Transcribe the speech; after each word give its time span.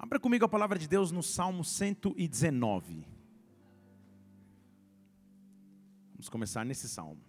Abra 0.00 0.18
comigo 0.18 0.46
a 0.46 0.48
palavra 0.48 0.78
de 0.78 0.88
Deus 0.88 1.12
no 1.12 1.22
Salmo 1.22 1.62
119. 1.62 3.06
Vamos 6.12 6.26
começar 6.30 6.64
nesse 6.64 6.88
salmo. 6.88 7.22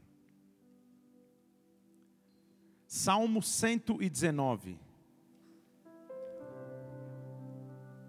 Salmo 2.87 3.41
119. 3.41 4.79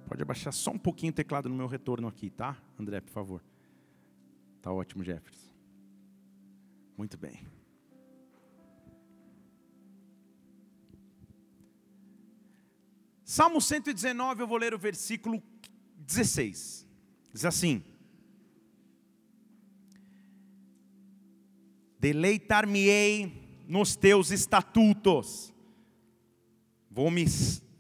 Pode 0.07 0.23
abaixar 0.23 0.53
só 0.53 0.71
um 0.71 0.79
pouquinho 0.79 1.11
o 1.11 1.15
teclado 1.17 1.49
no 1.49 1.57
meu 1.57 1.67
retorno 1.67 2.07
aqui, 2.07 2.31
tá? 2.31 2.57
André, 2.79 3.01
por 3.01 3.11
favor. 3.11 3.43
Tá 4.61 4.73
ótimo, 4.73 5.03
Jefferson. 5.03 5.51
Muito 6.97 7.19
bem. 7.19 7.45
Salmo 13.35 13.63
119, 13.63 14.43
eu 14.43 14.47
vou 14.47 14.59
ler 14.59 14.75
o 14.75 14.79
versículo 14.79 15.43
16. 15.97 16.87
Diz 17.33 17.47
assim: 17.47 17.83
Deleitar-me-ei 21.99 23.65
nos 23.67 23.97
teus 23.97 24.31
estatutos, 24.31 25.51
vou 26.91 27.11
me 27.11 27.25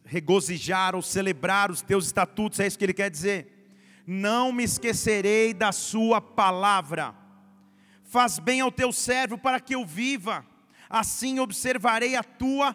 regozijar 0.06 0.94
ou 0.94 1.02
celebrar 1.02 1.70
os 1.70 1.82
teus 1.82 2.06
estatutos, 2.06 2.58
é 2.58 2.66
isso 2.66 2.78
que 2.78 2.86
ele 2.86 2.94
quer 2.94 3.10
dizer. 3.10 3.68
Não 4.06 4.52
me 4.52 4.64
esquecerei 4.64 5.52
da 5.52 5.70
Sua 5.70 6.18
palavra, 6.18 7.14
faz 8.04 8.38
bem 8.38 8.62
ao 8.62 8.72
teu 8.72 8.90
servo 8.90 9.36
para 9.36 9.60
que 9.60 9.74
eu 9.74 9.84
viva, 9.84 10.46
assim 10.88 11.38
observarei 11.40 12.16
a 12.16 12.24
tua 12.24 12.74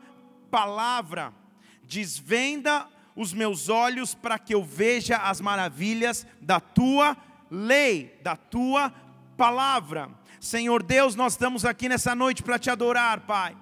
palavra 0.51 1.33
desvenda 1.87 2.87
os 3.15 3.33
meus 3.33 3.69
olhos 3.69 4.13
para 4.13 4.37
que 4.37 4.53
eu 4.53 4.63
veja 4.63 5.17
as 5.17 5.41
maravilhas 5.41 6.25
da 6.39 6.59
tua 6.59 7.17
lei, 7.49 8.19
da 8.21 8.35
tua 8.35 8.93
palavra. 9.35 10.09
Senhor 10.39 10.83
Deus, 10.83 11.15
nós 11.15 11.33
estamos 11.33 11.65
aqui 11.65 11.89
nessa 11.89 12.13
noite 12.13 12.43
para 12.43 12.59
te 12.59 12.69
adorar, 12.69 13.21
Pai. 13.21 13.55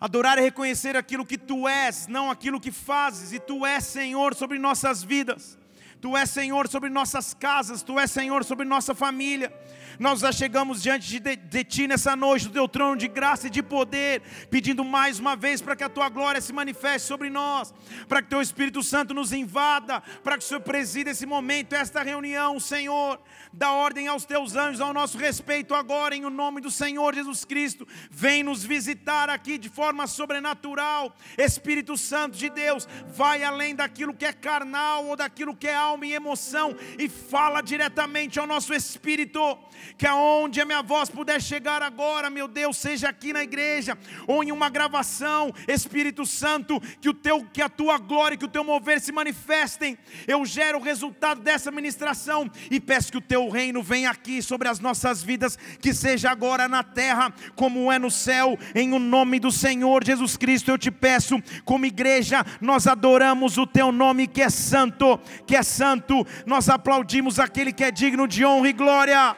Adorar 0.00 0.38
é 0.38 0.42
reconhecer 0.42 0.96
aquilo 0.96 1.26
que 1.26 1.36
tu 1.36 1.66
és, 1.66 2.06
não 2.06 2.30
aquilo 2.30 2.60
que 2.60 2.70
fazes, 2.70 3.32
e 3.32 3.40
tu 3.40 3.66
és 3.66 3.82
Senhor 3.82 4.34
sobre 4.34 4.58
nossas 4.58 5.02
vidas. 5.02 5.58
Tu 6.00 6.16
és 6.16 6.30
Senhor 6.30 6.68
sobre 6.68 6.88
nossas 6.88 7.34
casas, 7.34 7.82
Tu 7.82 7.98
és 7.98 8.08
Senhor 8.08 8.44
sobre 8.44 8.64
nossa 8.64 8.94
família. 8.94 9.52
Nós 9.98 10.20
já 10.20 10.30
chegamos 10.30 10.80
diante 10.80 11.08
de, 11.08 11.18
de, 11.18 11.34
de, 11.34 11.64
Ti 11.64 11.88
nessa 11.88 12.14
noite, 12.14 12.46
do 12.46 12.52
Teu 12.52 12.68
trono 12.68 12.96
de 12.96 13.08
graça 13.08 13.48
e 13.48 13.50
de 13.50 13.62
poder, 13.62 14.22
pedindo 14.48 14.84
mais 14.84 15.18
uma 15.18 15.34
vez 15.34 15.60
para 15.60 15.74
que 15.74 15.82
a 15.82 15.88
Tua 15.88 16.08
glória 16.08 16.40
se 16.40 16.52
manifeste 16.52 17.08
sobre 17.08 17.28
nós, 17.28 17.74
para 18.06 18.22
que 18.22 18.28
Teu 18.28 18.40
Espírito 18.40 18.80
Santo 18.80 19.12
nos 19.12 19.32
invada, 19.32 20.00
para 20.22 20.38
que 20.38 20.44
o 20.44 20.46
Senhor 20.46 20.60
presida 20.60 21.10
esse 21.10 21.26
momento, 21.26 21.72
esta 21.72 22.00
reunião, 22.02 22.60
Senhor. 22.60 23.20
Dá 23.52 23.72
ordem 23.72 24.06
aos 24.06 24.24
Teus 24.24 24.54
anjos 24.54 24.80
ao 24.80 24.94
nosso 24.94 25.18
respeito 25.18 25.74
agora, 25.74 26.14
em 26.14 26.24
o 26.24 26.30
nome 26.30 26.60
do 26.60 26.70
Senhor 26.70 27.12
Jesus 27.12 27.44
Cristo. 27.44 27.86
Vem 28.08 28.44
nos 28.44 28.62
visitar 28.62 29.28
aqui 29.28 29.58
de 29.58 29.68
forma 29.68 30.06
sobrenatural. 30.06 31.12
Espírito 31.36 31.96
Santo 31.96 32.36
de 32.36 32.48
Deus, 32.48 32.86
vai 33.08 33.42
além 33.42 33.74
daquilo 33.74 34.14
que 34.14 34.24
é 34.24 34.32
carnal 34.32 35.06
ou 35.06 35.16
daquilo 35.16 35.56
que 35.56 35.66
é 35.66 35.74
alma 35.74 36.06
e 36.06 36.14
emoção 36.14 36.76
e 36.96 37.08
fala 37.08 37.60
diretamente 37.60 38.38
ao 38.38 38.46
nosso 38.46 38.72
espírito. 38.72 39.58
Que 39.96 40.06
aonde 40.06 40.60
a 40.60 40.64
minha 40.64 40.82
voz 40.82 41.08
puder 41.08 41.40
chegar 41.40 41.82
agora, 41.82 42.30
meu 42.30 42.46
Deus, 42.46 42.76
seja 42.76 43.08
aqui 43.08 43.32
na 43.32 43.42
igreja 43.42 43.96
ou 44.26 44.42
em 44.42 44.52
uma 44.52 44.68
gravação, 44.68 45.52
Espírito 45.66 46.26
Santo, 46.26 46.80
que 47.00 47.08
o 47.08 47.14
teu 47.14 47.44
que 47.52 47.62
a 47.62 47.68
tua 47.68 47.98
glória, 47.98 48.36
que 48.36 48.44
o 48.44 48.48
teu 48.48 48.64
mover 48.64 49.00
se 49.00 49.12
manifestem. 49.12 49.96
Eu 50.26 50.44
gero 50.44 50.78
o 50.78 50.82
resultado 50.82 51.40
dessa 51.40 51.70
ministração 51.70 52.50
e 52.70 52.80
peço 52.80 53.10
que 53.10 53.18
o 53.18 53.22
teu 53.22 53.48
reino 53.48 53.82
venha 53.82 54.10
aqui 54.10 54.42
sobre 54.42 54.68
as 54.68 54.80
nossas 54.80 55.22
vidas, 55.22 55.58
que 55.80 55.94
seja 55.94 56.30
agora 56.30 56.68
na 56.68 56.82
terra 56.82 57.32
como 57.54 57.90
é 57.90 57.98
no 57.98 58.10
céu, 58.10 58.58
em 58.74 58.92
o 58.92 58.98
nome 58.98 59.38
do 59.38 59.50
Senhor 59.50 60.04
Jesus 60.04 60.36
Cristo. 60.36 60.70
Eu 60.70 60.78
te 60.78 60.90
peço, 60.90 61.42
como 61.64 61.86
igreja, 61.86 62.44
nós 62.60 62.86
adoramos 62.86 63.58
o 63.58 63.66
teu 63.66 63.92
nome 63.92 64.26
que 64.26 64.42
é 64.42 64.50
santo, 64.50 65.18
que 65.46 65.56
é 65.56 65.62
santo. 65.62 66.26
Nós 66.46 66.68
aplaudimos 66.68 67.38
aquele 67.38 67.72
que 67.72 67.84
é 67.84 67.90
digno 67.90 68.26
de 68.26 68.44
honra 68.44 68.68
e 68.68 68.72
glória. 68.72 69.36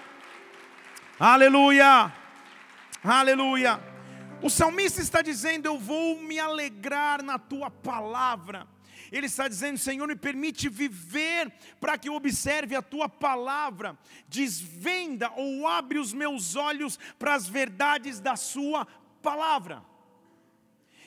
Aleluia! 1.23 2.11
Aleluia! 3.05 3.79
O 4.43 4.49
salmista 4.49 5.03
está 5.03 5.21
dizendo: 5.21 5.67
Eu 5.67 5.79
vou 5.79 6.19
me 6.19 6.39
alegrar 6.39 7.23
na 7.23 7.39
tua 7.39 7.71
palavra. 7.71 8.67
Ele 9.13 9.27
está 9.27 9.47
dizendo: 9.47 9.77
Senhor, 9.77 10.09
me 10.09 10.17
permite 10.17 10.71
viver 10.71 11.53
para 11.79 11.99
que 11.99 12.09
eu 12.09 12.15
observe 12.15 12.75
a 12.75 12.81
tua 12.81 13.07
palavra. 13.07 13.99
Desvenda 14.29 15.31
ou 15.37 15.69
abre 15.69 15.99
os 15.99 16.15
meus 16.15 16.57
olhos 16.57 16.99
para 17.19 17.35
as 17.35 17.47
verdades 17.47 18.19
da 18.19 18.35
Sua 18.35 18.87
palavra. 19.21 19.85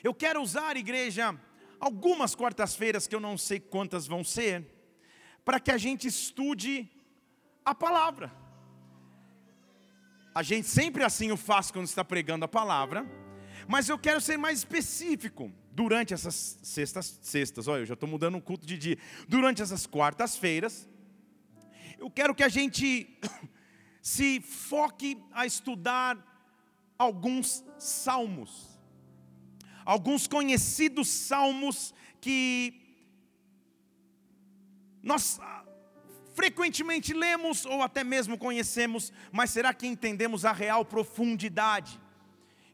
Eu 0.00 0.14
quero 0.14 0.40
usar, 0.40 0.76
igreja, 0.76 1.34
algumas 1.80 2.36
quartas-feiras, 2.36 3.08
que 3.08 3.16
eu 3.16 3.20
não 3.20 3.36
sei 3.36 3.58
quantas 3.58 4.06
vão 4.06 4.22
ser, 4.22 4.64
para 5.44 5.58
que 5.58 5.72
a 5.72 5.76
gente 5.76 6.06
estude 6.06 6.88
a 7.64 7.74
palavra. 7.74 8.43
A 10.34 10.42
gente 10.42 10.66
sempre 10.66 11.04
assim 11.04 11.30
o 11.30 11.36
faz 11.36 11.70
quando 11.70 11.86
está 11.86 12.04
pregando 12.04 12.44
a 12.44 12.48
palavra, 12.48 13.06
mas 13.68 13.88
eu 13.88 13.96
quero 13.96 14.20
ser 14.20 14.36
mais 14.36 14.58
específico. 14.58 15.52
Durante 15.70 16.12
essas 16.14 16.58
sextas, 16.62 17.18
sextas, 17.22 17.68
olha, 17.68 17.82
eu 17.82 17.86
já 17.86 17.94
estou 17.94 18.08
mudando 18.08 18.36
um 18.36 18.40
culto 18.40 18.66
de 18.66 18.76
dia. 18.76 18.98
Durante 19.28 19.62
essas 19.62 19.86
quartas-feiras, 19.86 20.88
eu 21.98 22.10
quero 22.10 22.34
que 22.34 22.42
a 22.42 22.48
gente 22.48 23.16
se 24.02 24.40
foque 24.40 25.22
a 25.32 25.46
estudar 25.46 26.18
alguns 26.98 27.64
salmos, 27.78 28.78
alguns 29.84 30.26
conhecidos 30.26 31.08
salmos 31.08 31.94
que 32.20 32.80
nós 35.02 35.38
frequentemente 36.34 37.14
lemos 37.14 37.64
ou 37.64 37.82
até 37.82 38.04
mesmo 38.04 38.36
conhecemos, 38.36 39.12
mas 39.32 39.50
será 39.50 39.72
que 39.72 39.86
entendemos 39.86 40.44
a 40.44 40.52
real 40.52 40.84
profundidade? 40.84 42.00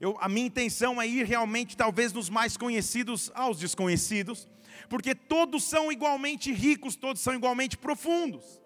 Eu, 0.01 0.17
a 0.21 0.29
minha 0.29 0.47
intenção 0.47 1.01
é 1.01 1.07
ir 1.07 1.27
realmente, 1.27 1.77
talvez, 1.77 2.13
nos 2.13 2.31
mais 2.31 2.57
conhecidos 2.57 3.31
aos 3.35 3.59
desconhecidos, 3.59 4.49
porque 4.89 5.15
todos 5.15 5.63
são 5.63 5.93
igualmente 5.93 6.51
ricos, 6.53 6.97
todos 6.97 7.21
são 7.21 7.35
igualmente 7.35 7.77
profundos. 7.77 8.61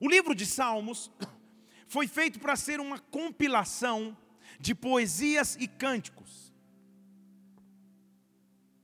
O 0.00 0.08
livro 0.08 0.34
de 0.34 0.44
Salmos 0.44 1.10
foi 1.86 2.08
feito 2.08 2.40
para 2.40 2.56
ser 2.56 2.80
uma 2.80 2.98
compilação 2.98 4.16
de 4.58 4.74
poesias 4.74 5.56
e 5.58 5.68
cânticos 5.68 6.48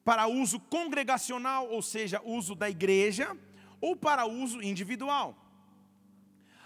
para 0.04 0.26
uso 0.26 0.60
congregacional, 0.60 1.68
ou 1.70 1.80
seja, 1.80 2.20
uso 2.24 2.54
da 2.54 2.68
igreja, 2.68 3.36
ou 3.84 3.94
para 3.94 4.24
uso 4.24 4.62
individual. 4.62 5.36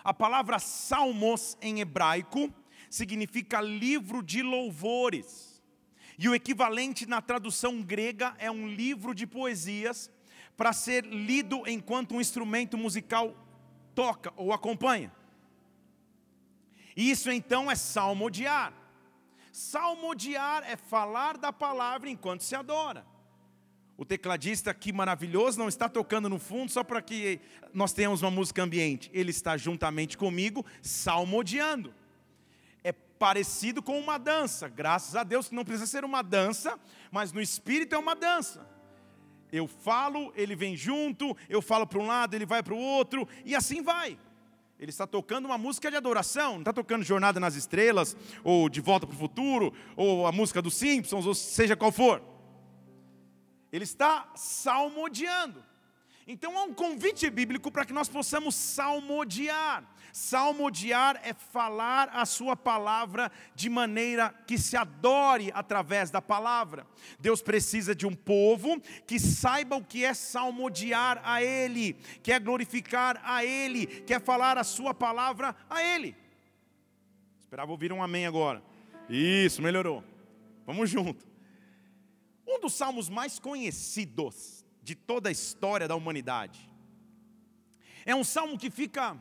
A 0.04 0.14
palavra 0.14 0.60
salmos 0.60 1.58
em 1.60 1.80
hebraico 1.80 2.48
significa 2.88 3.60
livro 3.60 4.22
de 4.22 4.40
louvores. 4.40 5.60
E 6.16 6.28
o 6.28 6.34
equivalente 6.34 7.06
na 7.06 7.20
tradução 7.20 7.82
grega 7.82 8.36
é 8.38 8.48
um 8.48 8.68
livro 8.68 9.12
de 9.16 9.26
poesias 9.26 10.08
para 10.56 10.72
ser 10.72 11.04
lido 11.04 11.64
enquanto 11.66 12.14
um 12.14 12.20
instrumento 12.20 12.78
musical 12.78 13.34
toca 13.96 14.32
ou 14.36 14.52
acompanha. 14.52 15.12
Isso 16.96 17.32
então 17.32 17.68
é 17.68 17.74
salmodiar. 17.74 18.72
Salmodiar 19.52 20.62
é 20.70 20.76
falar 20.76 21.36
da 21.36 21.52
palavra 21.52 22.08
enquanto 22.08 22.42
se 22.42 22.54
adora. 22.54 23.04
O 23.98 24.04
tecladista 24.04 24.70
aqui 24.70 24.92
maravilhoso 24.92 25.58
não 25.58 25.68
está 25.68 25.88
tocando 25.88 26.28
no 26.28 26.38
fundo 26.38 26.70
só 26.70 26.84
para 26.84 27.02
que 27.02 27.40
nós 27.74 27.92
tenhamos 27.92 28.22
uma 28.22 28.30
música 28.30 28.62
ambiente. 28.62 29.10
Ele 29.12 29.30
está 29.30 29.56
juntamente 29.56 30.16
comigo 30.16 30.64
salmodiando. 30.80 31.92
É 32.84 32.92
parecido 32.92 33.82
com 33.82 33.98
uma 33.98 34.16
dança. 34.16 34.68
Graças 34.68 35.16
a 35.16 35.24
Deus 35.24 35.48
que 35.48 35.54
não 35.56 35.64
precisa 35.64 35.84
ser 35.88 36.04
uma 36.04 36.22
dança, 36.22 36.78
mas 37.10 37.32
no 37.32 37.40
espírito 37.42 37.96
é 37.96 37.98
uma 37.98 38.14
dança. 38.14 38.64
Eu 39.50 39.66
falo, 39.66 40.32
ele 40.36 40.54
vem 40.54 40.76
junto, 40.76 41.36
eu 41.48 41.60
falo 41.60 41.84
para 41.84 41.98
um 41.98 42.06
lado, 42.06 42.34
ele 42.34 42.46
vai 42.46 42.62
para 42.62 42.74
o 42.74 42.78
outro, 42.78 43.26
e 43.44 43.52
assim 43.52 43.82
vai. 43.82 44.16
Ele 44.78 44.90
está 44.90 45.08
tocando 45.08 45.46
uma 45.46 45.58
música 45.58 45.90
de 45.90 45.96
adoração, 45.96 46.52
não 46.52 46.60
está 46.60 46.72
tocando 46.72 47.02
Jornada 47.02 47.40
nas 47.40 47.56
Estrelas, 47.56 48.16
ou 48.44 48.68
De 48.68 48.80
Volta 48.80 49.08
para 49.08 49.16
o 49.16 49.18
Futuro, 49.18 49.74
ou 49.96 50.24
a 50.24 50.30
música 50.30 50.62
dos 50.62 50.76
Simpsons, 50.76 51.26
ou 51.26 51.34
seja 51.34 51.74
qual 51.74 51.90
for. 51.90 52.37
Ele 53.72 53.84
está 53.84 54.30
salmodiando. 54.34 55.64
Então 56.26 56.58
há 56.58 56.64
um 56.64 56.74
convite 56.74 57.28
bíblico 57.30 57.70
para 57.70 57.86
que 57.86 57.92
nós 57.92 58.08
possamos 58.08 58.54
salmodiar. 58.54 59.82
Salmodiar 60.12 61.20
é 61.22 61.32
falar 61.32 62.10
a 62.12 62.26
sua 62.26 62.56
palavra 62.56 63.30
de 63.54 63.70
maneira 63.70 64.34
que 64.46 64.58
se 64.58 64.76
adore 64.76 65.50
através 65.54 66.10
da 66.10 66.20
palavra. 66.20 66.86
Deus 67.18 67.40
precisa 67.40 67.94
de 67.94 68.06
um 68.06 68.14
povo 68.14 68.80
que 69.06 69.18
saiba 69.18 69.76
o 69.76 69.84
que 69.84 70.04
é 70.04 70.12
salmodiar 70.12 71.20
a 71.24 71.42
Ele, 71.42 71.94
que 72.22 72.32
é 72.32 72.38
glorificar 72.38 73.20
a 73.24 73.44
Ele, 73.44 73.86
que 73.86 74.12
é 74.12 74.18
falar 74.18 74.58
a 74.58 74.64
sua 74.64 74.92
palavra 74.92 75.54
a 75.68 75.82
Ele. 75.82 76.14
Esperava 77.38 77.70
ouvir 77.70 77.92
um 77.92 78.02
amém 78.02 78.26
agora. 78.26 78.62
Isso, 79.08 79.62
melhorou. 79.62 80.04
Vamos 80.66 80.90
junto. 80.90 81.27
Um 82.48 82.58
dos 82.58 82.72
salmos 82.72 83.10
mais 83.10 83.38
conhecidos 83.38 84.64
de 84.82 84.94
toda 84.94 85.28
a 85.28 85.32
história 85.32 85.86
da 85.86 85.94
humanidade. 85.94 86.66
É 88.06 88.14
um 88.14 88.24
salmo 88.24 88.56
que 88.56 88.70
fica 88.70 89.20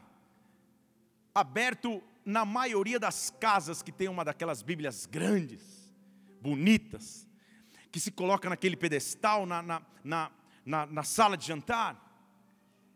aberto 1.36 2.02
na 2.24 2.46
maioria 2.46 2.98
das 2.98 3.30
casas 3.30 3.84
que 3.84 3.92
tem 3.92 4.08
uma 4.08 4.24
daquelas 4.24 4.62
Bíblias 4.62 5.06
grandes, 5.06 5.62
bonitas, 6.42 7.28
que 7.92 8.00
se 8.00 8.12
coloca 8.12 8.50
naquele 8.50 8.78
pedestal, 8.78 9.46
na, 9.46 9.62
na, 9.62 9.82
na, 10.04 10.32
na, 10.66 10.86
na 10.86 11.04
sala 11.04 11.36
de 11.36 11.46
jantar. 11.46 12.02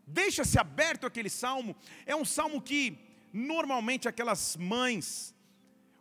Deixa-se 0.06 0.58
aberto 0.58 1.06
aquele 1.06 1.28
salmo. 1.28 1.76
É 2.06 2.16
um 2.16 2.24
salmo 2.24 2.60
que 2.60 2.98
normalmente 3.32 4.08
aquelas 4.08 4.56
mães 4.56 5.34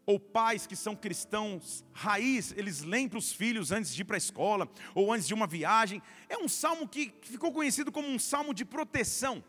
ou 0.05 0.19
pais 0.19 0.65
que 0.65 0.75
são 0.75 0.95
cristãos 0.95 1.85
raiz, 1.93 2.53
eles 2.57 2.81
leem 2.81 3.07
para 3.07 3.19
os 3.19 3.31
filhos 3.31 3.71
antes 3.71 3.93
de 3.93 4.01
ir 4.01 4.05
para 4.05 4.15
a 4.15 4.17
escola 4.17 4.69
ou 4.95 5.11
antes 5.11 5.27
de 5.27 5.33
uma 5.33 5.47
viagem. 5.47 6.01
É 6.27 6.37
um 6.37 6.47
salmo 6.47 6.87
que 6.87 7.13
ficou 7.21 7.51
conhecido 7.51 7.91
como 7.91 8.07
um 8.07 8.19
salmo 8.19 8.53
de 8.53 8.65
proteção. 8.65 9.43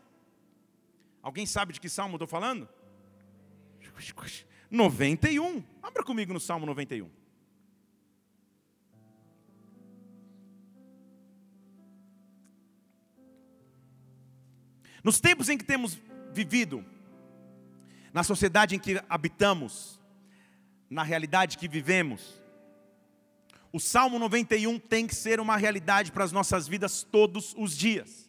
Alguém 1.21 1.45
sabe 1.45 1.73
de 1.73 1.79
que 1.79 1.89
salmo 1.89 2.15
estou 2.15 2.27
falando? 2.27 2.67
91. 4.69 5.63
Abra 5.81 6.03
comigo 6.03 6.33
no 6.33 6.39
Salmo 6.39 6.65
91. 6.65 7.09
Nos 15.03 15.19
tempos 15.19 15.49
em 15.49 15.57
que 15.57 15.65
temos 15.65 15.99
vivido, 16.31 16.83
na 18.13 18.23
sociedade 18.23 18.75
em 18.75 18.79
que 18.79 19.01
habitamos, 19.09 20.01
na 20.89 21.03
realidade 21.03 21.57
que 21.57 21.67
vivemos, 21.67 22.41
o 23.71 23.79
Salmo 23.79 24.19
91 24.19 24.77
tem 24.79 25.07
que 25.07 25.15
ser 25.15 25.39
uma 25.39 25.57
realidade 25.57 26.11
para 26.11 26.23
as 26.23 26.31
nossas 26.31 26.67
vidas 26.67 27.03
todos 27.03 27.55
os 27.57 27.75
dias 27.75 28.23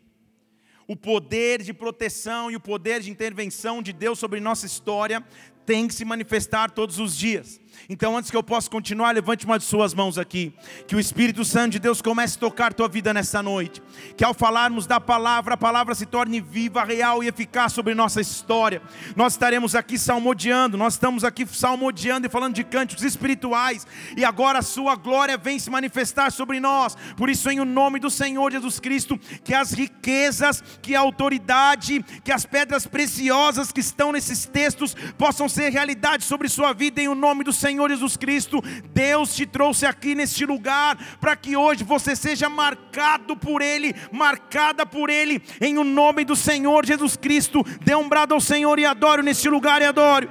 o 0.86 0.94
poder 0.94 1.62
de 1.62 1.72
proteção 1.72 2.50
e 2.50 2.56
o 2.56 2.60
poder 2.60 3.00
de 3.00 3.10
intervenção 3.10 3.82
de 3.82 3.92
Deus 3.92 4.18
sobre 4.18 4.40
nossa 4.40 4.66
história 4.66 5.24
tem 5.64 5.88
que 5.88 5.94
se 5.94 6.04
manifestar 6.04 6.70
todos 6.70 6.98
os 6.98 7.16
dias. 7.16 7.60
Então, 7.88 8.16
antes 8.16 8.30
que 8.30 8.36
eu 8.36 8.42
possa 8.42 8.70
continuar, 8.70 9.14
levante 9.14 9.44
uma 9.44 9.58
de 9.58 9.64
suas 9.64 9.92
mãos 9.92 10.18
aqui. 10.18 10.52
Que 10.86 10.96
o 10.96 11.00
Espírito 11.00 11.44
Santo 11.44 11.72
de 11.72 11.78
Deus 11.78 12.00
comece 12.00 12.36
a 12.36 12.40
tocar 12.40 12.72
tua 12.72 12.88
vida 12.88 13.12
nessa 13.12 13.42
noite. 13.42 13.82
Que 14.16 14.24
ao 14.24 14.32
falarmos 14.32 14.86
da 14.86 14.98
palavra, 14.98 15.54
a 15.54 15.56
palavra 15.56 15.94
se 15.94 16.06
torne 16.06 16.40
viva, 16.40 16.82
real 16.82 17.22
e 17.22 17.28
eficaz 17.28 17.72
sobre 17.72 17.94
nossa 17.94 18.20
história. 18.20 18.80
Nós 19.14 19.34
estaremos 19.34 19.74
aqui 19.74 19.98
salmodiando, 19.98 20.78
nós 20.78 20.94
estamos 20.94 21.24
aqui 21.24 21.46
salmodiando 21.46 22.26
e 22.26 22.30
falando 22.30 22.54
de 22.54 22.64
cânticos 22.64 23.04
espirituais. 23.04 23.86
E 24.16 24.24
agora 24.24 24.60
a 24.60 24.62
sua 24.62 24.96
glória 24.96 25.36
vem 25.36 25.58
se 25.58 25.70
manifestar 25.70 26.32
sobre 26.32 26.60
nós. 26.60 26.96
Por 27.16 27.28
isso, 27.28 27.50
em 27.50 27.60
o 27.60 27.64
nome 27.64 27.98
do 28.00 28.10
Senhor 28.10 28.50
Jesus 28.50 28.80
Cristo, 28.80 29.18
que 29.44 29.52
as 29.52 29.72
riquezas, 29.72 30.62
que 30.80 30.94
a 30.94 31.00
autoridade, 31.00 32.02
que 32.24 32.32
as 32.32 32.46
pedras 32.46 32.86
preciosas 32.86 33.70
que 33.70 33.80
estão 33.80 34.10
nesses 34.10 34.46
textos 34.46 34.94
possam 35.18 35.48
ser 35.48 35.70
realidade 35.70 36.24
sobre 36.24 36.48
sua 36.48 36.72
vida 36.72 37.00
em 37.00 37.08
o 37.08 37.14
nome 37.14 37.44
do 37.44 37.52
Senhor 37.52 37.63
Jesus 37.88 38.16
Cristo. 38.16 38.60
Deus 38.92 39.34
te 39.34 39.46
trouxe 39.46 39.86
aqui 39.86 40.14
neste 40.14 40.44
lugar 40.44 40.96
para 41.20 41.34
que 41.34 41.56
hoje 41.56 41.82
você 41.82 42.14
seja 42.14 42.48
marcado 42.48 43.36
por 43.36 43.62
Ele, 43.62 43.94
marcada 44.12 44.84
por 44.84 45.08
Ele, 45.08 45.42
em 45.60 45.78
o 45.78 45.84
nome 45.84 46.24
do 46.24 46.36
Senhor 46.36 46.84
Jesus 46.84 47.16
Cristo. 47.16 47.64
Dê 47.82 47.94
um 47.94 48.08
brado 48.08 48.34
ao 48.34 48.40
Senhor 48.40 48.78
e 48.78 48.84
adoro 48.84 49.22
neste 49.22 49.48
lugar 49.48 49.80
e 49.80 49.86
adoro. 49.86 50.30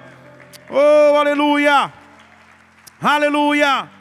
Oh, 0.69 1.15
aleluia! 1.17 1.91
Aleluia! 3.01 3.91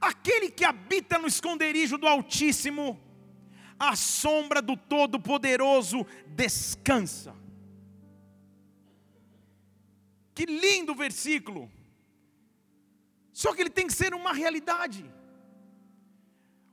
Aquele 0.00 0.50
que 0.50 0.64
habita 0.64 1.18
no 1.18 1.26
esconderijo 1.26 1.98
do 1.98 2.06
Altíssimo, 2.06 2.98
a 3.78 3.94
sombra 3.94 4.60
do 4.60 4.76
Todo-Poderoso 4.76 6.06
descansa. 6.28 7.37
Que 10.38 10.46
lindo 10.46 10.94
versículo. 10.94 11.68
Só 13.32 13.52
que 13.52 13.60
ele 13.60 13.70
tem 13.78 13.88
que 13.88 13.92
ser 13.92 14.14
uma 14.14 14.32
realidade. 14.32 15.04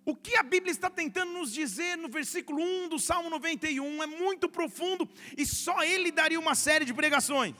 O 0.06 0.16
que 0.16 0.36
a 0.38 0.44
Bíblia 0.44 0.72
está 0.72 0.88
tentando 0.88 1.32
nos 1.34 1.52
dizer 1.52 1.98
no 1.98 2.08
versículo 2.08 2.62
1 2.62 2.90
do 2.90 3.00
Salmo 3.00 3.28
91 3.28 4.04
é 4.04 4.06
muito 4.06 4.48
profundo 4.48 5.10
e 5.36 5.48
só 5.48 5.82
ele 5.84 6.12
daria 6.12 6.40
uma 6.40 6.54
série 6.54 6.86
de 6.86 6.94
pregações. 6.94 7.56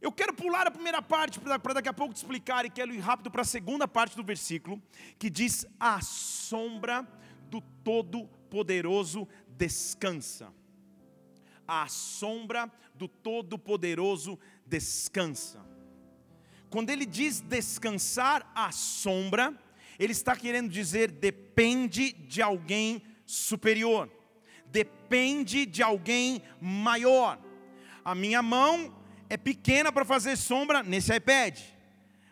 Eu 0.00 0.10
quero 0.10 0.34
pular 0.34 0.66
a 0.66 0.72
primeira 0.72 1.00
parte 1.00 1.38
para 1.38 1.74
daqui 1.74 1.88
a 1.88 1.94
pouco 1.94 2.12
te 2.12 2.16
explicar 2.16 2.64
e 2.64 2.70
quero 2.70 2.92
ir 2.92 2.98
rápido 2.98 3.30
para 3.30 3.42
a 3.42 3.52
segunda 3.56 3.86
parte 3.86 4.16
do 4.16 4.24
versículo, 4.24 4.82
que 5.20 5.30
diz: 5.30 5.64
A 5.78 6.00
sombra 6.00 7.06
do 7.48 7.60
Todo-Poderoso 7.60 9.28
descansa 9.56 10.52
a 11.68 11.86
sombra 11.86 12.72
do 12.94 13.06
Todo-Poderoso 13.06 14.38
descansa. 14.66 15.62
Quando 16.70 16.90
ele 16.90 17.04
diz 17.04 17.40
descansar 17.40 18.50
à 18.54 18.72
sombra, 18.72 19.54
ele 19.98 20.12
está 20.12 20.34
querendo 20.34 20.70
dizer 20.70 21.10
depende 21.10 22.12
de 22.12 22.40
alguém 22.40 23.02
superior, 23.26 24.10
depende 24.66 25.66
de 25.66 25.82
alguém 25.82 26.42
maior. 26.60 27.38
A 28.04 28.14
minha 28.14 28.42
mão 28.42 28.96
é 29.28 29.36
pequena 29.36 29.92
para 29.92 30.04
fazer 30.04 30.36
sombra 30.36 30.82
nesse 30.82 31.14
iPad, 31.14 31.58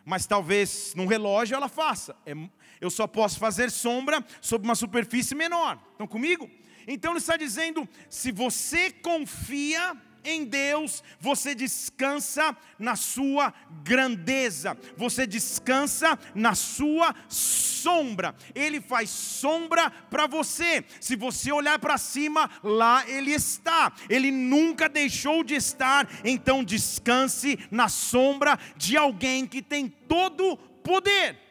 mas 0.03 0.25
talvez 0.25 0.93
num 0.95 1.05
relógio 1.05 1.55
ela 1.55 1.67
faça. 1.67 2.15
É, 2.25 2.33
eu 2.79 2.89
só 2.89 3.05
posso 3.05 3.39
fazer 3.39 3.69
sombra 3.69 4.23
sobre 4.41 4.67
uma 4.67 4.75
superfície 4.75 5.35
menor. 5.35 5.79
Estão 5.91 6.07
comigo? 6.07 6.49
Então 6.87 7.11
ele 7.11 7.19
está 7.19 7.35
dizendo: 7.35 7.87
se 8.09 8.31
você 8.31 8.89
confia 8.89 9.95
em 10.23 10.43
Deus, 10.43 11.03
você 11.19 11.55
descansa 11.55 12.55
na 12.77 12.95
sua 12.95 13.53
grandeza, 13.83 14.77
você 14.95 15.25
descansa 15.25 16.19
na 16.35 16.53
sua 16.53 17.15
sombra. 17.29 18.35
Ele 18.53 18.81
faz 18.81 19.09
sombra 19.09 19.89
para 19.89 20.27
você. 20.27 20.83
Se 20.99 21.15
você 21.15 21.51
olhar 21.51 21.79
para 21.79 21.97
cima, 21.97 22.49
lá 22.61 23.07
ele 23.07 23.31
está. 23.31 23.93
Ele 24.09 24.31
nunca 24.31 24.89
deixou 24.89 25.43
de 25.43 25.55
estar. 25.55 26.09
Então 26.25 26.63
descanse 26.63 27.57
na 27.71 27.87
sombra 27.87 28.59
de 28.75 28.97
alguém 28.97 29.45
que 29.45 29.61
tem 29.61 29.87
todo 29.87 30.57
poder. 30.83 31.46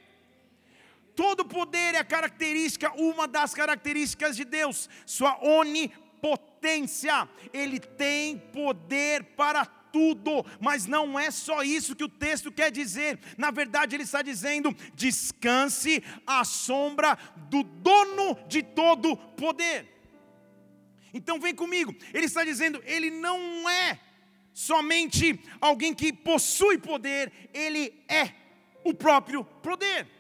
Todo 1.17 1.47
poder 1.47 1.95
é 1.95 2.05
característica, 2.05 2.93
uma 2.93 3.27
das 3.27 3.55
características 3.55 4.37
de 4.37 4.45
Deus, 4.45 4.89
sua 5.07 5.43
onipotência. 5.43 7.27
Ele 7.55 7.81
tem 7.81 8.39
poder 8.39 9.25
para 9.35 9.65
tudo, 9.65 10.45
mas 10.61 10.87
não 10.87 11.19
é 11.19 11.31
só 11.31 11.63
isso 11.63 11.97
que 11.97 12.05
o 12.05 12.09
texto 12.09 12.53
quer 12.53 12.71
dizer. 12.71 13.19
Na 13.39 13.51
verdade, 13.51 13.97
ele 13.97 14.03
está 14.03 14.21
dizendo: 14.21 14.77
descanse 14.95 16.05
à 16.27 16.45
sombra 16.45 17.19
do 17.49 17.63
dono 17.63 18.39
de 18.47 18.63
todo 18.63 19.17
poder. 19.17 19.89
Então 21.15 21.41
vem 21.41 21.55
comigo. 21.55 21.95
Ele 22.13 22.27
está 22.27 22.45
dizendo, 22.45 22.83
ele 22.85 23.11
não 23.11 23.67
é 23.71 23.99
somente 24.53 25.41
alguém 25.63 25.95
que 25.95 26.13
possui 26.13 26.77
poder, 26.77 27.33
ele 27.55 28.05
é 28.07 28.33
o 28.85 28.93
próprio 28.93 29.45
poder. 29.63 30.16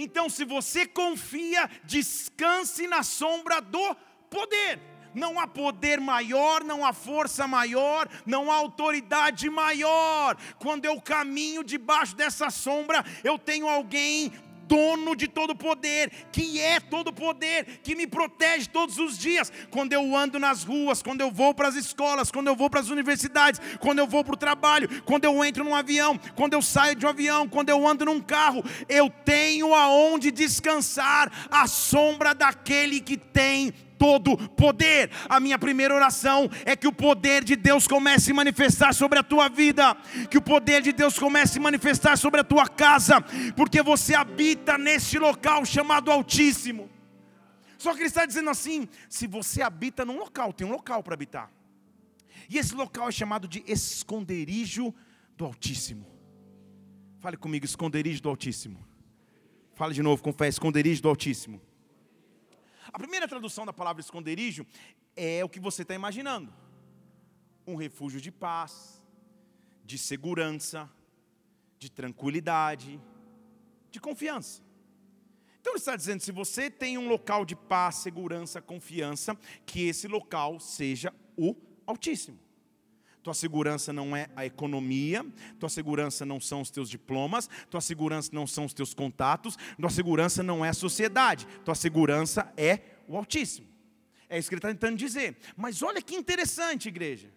Então, 0.00 0.30
se 0.30 0.44
você 0.44 0.86
confia, 0.86 1.68
descanse 1.82 2.86
na 2.86 3.02
sombra 3.02 3.60
do 3.60 3.96
poder. 4.30 4.78
Não 5.12 5.40
há 5.40 5.46
poder 5.48 6.00
maior, 6.00 6.62
não 6.62 6.86
há 6.86 6.92
força 6.92 7.48
maior, 7.48 8.08
não 8.24 8.52
há 8.52 8.54
autoridade 8.54 9.50
maior. 9.50 10.36
Quando 10.60 10.84
eu 10.84 11.00
caminho 11.00 11.64
debaixo 11.64 12.14
dessa 12.14 12.48
sombra, 12.48 13.04
eu 13.24 13.36
tenho 13.36 13.66
alguém 13.66 14.32
dono 14.68 15.16
de 15.16 15.26
todo 15.26 15.56
poder, 15.56 16.12
que 16.30 16.60
é 16.60 16.78
todo 16.78 17.12
poder, 17.12 17.80
que 17.82 17.96
me 17.96 18.06
protege 18.06 18.68
todos 18.68 18.98
os 18.98 19.18
dias. 19.18 19.50
Quando 19.70 19.92
eu 19.94 20.14
ando 20.14 20.38
nas 20.38 20.62
ruas, 20.62 21.02
quando 21.02 21.22
eu 21.22 21.30
vou 21.30 21.54
para 21.54 21.68
as 21.68 21.74
escolas, 21.74 22.30
quando 22.30 22.48
eu 22.48 22.54
vou 22.54 22.68
para 22.68 22.80
as 22.80 22.90
universidades, 22.90 23.60
quando 23.80 23.98
eu 23.98 24.06
vou 24.06 24.22
para 24.22 24.34
o 24.34 24.38
trabalho, 24.38 25.02
quando 25.04 25.24
eu 25.24 25.44
entro 25.44 25.64
num 25.64 25.74
avião, 25.74 26.18
quando 26.36 26.52
eu 26.52 26.62
saio 26.62 26.94
de 26.94 27.06
um 27.06 27.08
avião, 27.08 27.48
quando 27.48 27.70
eu 27.70 27.88
ando 27.88 28.04
num 28.04 28.20
carro, 28.20 28.62
eu 28.88 29.10
tenho 29.24 29.74
aonde 29.74 30.30
descansar 30.30 31.32
a 31.50 31.66
sombra 31.66 32.34
daquele 32.34 33.00
que 33.00 33.16
tem 33.16 33.72
todo 33.98 34.36
poder. 34.50 35.10
A 35.28 35.40
minha 35.40 35.58
primeira 35.58 35.94
oração 35.94 36.48
é 36.64 36.76
que 36.76 36.86
o 36.86 36.92
poder 36.92 37.42
de 37.44 37.56
Deus 37.56 37.86
comece 37.86 38.16
a 38.16 38.20
se 38.26 38.32
manifestar 38.32 38.94
sobre 38.94 39.18
a 39.18 39.22
tua 39.22 39.48
vida, 39.48 39.94
que 40.30 40.38
o 40.38 40.42
poder 40.42 40.80
de 40.80 40.92
Deus 40.92 41.18
comece 41.18 41.52
a 41.52 41.54
se 41.54 41.60
manifestar 41.60 42.16
sobre 42.16 42.40
a 42.40 42.44
tua 42.44 42.68
casa, 42.68 43.20
porque 43.56 43.82
você 43.82 44.14
habita 44.14 44.78
neste 44.78 45.18
local 45.18 45.64
chamado 45.66 46.10
Altíssimo. 46.10 46.88
Só 47.76 47.92
que 47.92 48.00
ele 48.00 48.06
está 48.06 48.24
dizendo 48.24 48.50
assim: 48.50 48.88
se 49.08 49.26
você 49.26 49.62
habita 49.62 50.04
num 50.04 50.18
local, 50.18 50.52
tem 50.52 50.66
um 50.66 50.70
local 50.70 51.02
para 51.02 51.14
habitar. 51.14 51.50
E 52.48 52.56
esse 52.56 52.74
local 52.74 53.08
é 53.08 53.12
chamado 53.12 53.46
de 53.46 53.62
esconderijo 53.66 54.94
do 55.36 55.44
Altíssimo. 55.44 56.06
Fale 57.20 57.36
comigo, 57.36 57.64
esconderijo 57.64 58.22
do 58.22 58.28
Altíssimo. 58.28 58.84
Fale 59.74 59.94
de 59.94 60.02
novo 60.02 60.22
com 60.22 60.32
fé, 60.32 60.48
esconderijo 60.48 61.02
do 61.02 61.08
Altíssimo. 61.08 61.60
A 62.92 62.98
primeira 62.98 63.28
tradução 63.28 63.66
da 63.66 63.72
palavra 63.72 64.00
esconderijo 64.00 64.66
é 65.14 65.44
o 65.44 65.48
que 65.48 65.60
você 65.60 65.82
está 65.82 65.94
imaginando: 65.94 66.52
um 67.66 67.76
refúgio 67.76 68.20
de 68.20 68.30
paz, 68.30 69.02
de 69.84 69.98
segurança, 69.98 70.90
de 71.78 71.90
tranquilidade, 71.90 73.00
de 73.90 74.00
confiança. 74.00 74.62
Então 75.60 75.72
ele 75.72 75.80
está 75.80 75.96
dizendo: 75.96 76.20
se 76.20 76.32
você 76.32 76.70
tem 76.70 76.96
um 76.96 77.08
local 77.08 77.44
de 77.44 77.54
paz, 77.54 77.96
segurança, 77.96 78.62
confiança, 78.62 79.36
que 79.66 79.86
esse 79.86 80.08
local 80.08 80.58
seja 80.60 81.12
o 81.36 81.54
Altíssimo. 81.86 82.38
Tua 83.28 83.34
segurança 83.34 83.92
não 83.92 84.16
é 84.16 84.30
a 84.34 84.46
economia, 84.46 85.22
tua 85.60 85.68
segurança 85.68 86.24
não 86.24 86.40
são 86.40 86.62
os 86.62 86.70
teus 86.70 86.88
diplomas, 86.88 87.46
tua 87.68 87.82
segurança 87.82 88.30
não 88.32 88.46
são 88.46 88.64
os 88.64 88.72
teus 88.72 88.94
contatos, 88.94 89.54
tua 89.78 89.90
segurança 89.90 90.42
não 90.42 90.64
é 90.64 90.70
a 90.70 90.72
sociedade, 90.72 91.46
tua 91.62 91.74
segurança 91.74 92.50
é 92.56 92.80
o 93.06 93.18
Altíssimo. 93.18 93.68
É 94.30 94.38
isso 94.38 94.48
que 94.48 94.54
ele 94.54 94.60
está 94.60 94.70
tentando 94.70 94.96
dizer. 94.96 95.36
Mas 95.58 95.82
olha 95.82 96.00
que 96.00 96.16
interessante, 96.16 96.88
igreja. 96.88 97.30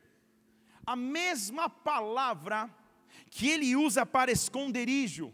A 0.86 0.95
mesma 0.95 1.69
palavra 1.69 2.74
que 3.29 3.50
ele 3.50 3.75
usa 3.75 4.05
para 4.05 4.31
esconderijo 4.31 5.33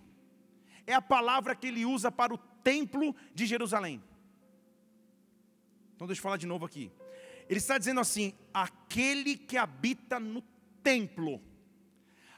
é 0.88 0.94
a 0.96 1.02
palavra 1.04 1.56
que 1.56 1.68
ele 1.68 1.86
usa 1.86 2.12
para 2.12 2.34
o 2.34 2.38
templo 2.64 3.16
de 3.32 3.46
Jerusalém. 3.46 4.04
Então 5.96 6.08
deixa 6.08 6.20
eu 6.20 6.24
falar 6.24 6.38
de 6.38 6.48
novo 6.48 6.66
aqui. 6.66 6.92
Ele 7.50 7.60
está 7.60 7.78
dizendo 7.78 8.00
assim: 8.00 8.34
aquele 8.54 9.38
que 9.38 9.58
habita 9.58 10.20
no 10.20 10.42
templo, 10.84 11.42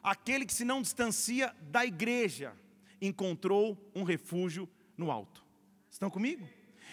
aquele 0.03 0.45
que 0.45 0.53
se 0.53 0.65
não 0.65 0.81
distancia 0.81 1.55
da 1.61 1.85
igreja, 1.85 2.53
encontrou 3.01 3.91
um 3.95 4.03
refúgio 4.03 4.67
no 4.97 5.11
alto. 5.11 5.43
Estão 5.89 6.09
comigo? 6.09 6.47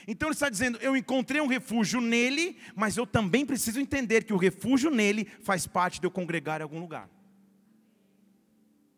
Então 0.07 0.29
ele 0.29 0.35
está 0.35 0.49
dizendo: 0.49 0.79
eu 0.79 0.97
encontrei 0.97 1.41
um 1.41 1.47
refúgio 1.47 2.01
nele, 2.01 2.57
mas 2.75 2.97
eu 2.97 3.07
também 3.07 3.45
preciso 3.45 3.81
entender 3.81 4.25
que 4.25 4.33
o 4.33 4.39
refúgio 4.39 4.91
nele 4.91 5.25
faz 5.43 5.67
parte 5.67 6.01
de 6.01 6.07
eu 6.07 6.11
congregar 6.11 6.61
em 6.61 6.63
algum 6.63 6.81
lugar. 6.81 7.09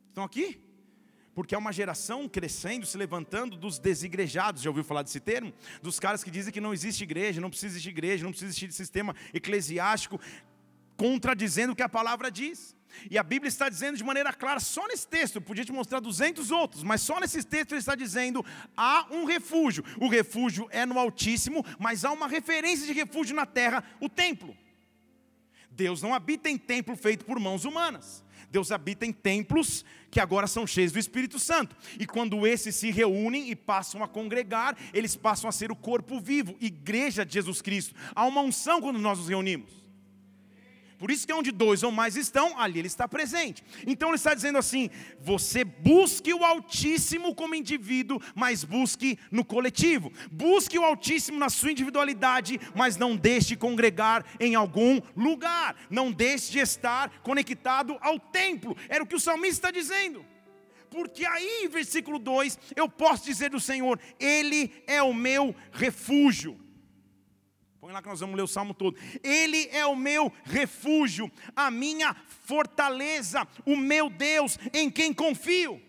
Estão 0.09 0.25
aqui? 0.25 0.61
Porque 1.39 1.55
é 1.55 1.59
uma 1.59 1.73
geração 1.73 2.29
crescendo, 2.29 2.85
se 2.85 2.99
levantando 2.99 3.57
dos 3.57 3.79
desigrejados, 3.79 4.61
já 4.61 4.71
ouviu 4.71 4.83
falar 4.83 5.05
desse 5.05 5.21
termo? 5.21 5.55
Dos 5.81 6.01
caras 6.01 6.25
que 6.25 6.33
dizem 6.33 6.53
que 6.53 6.61
não 6.61 6.75
existe 6.75 7.05
igreja, 7.05 7.41
não 7.41 7.49
precisa 7.49 7.75
existir 7.75 7.91
igreja, 7.91 8.25
não 8.25 8.33
precisa 8.33 8.51
existir 8.51 8.73
sistema 8.73 9.15
eclesiástico, 9.33 10.21
contradizendo 10.97 11.75
o 11.75 11.77
que 11.77 11.83
a 11.85 11.89
palavra 11.89 12.29
diz. 12.29 12.75
E 13.09 13.17
a 13.17 13.23
Bíblia 13.23 13.49
está 13.49 13.69
dizendo 13.69 13.97
de 13.97 14.03
maneira 14.03 14.33
clara, 14.33 14.59
só 14.59 14.85
nesse 14.89 15.07
texto, 15.07 15.37
eu 15.37 15.41
podia 15.41 15.65
te 15.65 15.71
mostrar 15.71 16.01
200 16.01 16.51
outros, 16.51 16.83
mas 16.83 17.03
só 17.03 17.21
nesse 17.21 17.45
texto 17.45 17.71
ele 17.71 17.79
está 17.79 17.95
dizendo: 17.95 18.45
há 18.77 19.07
um 19.09 19.25
refúgio. 19.25 19.85
O 20.01 20.09
refúgio 20.09 20.67
é 20.73 20.85
no 20.85 20.99
Altíssimo, 20.99 21.65
mas 21.79 22.05
há 22.05 22.11
uma 22.11 22.27
referência 22.27 22.85
de 22.85 22.93
refúgio 22.93 23.37
na 23.37 23.47
terra, 23.47 23.85
o 24.01 24.09
templo. 24.09 24.57
Deus 25.71 26.03
não 26.03 26.13
habita 26.13 26.51
em 26.51 26.59
templo 26.59 26.97
feito 26.97 27.25
por 27.25 27.39
mãos 27.39 27.65
humanas. 27.65 28.25
Deus 28.51 28.73
habita 28.73 29.05
em 29.05 29.13
templos 29.13 29.85
que 30.11 30.21
agora 30.21 30.47
são 30.47 30.67
cheios 30.67 30.93
do 30.93 30.99
Espírito 30.99 31.39
Santo. 31.39 31.77
E 31.99 32.07
quando 32.07 32.47
esses 32.47 32.75
se 32.75 32.91
reúnem 32.91 33.51
e 33.51 33.57
passam 33.57 34.03
a 34.03 34.09
congregar, 34.09 34.77
eles 34.93 35.15
passam 35.17 35.49
a 35.49 35.53
ser 35.53 35.71
o 35.71 35.77
corpo 35.77 36.19
vivo, 36.21 36.57
igreja 36.61 37.25
de 37.25 37.35
Jesus 37.35 37.61
Cristo. 37.61 37.95
Há 38.15 38.25
uma 38.25 38.41
unção 38.41 38.81
quando 38.81 38.99
nós 38.99 39.19
nos 39.19 39.29
reunimos. 39.29 39.88
Por 40.99 41.13
isso 41.13 41.25
que 41.27 41.33
onde 41.33 41.53
dois 41.53 41.85
ou 41.85 41.93
mais 41.93 42.17
estão, 42.17 42.59
ali 42.59 42.81
ele 42.81 42.89
está 42.89 43.07
presente. 43.07 43.63
Então 43.87 44.09
ele 44.09 44.17
está 44.17 44.35
dizendo 44.35 44.59
assim: 44.59 44.91
você 45.21 45.63
busque 45.63 46.35
o 46.35 46.45
Altíssimo 46.45 47.35
como 47.37 47.55
indivíduo, 47.55 48.21
mas 48.35 48.65
busque 48.65 49.17
no 49.31 49.45
coletivo. 49.45 50.13
Busque 50.31 50.77
o 50.77 50.85
Altíssimo 50.85 51.39
na 51.39 51.49
sua 51.49 51.71
individualidade, 51.71 52.61
mas 52.75 52.97
não 52.97 53.17
deixe 53.17 53.49
de 53.49 53.57
congregar 53.57 54.25
em 54.41 54.57
algum 54.57 55.01
lugar. 55.17 55.77
Não 55.89 56.11
deixe 56.11 56.51
de 56.51 56.59
estar 56.59 57.21
conectado 57.21 57.97
ao 58.01 58.19
templo. 58.19 58.77
Era 58.89 59.05
o 59.05 59.07
que 59.07 59.17
o 59.17 59.21
salmista 59.21 59.69
está 59.69 59.71
dizendo. 59.71 60.27
Porque 60.91 61.25
aí, 61.25 61.69
versículo 61.71 62.19
2, 62.19 62.59
eu 62.75 62.89
posso 62.89 63.25
dizer 63.25 63.51
do 63.51 63.61
Senhor: 63.61 64.01
Ele 64.19 64.73
é 64.87 65.01
o 65.01 65.15
meu 65.15 65.55
refúgio. 65.71 66.59
Põe 67.89 67.95
lá 67.95 68.03
que 68.03 68.09
nós 68.09 68.21
vamos 68.21 68.37
ler 68.37 68.43
o 68.43 68.47
salmo 68.47 68.75
todo. 68.75 68.99
Ele 69.23 69.67
é 69.69 69.87
o 69.87 69.97
meu 69.97 70.31
refúgio, 70.45 71.33
a 71.57 71.71
minha 71.71 72.15
fortaleza, 72.45 73.49
o 73.65 73.75
meu 73.75 74.11
Deus 74.11 74.59
em 74.75 74.91
quem 74.91 75.15
confio. 75.15 75.81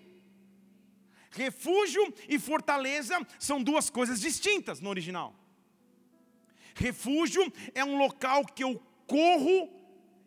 Refúgio 1.29 2.01
e 2.29 2.39
fortaleza 2.39 3.19
são 3.37 3.61
duas 3.61 3.89
coisas 3.89 4.21
distintas 4.21 4.79
no 4.79 4.89
original. 4.89 5.35
Refúgio 6.73 7.51
é 7.75 7.83
um 7.83 7.97
local 7.97 8.45
que 8.45 8.63
eu 8.63 8.81
corro 9.05 9.69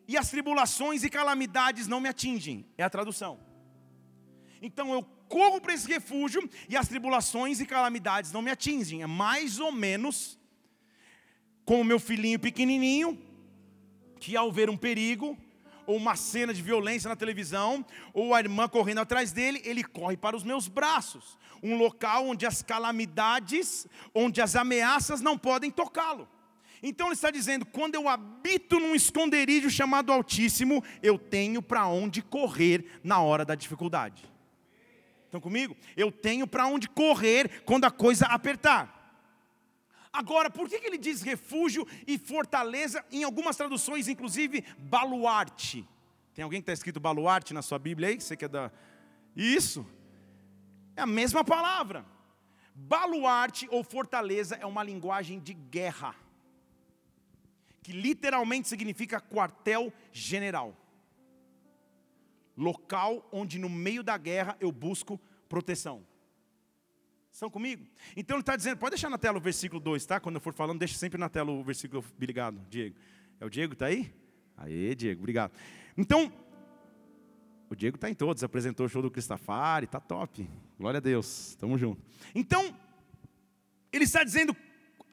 e 0.07 0.15
as 0.15 0.29
tribulações 0.29 1.03
e 1.03 1.09
calamidades 1.09 1.87
não 1.87 1.99
me 1.99 2.07
atingem. 2.07 2.67
É 2.77 2.83
a 2.83 2.89
tradução. 2.91 3.39
Então 4.61 4.93
eu 4.93 5.01
corro 5.27 5.59
para 5.59 5.73
esse 5.73 5.87
refúgio 5.87 6.47
e 6.69 6.77
as 6.77 6.87
tribulações 6.87 7.59
e 7.59 7.65
calamidades 7.65 8.31
não 8.31 8.43
me 8.43 8.51
atingem. 8.51 9.01
É 9.01 9.07
mais 9.07 9.59
ou 9.59 9.71
menos 9.71 10.37
com 11.65 11.79
o 11.79 11.83
meu 11.83 11.99
filhinho 11.99 12.39
pequenininho, 12.39 13.17
que 14.19 14.35
ao 14.35 14.51
ver 14.51 14.69
um 14.69 14.77
perigo, 14.77 15.37
ou 15.85 15.97
uma 15.97 16.15
cena 16.15 16.53
de 16.53 16.61
violência 16.61 17.09
na 17.09 17.15
televisão, 17.15 17.85
ou 18.13 18.33
a 18.33 18.39
irmã 18.39 18.67
correndo 18.67 18.99
atrás 18.99 19.31
dele, 19.31 19.61
ele 19.65 19.83
corre 19.83 20.15
para 20.15 20.35
os 20.35 20.43
meus 20.43 20.67
braços. 20.67 21.37
Um 21.61 21.77
local 21.77 22.27
onde 22.27 22.45
as 22.45 22.61
calamidades, 22.61 23.87
onde 24.13 24.41
as 24.41 24.55
ameaças 24.55 25.21
não 25.21 25.37
podem 25.37 25.71
tocá-lo. 25.71 26.27
Então 26.81 27.07
ele 27.07 27.15
está 27.15 27.31
dizendo: 27.31 27.65
quando 27.65 27.95
eu 27.95 28.09
habito 28.09 28.79
num 28.79 28.93
esconderijo 28.93 29.69
chamado 29.69 30.11
Altíssimo, 30.11 30.83
eu 31.01 31.17
tenho 31.17 31.61
para 31.61 31.87
onde 31.87 32.21
correr 32.21 32.99
na 33.01 33.21
hora 33.21 33.45
da 33.45 33.55
dificuldade. 33.55 34.29
Estão 35.25 35.39
comigo? 35.39 35.75
Eu 35.95 36.11
tenho 36.11 36.45
para 36.45 36.67
onde 36.67 36.87
correr 36.89 37.63
quando 37.63 37.85
a 37.85 37.91
coisa 37.91 38.25
apertar. 38.25 38.92
Agora, 40.13 40.47
por 40.51 40.69
que, 40.69 40.75
ele 40.75 40.97
diz 40.97 41.23
refúgio 41.23 41.87
e 42.05 42.19
fortaleza? 42.19 43.03
Em 43.11 43.23
algumas 43.23 43.57
traduções, 43.57 44.07
inclusive, 44.07 44.63
baluarte. 44.77 45.89
Tem 46.35 46.43
alguém 46.43 46.61
que 46.61 46.63
está 46.63 46.73
escrito 46.73 46.99
baluarte 46.99 47.51
na 47.51 47.63
sua 47.63 47.79
Bíblia 47.79 48.09
aí? 48.09 48.17
Que 48.17 48.23
você 48.23 48.37
quer 48.37 48.47
dar? 48.47 48.71
Isso. 49.35 49.83
É 50.95 51.01
a 51.01 51.07
mesma 51.07 51.43
palavra. 51.43 52.05
Baluarte 52.75 53.67
ou 53.71 53.83
fortaleza 53.83 54.55
é 54.55 54.65
uma 54.67 54.83
linguagem 54.83 55.39
de 55.39 55.53
guerra, 55.53 56.15
que 57.81 57.91
literalmente 57.91 58.67
significa 58.67 59.19
quartel-general. 59.19 60.77
Local 62.55 63.27
onde 63.31 63.57
no 63.57 63.69
meio 63.69 64.03
da 64.03 64.15
guerra 64.15 64.55
eu 64.59 64.71
busco 64.71 65.19
proteção. 65.49 66.05
Estão 67.33 67.49
comigo? 67.49 67.83
Então 68.15 68.37
ele 68.37 68.41
está 68.41 68.55
dizendo, 68.55 68.77
pode 68.77 68.91
deixar 68.91 69.09
na 69.09 69.17
tela 69.17 69.39
o 69.39 69.41
versículo 69.41 69.81
2, 69.81 70.05
tá? 70.05 70.19
Quando 70.19 70.35
eu 70.35 70.41
for 70.41 70.53
falando, 70.53 70.77
deixa 70.77 70.95
sempre 70.95 71.19
na 71.19 71.27
tela 71.27 71.51
o 71.51 71.63
versículo, 71.63 72.05
obrigado, 72.15 72.61
Diego. 72.69 72.95
É 73.39 73.45
o 73.45 73.49
Diego, 73.49 73.73
está 73.73 73.87
aí? 73.87 74.13
Aê, 74.55 74.93
Diego, 74.93 75.21
obrigado. 75.21 75.51
Então, 75.97 76.31
o 77.71 77.75
Diego 77.75 77.95
está 77.95 78.07
em 78.07 78.13
todos, 78.13 78.43
apresentou 78.43 78.85
o 78.85 78.89
show 78.89 79.01
do 79.01 79.09
Cristafari, 79.09 79.85
está 79.85 79.99
top. 79.99 80.47
Glória 80.77 80.99
a 80.99 81.01
Deus, 81.01 81.49
estamos 81.49 81.79
juntos. 81.79 82.03
Então, 82.35 82.71
ele 83.91 84.03
está 84.03 84.23
dizendo, 84.23 84.55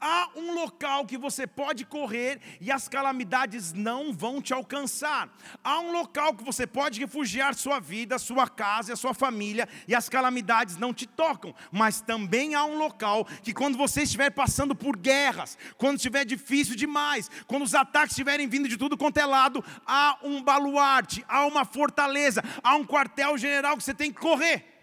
Há 0.01 0.31
um 0.35 0.55
local 0.55 1.05
que 1.05 1.19
você 1.19 1.47
pode 1.47 1.85
correr 1.85 2.41
e 2.59 2.73
as 2.73 2.89
calamidades 2.89 3.75
não 3.75 4.15
vão 4.15 4.41
te 4.41 4.55
alcançar. 4.55 5.29
Há 5.63 5.79
um 5.81 5.93
local 5.93 6.35
que 6.35 6.43
você 6.43 6.67
pode 6.67 6.99
refugiar 6.99 7.55
sua 7.55 7.79
vida, 7.79 8.19
sua 8.19 8.49
casa 8.49 8.91
e 8.91 8.95
a 8.95 8.97
sua 8.97 9.13
família 9.13 9.69
e 9.87 9.95
as 9.95 10.09
calamidades 10.09 10.79
não 10.79 10.95
te 10.95 11.07
tocam. 11.07 11.55
Mas 11.71 12.01
também 12.01 12.55
há 12.55 12.65
um 12.65 12.79
local 12.79 13.27
que 13.43 13.53
quando 13.53 13.77
você 13.77 14.05
estiver 14.05 14.31
passando 14.31 14.75
por 14.75 14.97
guerras, 14.97 15.59
quando 15.77 15.97
estiver 15.97 16.25
difícil 16.25 16.75
demais, 16.75 17.31
quando 17.47 17.65
os 17.65 17.75
ataques 17.75 18.13
estiverem 18.13 18.49
vindo 18.49 18.69
de 18.69 18.79
tudo 18.79 18.97
quanto 18.97 19.19
é 19.19 19.27
lado, 19.27 19.63
há 19.87 20.19
um 20.23 20.43
baluarte, 20.43 21.23
há 21.29 21.45
uma 21.45 21.67
fortaleza, 21.67 22.43
há 22.63 22.75
um 22.75 22.87
quartel-general 22.87 23.77
que 23.77 23.85
você 23.85 23.93
tem 23.93 24.11
que 24.11 24.19
correr. 24.19 24.80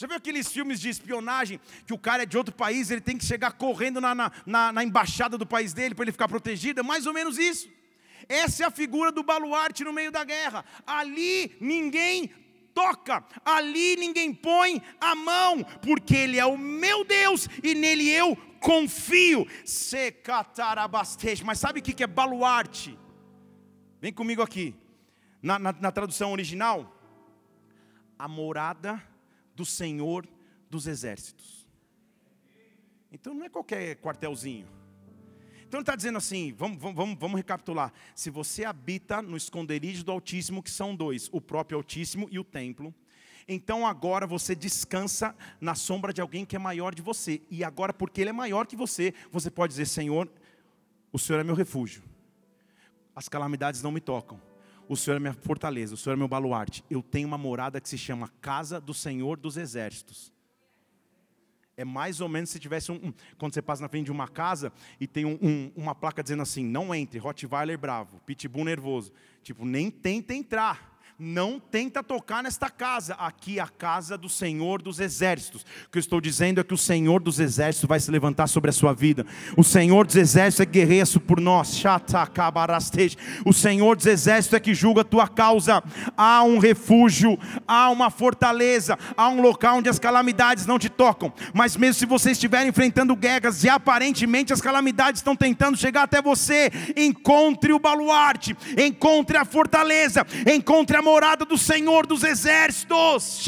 Já 0.00 0.06
viu 0.06 0.16
aqueles 0.16 0.50
filmes 0.50 0.80
de 0.80 0.88
espionagem 0.88 1.60
que 1.86 1.92
o 1.92 1.98
cara 1.98 2.22
é 2.22 2.26
de 2.26 2.38
outro 2.38 2.54
país, 2.54 2.90
ele 2.90 3.02
tem 3.02 3.18
que 3.18 3.24
chegar 3.26 3.52
correndo 3.52 4.00
na, 4.00 4.14
na, 4.14 4.32
na, 4.46 4.72
na 4.72 4.82
embaixada 4.82 5.36
do 5.36 5.44
país 5.44 5.74
dele 5.74 5.94
para 5.94 6.04
ele 6.04 6.12
ficar 6.12 6.26
protegido? 6.26 6.80
É 6.80 6.82
mais 6.82 7.04
ou 7.04 7.12
menos 7.12 7.36
isso. 7.36 7.68
Essa 8.26 8.64
é 8.64 8.66
a 8.66 8.70
figura 8.70 9.12
do 9.12 9.22
baluarte 9.22 9.84
no 9.84 9.92
meio 9.92 10.10
da 10.10 10.24
guerra. 10.24 10.64
Ali 10.86 11.54
ninguém 11.60 12.32
toca, 12.72 13.22
ali 13.44 13.94
ninguém 13.96 14.32
põe 14.32 14.82
a 14.98 15.14
mão, 15.14 15.62
porque 15.82 16.16
Ele 16.16 16.38
é 16.38 16.46
o 16.46 16.56
meu 16.56 17.04
Deus 17.04 17.46
e 17.62 17.74
nele 17.74 18.08
eu 18.08 18.34
confio. 18.58 19.46
Secatarabastej. 19.66 21.44
Mas 21.44 21.58
sabe 21.58 21.80
o 21.80 21.82
que 21.82 22.02
é 22.02 22.06
baluarte? 22.06 22.98
Vem 24.00 24.14
comigo 24.14 24.40
aqui. 24.40 24.74
Na, 25.42 25.58
na, 25.58 25.74
na 25.78 25.92
tradução 25.92 26.32
original, 26.32 26.90
a 28.18 28.26
morada 28.26 29.09
do 29.60 29.66
Senhor 29.66 30.26
dos 30.70 30.86
exércitos. 30.86 31.68
Então 33.12 33.34
não 33.34 33.44
é 33.44 33.48
qualquer 33.50 33.96
quartelzinho. 33.96 34.66
Então 35.66 35.78
ele 35.78 35.82
está 35.82 35.94
dizendo 35.94 36.16
assim: 36.16 36.54
vamos, 36.56 36.80
vamos, 36.80 37.18
vamos 37.18 37.36
recapitular. 37.36 37.92
Se 38.14 38.30
você 38.30 38.64
habita 38.64 39.20
no 39.20 39.36
esconderijo 39.36 40.02
do 40.02 40.12
Altíssimo, 40.12 40.62
que 40.62 40.70
são 40.70 40.96
dois, 40.96 41.28
o 41.30 41.42
próprio 41.42 41.76
Altíssimo 41.76 42.26
e 42.30 42.38
o 42.38 42.44
templo, 42.44 42.94
então 43.46 43.86
agora 43.86 44.26
você 44.26 44.54
descansa 44.54 45.36
na 45.60 45.74
sombra 45.74 46.10
de 46.10 46.22
alguém 46.22 46.46
que 46.46 46.56
é 46.56 46.58
maior 46.58 46.94
de 46.94 47.02
você. 47.02 47.42
E 47.50 47.62
agora, 47.62 47.92
porque 47.92 48.22
ele 48.22 48.30
é 48.30 48.32
maior 48.32 48.66
que 48.66 48.76
você, 48.76 49.12
você 49.30 49.50
pode 49.50 49.72
dizer: 49.72 49.84
Senhor, 49.84 50.26
o 51.12 51.18
Senhor 51.18 51.38
é 51.38 51.44
meu 51.44 51.54
refúgio, 51.54 52.02
as 53.14 53.28
calamidades 53.28 53.82
não 53.82 53.92
me 53.92 54.00
tocam 54.00 54.49
o 54.90 54.96
Senhor 54.96 55.18
é 55.18 55.20
minha 55.20 55.32
fortaleza, 55.32 55.94
o 55.94 55.96
Senhor 55.96 56.14
é 56.14 56.16
meu 56.16 56.26
baluarte. 56.26 56.82
Eu 56.90 57.00
tenho 57.00 57.28
uma 57.28 57.38
morada 57.38 57.80
que 57.80 57.88
se 57.88 57.96
chama 57.96 58.28
Casa 58.40 58.80
do 58.80 58.92
Senhor 58.92 59.38
dos 59.38 59.56
Exércitos. 59.56 60.32
É 61.76 61.84
mais 61.84 62.20
ou 62.20 62.28
menos 62.28 62.50
se 62.50 62.58
tivesse 62.58 62.90
um, 62.90 62.96
um 62.96 63.14
quando 63.38 63.54
você 63.54 63.62
passa 63.62 63.82
na 63.82 63.88
frente 63.88 64.06
de 64.06 64.10
uma 64.10 64.26
casa 64.26 64.72
e 64.98 65.06
tem 65.06 65.24
um, 65.24 65.38
um, 65.40 65.72
uma 65.76 65.94
placa 65.94 66.24
dizendo 66.24 66.42
assim: 66.42 66.64
não 66.64 66.92
entre, 66.92 67.20
Rottweiler 67.20 67.78
bravo, 67.78 68.18
Pitbull 68.26 68.64
nervoso. 68.64 69.12
Tipo, 69.44 69.64
nem 69.64 69.92
tenta 69.92 70.34
entrar 70.34 70.89
não 71.20 71.60
tenta 71.60 72.02
tocar 72.02 72.42
nesta 72.42 72.70
casa, 72.70 73.12
aqui 73.14 73.58
é 73.58 73.62
a 73.62 73.68
casa 73.68 74.16
do 74.16 74.28
Senhor 74.28 74.80
dos 74.80 74.98
Exércitos. 74.98 75.66
O 75.86 75.90
que 75.90 75.98
eu 75.98 76.00
estou 76.00 76.18
dizendo 76.18 76.60
é 76.60 76.64
que 76.64 76.72
o 76.72 76.78
Senhor 76.78 77.20
dos 77.20 77.38
Exércitos 77.38 77.86
vai 77.86 78.00
se 78.00 78.10
levantar 78.10 78.46
sobre 78.46 78.70
a 78.70 78.72
sua 78.72 78.94
vida. 78.94 79.26
O 79.54 79.62
Senhor 79.62 80.06
dos 80.06 80.16
Exércitos 80.16 80.60
é 80.60 80.66
que 80.66 80.72
guerreia 80.72 81.04
por 81.26 81.38
nós. 81.38 81.82
O 83.44 83.52
Senhor 83.52 83.96
dos 83.96 84.06
Exércitos 84.06 84.56
é 84.56 84.60
que 84.60 84.72
julga 84.72 85.02
a 85.02 85.04
tua 85.04 85.28
causa. 85.28 85.82
Há 86.16 86.42
um 86.42 86.58
refúgio, 86.58 87.38
há 87.68 87.90
uma 87.90 88.10
fortaleza, 88.10 88.98
há 89.14 89.28
um 89.28 89.42
local 89.42 89.76
onde 89.76 89.90
as 89.90 89.98
calamidades 89.98 90.64
não 90.64 90.78
te 90.78 90.88
tocam. 90.88 91.30
Mas 91.52 91.76
mesmo 91.76 91.94
se 91.94 92.06
você 92.06 92.30
estiver 92.30 92.66
enfrentando 92.66 93.14
guerras 93.14 93.62
e 93.62 93.68
aparentemente 93.68 94.54
as 94.54 94.60
calamidades 94.62 95.18
estão 95.18 95.36
tentando 95.36 95.76
chegar 95.76 96.04
até 96.04 96.22
você, 96.22 96.70
encontre 96.96 97.74
o 97.74 97.78
baluarte, 97.78 98.56
encontre 98.78 99.36
a 99.36 99.44
fortaleza, 99.44 100.26
encontre 100.50 100.96
a 100.96 101.02
morada 101.10 101.44
do 101.44 101.58
Senhor 101.58 102.06
dos 102.06 102.22
exércitos. 102.22 103.44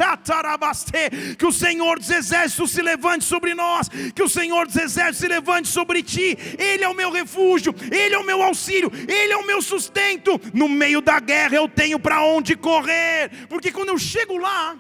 Que 1.38 1.46
o 1.46 1.52
Senhor 1.52 1.98
dos 1.98 2.10
exércitos 2.10 2.70
se 2.72 2.82
levante 2.82 3.24
sobre 3.24 3.54
nós, 3.54 3.88
que 4.14 4.22
o 4.22 4.28
Senhor 4.28 4.66
dos 4.66 4.76
exércitos 4.76 5.18
se 5.18 5.28
levante 5.28 5.68
sobre 5.68 6.02
ti. 6.02 6.36
Ele 6.58 6.82
é 6.82 6.88
o 6.88 6.94
meu 6.94 7.10
refúgio, 7.10 7.74
ele 7.90 8.14
é 8.14 8.18
o 8.18 8.26
meu 8.26 8.42
auxílio, 8.42 8.90
ele 9.08 9.32
é 9.32 9.36
o 9.36 9.46
meu 9.46 9.62
sustento. 9.62 10.40
No 10.52 10.68
meio 10.68 11.00
da 11.00 11.20
guerra 11.20 11.54
eu 11.54 11.68
tenho 11.68 11.98
para 11.98 12.24
onde 12.24 12.56
correr, 12.56 13.46
porque 13.48 13.70
quando 13.70 13.90
eu 13.90 13.98
chego 13.98 14.36
lá, 14.36 14.76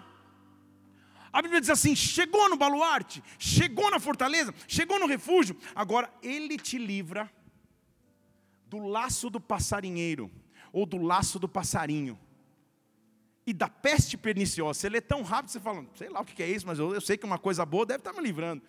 a 1.32 1.40
Bíblia 1.40 1.60
diz 1.60 1.70
assim: 1.70 1.94
chegou 1.94 2.48
no 2.50 2.56
baluarte, 2.56 3.22
chegou 3.38 3.90
na 3.90 4.00
fortaleza, 4.00 4.52
chegou 4.66 4.98
no 4.98 5.06
refúgio, 5.06 5.56
agora 5.74 6.12
ele 6.22 6.56
te 6.58 6.78
livra 6.78 7.30
do 8.66 8.78
laço 8.78 9.30
do 9.30 9.40
passarinheiro, 9.40 10.30
ou 10.72 10.84
do 10.84 10.98
laço 10.98 11.38
do 11.38 11.48
passarinho 11.48 12.18
e 13.46 13.52
da 13.52 13.68
peste 13.68 14.16
perniciosa. 14.16 14.80
Você 14.80 14.88
lê 14.88 15.00
tão 15.00 15.22
rápido, 15.22 15.50
você 15.50 15.60
fala, 15.60 15.84
sei 15.94 16.08
lá 16.08 16.20
o 16.20 16.24
que 16.24 16.42
é 16.42 16.48
isso, 16.48 16.66
mas 16.66 16.78
eu, 16.78 16.94
eu 16.94 17.00
sei 17.00 17.16
que 17.16 17.26
uma 17.26 17.38
coisa 17.38 17.64
boa 17.66 17.84
deve 17.84 17.98
estar 18.00 18.12
me 18.12 18.20
livrando. 18.20 18.62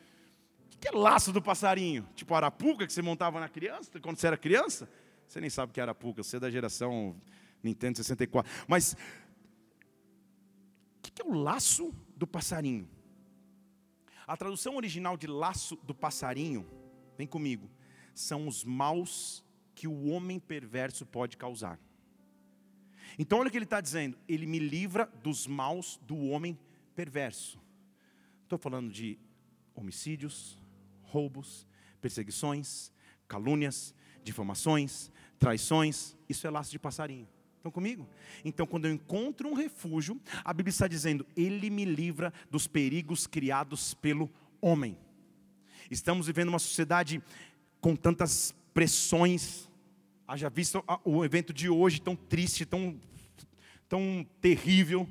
O 0.73 0.77
que 0.77 0.87
é 0.87 0.91
laço 0.91 1.31
do 1.31 1.41
passarinho? 1.41 2.07
Tipo 2.15 2.33
arapuca 2.33 2.85
que 2.85 2.91
você 2.91 3.01
montava 3.01 3.39
na 3.39 3.47
criança, 3.47 3.99
quando 3.99 4.17
você 4.17 4.27
era 4.27 4.37
criança? 4.37 4.89
Você 5.27 5.39
nem 5.39 5.49
sabe 5.49 5.71
o 5.71 5.73
que 5.73 5.79
é 5.79 5.83
arapuca, 5.83 6.23
você 6.23 6.37
é 6.37 6.39
da 6.39 6.49
geração 6.49 7.15
Nintendo 7.61 7.97
64. 7.97 8.51
Mas 8.67 8.93
o 10.97 11.01
que 11.01 11.21
é 11.21 11.25
o 11.25 11.33
laço 11.33 11.93
do 12.15 12.27
passarinho? 12.27 12.89
A 14.25 14.35
tradução 14.35 14.75
original 14.75 15.17
de 15.17 15.27
laço 15.27 15.75
do 15.83 15.93
passarinho, 15.93 16.65
vem 17.17 17.27
comigo, 17.27 17.69
são 18.13 18.47
os 18.47 18.63
maus 18.63 19.43
que 19.75 19.87
o 19.87 20.05
homem 20.05 20.39
perverso 20.39 21.05
pode 21.05 21.37
causar. 21.37 21.79
Então, 23.17 23.39
olha 23.39 23.47
o 23.47 23.51
que 23.51 23.57
ele 23.57 23.65
está 23.65 23.81
dizendo: 23.81 24.17
Ele 24.27 24.45
me 24.45 24.59
livra 24.59 25.05
dos 25.21 25.47
maus 25.47 25.99
do 26.05 26.17
homem 26.17 26.57
perverso. 26.95 27.59
Estou 28.43 28.57
falando 28.57 28.91
de 28.91 29.17
homicídios, 29.75 30.59
roubos, 31.01 31.67
perseguições, 32.01 32.91
calúnias, 33.27 33.95
difamações, 34.23 35.11
traições. 35.39 36.15
Isso 36.27 36.45
é 36.45 36.49
laço 36.49 36.71
de 36.71 36.79
passarinho. 36.79 37.27
Estão 37.57 37.71
comigo? 37.71 38.07
Então, 38.43 38.67
quando 38.67 38.85
eu 38.85 38.91
encontro 38.91 39.47
um 39.47 39.53
refúgio, 39.53 40.19
a 40.43 40.53
Bíblia 40.53 40.71
está 40.71 40.87
dizendo: 40.87 41.25
Ele 41.35 41.69
me 41.69 41.85
livra 41.85 42.33
dos 42.49 42.67
perigos 42.67 43.25
criados 43.25 43.93
pelo 43.93 44.29
homem. 44.59 44.97
Estamos 45.89 46.27
vivendo 46.27 46.49
uma 46.49 46.59
sociedade 46.59 47.21
com 47.79 47.95
tantas 47.95 48.53
pressões 48.73 49.69
Haja 50.33 50.49
visto 50.49 50.83
o 51.05 51.23
evento 51.23 51.53
de 51.53 51.69
hoje 51.69 52.01
tão 52.01 52.15
triste, 52.15 52.65
tão, 52.65 52.99
tão 53.87 54.25
terrível 54.41 55.07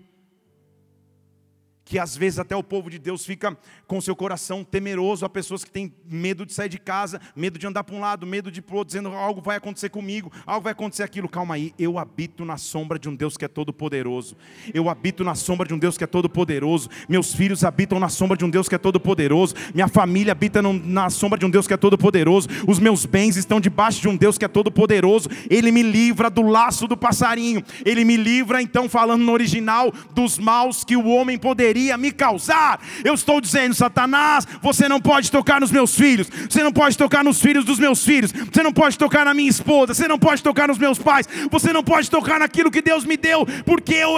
que 1.85 1.99
às 1.99 2.16
vezes 2.16 2.38
até 2.38 2.55
o 2.57 2.62
povo 2.62 2.88
de 2.88 2.99
Deus 2.99 3.25
fica 3.25 3.57
com 3.87 4.01
seu 4.01 4.14
coração 4.14 4.64
temeroso, 4.64 5.25
há 5.25 5.29
pessoas 5.29 5.64
que 5.64 5.71
têm 5.71 5.92
medo 6.09 6.47
de 6.47 6.53
sair 6.53 6.68
de 6.68 6.79
casa, 6.79 7.21
medo 7.35 7.59
de 7.59 7.66
andar 7.66 7.85
para 7.85 7.95
um 7.95 8.01
lado, 8.01 8.27
medo 8.27 8.51
de 8.51 8.62
para 8.62 8.75
o 8.75 8.79
outro, 8.79 8.88
dizendo 8.88 9.09
algo 9.14 9.40
vai 9.40 9.57
acontecer 9.57 9.88
comigo, 9.88 10.33
algo 10.47 10.64
vai 10.64 10.73
acontecer 10.73 11.03
aquilo. 11.03 11.29
Calma 11.29 11.55
aí, 11.55 11.75
eu 11.79 11.99
habito 11.99 12.45
na 12.45 12.57
sombra 12.57 12.99
de 12.99 13.09
um 13.09 13.14
Deus 13.14 13.37
que 13.37 13.45
é 13.45 13.49
todo 13.49 13.73
poderoso. 13.73 14.37
Eu 14.73 14.88
habito 14.88 15.25
na 15.25 15.35
sombra 15.35 15.66
de 15.66 15.75
um 15.75 15.79
Deus 15.79 15.99
que 15.99 16.05
é 16.05 16.07
todo 16.07 16.31
poderoso. 16.31 16.88
Meus 17.09 17.35
filhos 17.35 17.64
habitam 17.64 17.99
na 17.99 18.09
sombra 18.09 18.37
de 18.37 18.45
um 18.45 18.51
Deus 18.51 18.68
que 18.68 18.75
é 18.75 18.79
todo 18.79 19.01
poderoso. 19.01 19.55
Minha 19.75 19.88
família 19.88 20.33
habita 20.33 20.62
na 20.62 21.11
sombra 21.11 21.38
de 21.38 21.45
um 21.45 21.51
Deus 21.51 21.66
que 21.66 21.75
é 21.75 21.77
todo 21.77 21.99
poderoso. 21.99 22.49
Os 22.66 22.79
meus 22.79 23.05
bens 23.05 23.37
estão 23.37 23.61
debaixo 23.61 24.01
de 24.01 24.09
um 24.09 24.16
Deus 24.16 24.38
que 24.38 24.45
é 24.45 24.49
todo 24.49 24.71
poderoso. 24.71 25.29
Ele 25.51 25.71
me 25.71 25.83
livra 25.83 26.31
do 26.31 26.42
laço 26.42 26.87
do 26.87 26.97
passarinho. 26.97 27.62
Ele 27.85 28.05
me 28.05 28.16
livra, 28.16 28.62
então, 28.62 28.88
falando 28.88 29.23
no 29.23 29.33
original, 29.33 29.92
dos 30.14 30.38
maus 30.38 30.85
que 30.85 30.97
o 30.97 31.07
homem 31.07 31.37
poderia 31.38 31.71
poderia 31.72 31.96
me 31.96 32.12
causar. 32.12 32.80
Eu 33.02 33.14
estou 33.14 33.40
dizendo, 33.40 33.74
Satanás, 33.74 34.46
você 34.61 34.88
não 34.88 35.00
pode 35.00 35.30
tocar 35.30 35.58
nos 35.58 35.70
meus 35.70 35.94
filhos, 35.94 36.28
você 36.48 36.62
não 36.62 36.72
pode 36.72 36.98
tocar 36.98 37.24
nos 37.24 37.40
filhos 37.40 37.64
dos 37.64 37.78
meus 37.78 38.04
filhos, 38.04 38.30
você 38.30 38.62
não 38.62 38.72
pode 38.72 38.98
tocar 38.98 39.24
na 39.24 39.32
minha 39.32 39.48
esposa, 39.48 39.94
você 39.94 40.06
não 40.06 40.18
pode 40.18 40.42
tocar 40.42 40.68
nos 40.68 40.76
meus 40.76 40.98
pais, 40.98 41.26
você 41.50 41.72
não 41.72 41.82
pode 41.82 42.11
tocar 42.11 42.38
naquilo 42.38 42.70
que 42.70 42.82
Deus 42.82 43.04
me 43.06 43.16
deu, 43.16 43.46
porque 43.64 43.94
eu 43.94 44.12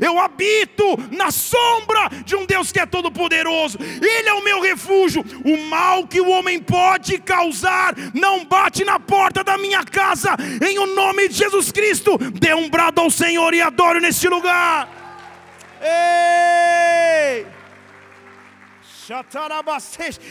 eu 0.00 0.18
habito 0.18 0.84
na 1.10 1.30
sombra 1.30 2.10
de 2.24 2.36
um 2.36 2.44
Deus 2.44 2.70
que 2.70 2.78
é 2.78 2.84
todo 2.84 3.10
poderoso. 3.10 3.78
Ele 3.80 4.28
é 4.28 4.34
o 4.34 4.44
meu 4.44 4.60
refúgio. 4.60 5.24
O 5.44 5.56
mal 5.68 6.06
que 6.06 6.20
o 6.20 6.28
homem 6.28 6.60
pode 6.60 7.18
causar 7.18 7.94
não 8.12 8.44
bate 8.44 8.84
na 8.84 9.00
porta 9.00 9.42
da 9.42 9.56
minha 9.56 9.82
casa. 9.84 10.36
Em 10.60 10.78
o 10.78 10.94
nome 10.94 11.28
de 11.28 11.34
Jesus 11.34 11.72
Cristo, 11.72 12.18
dê 12.18 12.54
um 12.54 12.68
brado 12.68 13.00
ao 13.00 13.10
Senhor 13.10 13.54
e 13.54 13.62
adoro 13.62 14.00
neste 14.00 14.28
lugar. 14.28 15.01
Ei! 15.82 17.46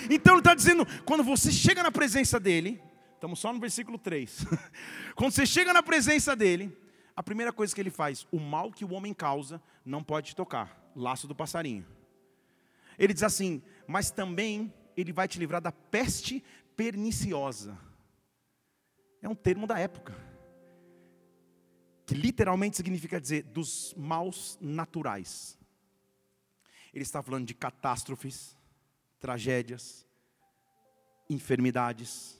Então 0.09 0.33
ele 0.33 0.39
está 0.39 0.55
dizendo: 0.55 0.85
quando 1.05 1.23
você 1.23 1.51
chega 1.51 1.83
na 1.83 1.91
presença 1.91 2.39
dele, 2.39 2.81
estamos 3.13 3.39
só 3.39 3.51
no 3.51 3.59
versículo 3.59 3.97
3. 3.97 4.45
quando 5.15 5.33
você 5.33 5.45
chega 5.45 5.73
na 5.73 5.83
presença 5.83 6.35
dele, 6.35 6.75
a 7.15 7.21
primeira 7.21 7.51
coisa 7.51 7.75
que 7.75 7.81
ele 7.81 7.91
faz, 7.91 8.25
o 8.31 8.39
mal 8.39 8.71
que 8.71 8.85
o 8.85 8.93
homem 8.93 9.13
causa, 9.13 9.61
não 9.85 10.01
pode 10.01 10.29
te 10.29 10.35
tocar 10.35 10.91
laço 10.95 11.27
do 11.27 11.35
passarinho. 11.35 11.85
Ele 12.97 13.13
diz 13.13 13.23
assim: 13.23 13.61
mas 13.85 14.09
também 14.09 14.73
ele 14.95 15.11
vai 15.11 15.27
te 15.27 15.37
livrar 15.37 15.61
da 15.61 15.71
peste 15.71 16.43
perniciosa. 16.75 17.77
É 19.21 19.27
um 19.27 19.35
termo 19.35 19.67
da 19.67 19.77
época. 19.77 20.30
Que 22.11 22.17
literalmente 22.17 22.75
significa 22.75 23.21
dizer 23.21 23.43
dos 23.43 23.93
maus 23.95 24.57
naturais. 24.59 25.57
Ele 26.93 27.03
está 27.03 27.23
falando 27.23 27.45
de 27.45 27.53
catástrofes, 27.53 28.57
tragédias, 29.17 30.05
enfermidades, 31.29 32.37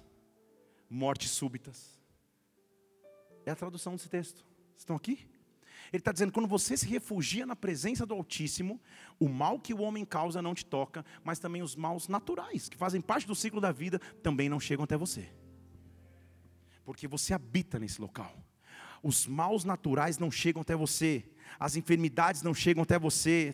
mortes 0.90 1.32
súbitas. 1.32 1.98
É 3.46 3.52
a 3.52 3.56
tradução 3.56 3.96
desse 3.96 4.10
texto. 4.10 4.46
Estão 4.78 4.98
aqui? 4.98 5.26
Ele 5.94 6.02
está 6.02 6.12
dizendo: 6.12 6.34
quando 6.34 6.50
você 6.50 6.76
se 6.76 6.86
refugia 6.86 7.46
na 7.46 7.56
presença 7.56 8.06
do 8.06 8.14
Altíssimo, 8.14 8.78
o 9.18 9.30
mal 9.30 9.58
que 9.58 9.74
o 9.74 9.80
homem 9.80 10.04
causa 10.04 10.42
não 10.42 10.54
te 10.54 10.66
toca, 10.66 11.06
mas 11.24 11.40
também 11.40 11.62
os 11.62 11.78
maus 11.78 12.10
naturais, 12.10 12.68
que 12.68 12.76
fazem 12.76 13.00
parte 13.00 13.26
do 13.26 13.34
ciclo 13.34 13.62
da 13.62 13.72
vida, 13.72 14.00
também 14.22 14.50
não 14.50 14.60
chegam 14.60 14.84
até 14.84 14.98
você. 14.98 15.32
Porque 16.84 17.08
você 17.08 17.34
habita 17.34 17.80
nesse 17.80 18.02
local. 18.02 18.51
Os 19.04 19.26
maus 19.26 19.64
naturais 19.64 20.18
não 20.18 20.30
chegam 20.30 20.62
até 20.62 20.76
você, 20.76 21.24
as 21.60 21.76
enfermidades 21.76 22.42
não 22.42 22.54
chegam 22.54 22.84
até 22.84 22.98
você, 22.98 23.54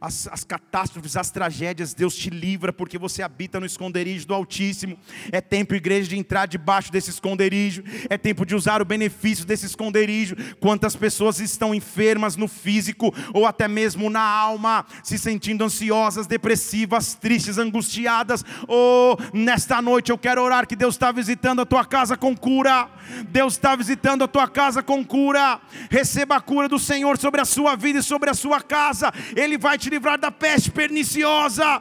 as, 0.00 0.28
as 0.28 0.44
catástrofes, 0.44 1.16
as 1.16 1.30
tragédias, 1.30 1.94
Deus 1.94 2.14
te 2.16 2.30
livra 2.30 2.72
porque 2.72 2.98
você 2.98 3.22
habita 3.22 3.60
no 3.60 3.66
esconderijo 3.66 4.26
do 4.26 4.34
Altíssimo. 4.34 4.98
É 5.30 5.40
tempo, 5.40 5.74
igreja, 5.74 6.08
de 6.08 6.18
entrar 6.18 6.46
debaixo 6.46 6.90
desse 6.90 7.10
esconderijo, 7.10 7.82
é 8.08 8.16
tempo 8.16 8.46
de 8.46 8.54
usar 8.54 8.80
o 8.80 8.84
benefício 8.84 9.44
desse 9.44 9.66
esconderijo. 9.66 10.36
Quantas 10.60 10.96
pessoas 10.96 11.40
estão 11.40 11.74
enfermas 11.74 12.36
no 12.36 12.48
físico 12.48 13.14
ou 13.32 13.46
até 13.46 13.68
mesmo 13.68 14.08
na 14.08 14.22
alma, 14.22 14.86
se 15.02 15.18
sentindo 15.18 15.64
ansiosas, 15.64 16.26
depressivas, 16.26 17.14
tristes, 17.14 17.58
angustiadas. 17.58 18.44
Oh, 18.68 19.16
nesta 19.32 19.80
noite 19.82 20.10
eu 20.10 20.18
quero 20.18 20.42
orar 20.42 20.66
que 20.66 20.76
Deus 20.76 20.94
está 20.94 21.12
visitando 21.12 21.60
a 21.60 21.66
tua 21.66 21.84
casa 21.84 22.16
com 22.16 22.36
cura. 22.36 22.88
Deus 23.28 23.54
está 23.54 23.76
visitando 23.76 24.24
a 24.24 24.28
tua 24.28 24.48
casa 24.48 24.82
com 24.82 25.04
cura 25.04 25.60
receba 26.04 26.36
a 26.36 26.40
cura 26.40 26.68
do 26.68 26.78
Senhor 26.78 27.16
sobre 27.16 27.40
a 27.40 27.46
sua 27.46 27.74
vida 27.74 28.00
e 28.00 28.02
sobre 28.02 28.28
a 28.28 28.34
sua 28.34 28.60
casa, 28.60 29.10
Ele 29.34 29.56
vai 29.56 29.78
te 29.78 29.88
livrar 29.88 30.18
da 30.18 30.30
peste 30.30 30.70
perniciosa. 30.70 31.80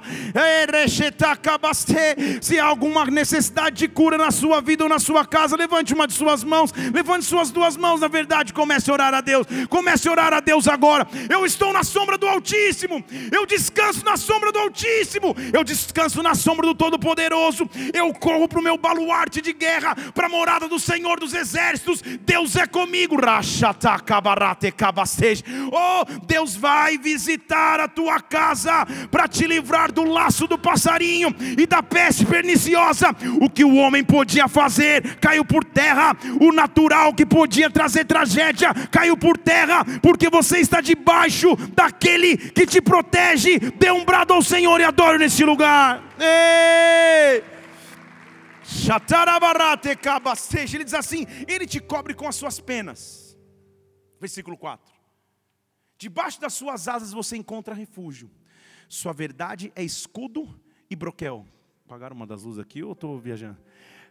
Se 2.42 2.58
há 2.58 2.64
alguma 2.64 3.06
necessidade 3.06 3.76
de 3.76 3.88
cura 3.90 4.18
na 4.18 4.32
sua 4.32 4.62
vida 4.62 4.84
ou 4.84 4.90
na 4.90 4.98
sua 4.98 5.26
casa, 5.26 5.58
levante 5.58 5.94
uma 5.94 6.08
de 6.08 6.14
suas 6.14 6.42
mãos, 6.42 6.72
levante 6.94 7.26
suas 7.26 7.52
duas 7.52 7.76
mãos, 7.76 8.00
na 8.00 8.08
verdade, 8.08 8.54
comece 8.54 8.90
a 8.90 8.94
orar 8.94 9.14
a 9.14 9.20
Deus, 9.20 9.46
comece 9.70 10.08
a 10.08 10.12
orar 10.12 10.32
a 10.34 10.40
Deus 10.40 10.70
agora. 10.70 11.06
Eu 11.30 11.46
estou 11.46 11.74
na 11.74 11.84
sombra 11.84 12.18
do 12.18 12.26
Altíssimo, 12.26 13.04
eu 13.30 13.46
descanso 13.46 14.06
na 14.06 14.16
sombra 14.16 14.54
do 14.54 14.60
Altíssimo, 14.60 15.36
eu 15.52 15.66
descanso 15.66 16.24
na 16.24 16.34
sombra 16.34 16.66
do 16.66 16.74
Todo-Poderoso, 16.74 17.70
eu 17.94 18.14
corro 18.14 18.48
para 18.48 18.60
o 18.60 18.64
meu 18.64 18.78
baluarte 18.78 19.42
de 19.42 19.52
guerra, 19.52 19.96
para 20.16 20.28
a 20.28 20.30
morada 20.30 20.66
do 20.70 20.80
Senhor 20.80 21.20
dos 21.20 21.34
Exércitos, 21.34 22.02
Deus 22.22 22.56
é 22.56 22.66
comigo, 22.66 23.18
Oh, 25.71 26.06
Deus 26.26 26.56
vai 26.56 26.97
visitar 26.97 27.80
a 27.80 27.88
tua 27.88 28.19
casa 28.19 28.86
para 29.10 29.28
te 29.28 29.45
livrar 29.45 29.91
do 29.91 30.04
laço 30.04 30.47
do 30.47 30.58
passarinho 30.58 31.34
e 31.58 31.65
da 31.65 31.82
peste 31.82 32.26
perniciosa. 32.26 33.15
O 33.41 33.49
que 33.49 33.63
o 33.63 33.76
homem 33.76 34.04
podia 34.04 34.47
fazer 34.47 35.15
caiu 35.17 35.45
por 35.45 35.63
terra, 35.63 36.15
o 36.39 36.52
natural 36.52 37.13
que 37.13 37.26
podia 37.26 37.69
trazer 37.69 38.06
tragédia 38.06 38.73
caiu 38.91 39.17
por 39.17 39.38
terra, 39.38 39.86
porque 40.02 40.30
você 40.30 40.60
está 40.60 40.82
debaixo 40.82 41.56
daquele 41.73 42.38
que 42.38 42.65
te 42.65 42.82
protege. 42.82 43.60
Dê 43.60 43.91
um 43.91 44.06
brado 44.06 44.34
ao 44.34 44.41
Senhor 44.41 44.80
e 44.80 44.84
adoro 44.84 45.17
nesse 45.17 45.43
lugar. 45.43 46.04
Ei! 46.19 47.54
Ele 50.76 50.84
diz 50.84 50.93
assim: 50.93 51.26
Ele 51.47 51.65
te 51.65 51.80
cobre 51.80 52.13
com 52.13 52.28
as 52.28 52.36
suas 52.36 52.60
penas. 52.60 53.23
Versículo 54.24 54.56
4. 54.56 54.90
Debaixo 55.98 56.40
das 56.40 56.54
suas 56.54 56.88
asas 56.88 57.12
você 57.12 57.36
encontra 57.36 57.76
refúgio. 57.76 58.32
Sua 58.88 59.12
verdade 59.12 59.70
é 59.76 59.84
escudo 59.84 60.48
e 60.90 60.96
broquel. 60.96 61.46
Pagaram 61.86 62.16
uma 62.16 62.26
das 62.26 62.44
luzes 62.44 62.58
aqui 62.58 62.82
ou 62.82 62.94
estou 62.94 63.20
viajando? 63.20 63.58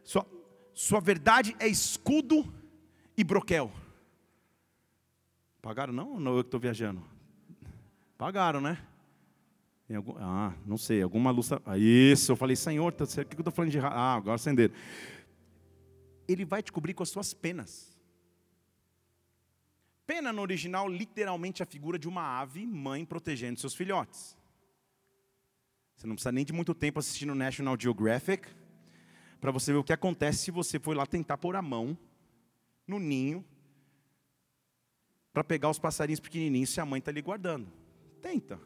Sua, 0.05 0.27
sua 0.75 1.01
verdade 1.01 1.57
é 1.59 1.66
escudo 1.66 2.53
e 3.16 3.25
broquel. 3.25 3.72
Pagaram 5.62 5.94
não 5.94 6.11
ou 6.11 6.20
não 6.20 6.37
eu 6.37 6.44
que 6.44 6.48
estou 6.48 6.61
viajando? 6.61 7.03
Pagaram, 8.18 8.61
né? 8.61 8.87
Algum, 9.96 10.18
ah, 10.18 10.55
não 10.66 10.77
sei, 10.77 11.01
alguma 11.01 11.31
luz. 11.31 11.48
Ah, 11.64 11.79
isso, 11.79 12.33
eu 12.33 12.37
falei, 12.37 12.55
Senhor, 12.55 12.92
tá, 12.92 13.05
o 13.05 13.07
que 13.07 13.20
eu 13.20 13.40
estou 13.40 13.51
falando 13.51 13.70
de 13.70 13.79
errado? 13.79 13.94
Ah, 13.94 14.14
agora 14.16 14.35
acenderam. 14.35 14.75
Ele 16.29 16.44
vai 16.44 16.62
te 16.62 16.70
cobrir 16.70 16.92
com 16.92 17.03
as 17.03 17.09
suas 17.09 17.33
penas. 17.33 17.91
Pena 20.12 20.31
no 20.31 20.42
original, 20.42 20.90
literalmente 20.90 21.62
a 21.62 21.66
figura 21.66 21.98
de 21.98 22.07
uma 22.07 22.38
ave 22.38 22.66
mãe 22.66 23.03
protegendo 23.03 23.59
seus 23.59 23.75
filhotes. 23.75 24.37
Você 25.96 26.07
não 26.07 26.14
precisa 26.14 26.31
nem 26.31 26.44
de 26.44 26.53
muito 26.53 26.75
tempo 26.75 26.98
assistindo 26.98 27.35
National 27.35 27.79
Geographic 27.81 28.46
para 29.40 29.51
você 29.51 29.72
ver 29.72 29.79
o 29.79 29.83
que 29.83 29.90
acontece 29.90 30.40
se 30.40 30.51
você 30.51 30.79
for 30.79 30.94
lá 30.94 31.07
tentar 31.07 31.38
pôr 31.38 31.57
a 31.57 31.62
mão 31.62 31.96
no 32.87 32.98
ninho 32.98 33.42
para 35.33 35.42
pegar 35.42 35.70
os 35.70 35.79
passarinhos 35.79 36.20
pequenininhos 36.20 36.68
se 36.68 36.79
a 36.79 36.85
mãe 36.85 36.98
está 36.98 37.11
ali 37.11 37.22
guardando. 37.22 37.72
Tenta. 38.20 38.61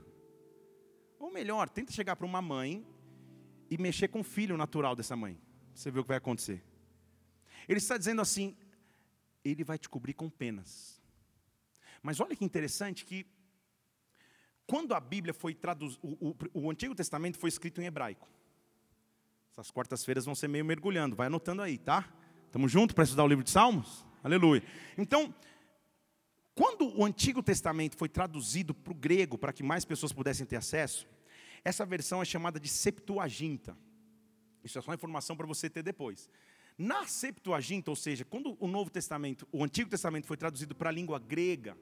Ou 1.17 1.31
melhor, 1.31 1.69
tenta 1.69 1.93
chegar 1.93 2.17
para 2.17 2.27
uma 2.27 2.43
mãe 2.43 2.85
e 3.71 3.79
mexer 3.79 4.09
com 4.09 4.19
o 4.19 4.25
filho 4.25 4.57
natural 4.57 4.97
dessa 4.97 5.15
mãe. 5.15 5.39
Você 5.73 5.93
vê 5.93 6.01
o 6.01 6.03
que 6.03 6.09
vai 6.09 6.19
acontecer. 6.19 6.61
Ele 7.69 7.79
está 7.79 7.97
dizendo 7.97 8.21
assim: 8.21 8.57
Ele 9.45 9.63
vai 9.63 9.79
te 9.79 9.89
cobrir 9.89 10.13
com 10.13 10.29
penas. 10.29 11.06
Mas 12.03 12.21
olha 12.21 12.37
que 12.37 12.45
interessante 12.45 13.05
que 13.05 13.27
quando 14.67 14.95
a 14.95 15.01
Bíblia 15.01 15.33
foi 15.33 15.55
traduzida, 15.55 16.01
o, 16.03 16.37
o, 16.53 16.71
Antigo 16.71 16.95
Testamento 16.95 17.39
foi 17.39 17.49
escrito 17.49 17.81
em 17.81 17.87
hebraico. 17.87 18.29
Essas 19.53 19.71
quartas-feiras 19.71 20.25
vão 20.25 20.35
ser 20.35 20.49
meio 20.49 20.65
mergulhando, 20.65 21.15
vai 21.15 21.29
anotando 21.29 21.63
aí, 21.63 21.79
tá? 21.79 22.13
Estamos 22.47 22.71
juntos 22.71 22.95
para 22.95 23.05
estudar 23.05 23.25
o 23.25 23.29
livro 23.29 23.45
de 23.45 23.51
Salmos? 23.51 24.05
Aleluia. 24.23 24.63
Então, 24.99 25.33
quando 26.55 26.99
o 26.99 27.05
Antigo 27.05 27.43
Testamento 27.43 27.97
foi 27.97 28.09
traduzido 28.09 28.75
para 28.75 28.93
o 28.93 28.97
grego, 28.97 29.39
para 29.39 29.53
que 29.53 29.63
mais 29.63 29.85
pessoas 29.85 30.13
pudessem 30.13 30.45
ter 30.45 30.57
acesso, 30.57 31.07
essa 31.63 31.87
versão 31.87 32.21
é 32.21 32.25
chamada 32.25 32.59
de 32.59 32.69
Septuaginta. 32.69 33.77
Isso 34.65 34.79
é 34.79 34.83
só 34.83 34.93
informação 34.93 35.37
para 35.37 35.47
você 35.47 35.71
ter 35.71 35.83
depois. 35.83 36.29
Na 36.79 37.07
Septuaginta, 37.07 37.91
ou 37.91 37.97
seja, 37.97 38.25
quando 38.25 38.57
o 38.61 38.67
Novo 38.69 38.91
Testamento, 38.91 39.49
o 39.51 39.65
Antigo 39.65 39.89
Testamento 39.89 40.27
foi 40.27 40.37
traduzido 40.37 40.75
para 40.75 40.91
a 40.91 40.93
língua 40.93 41.19
grega, 41.19 41.77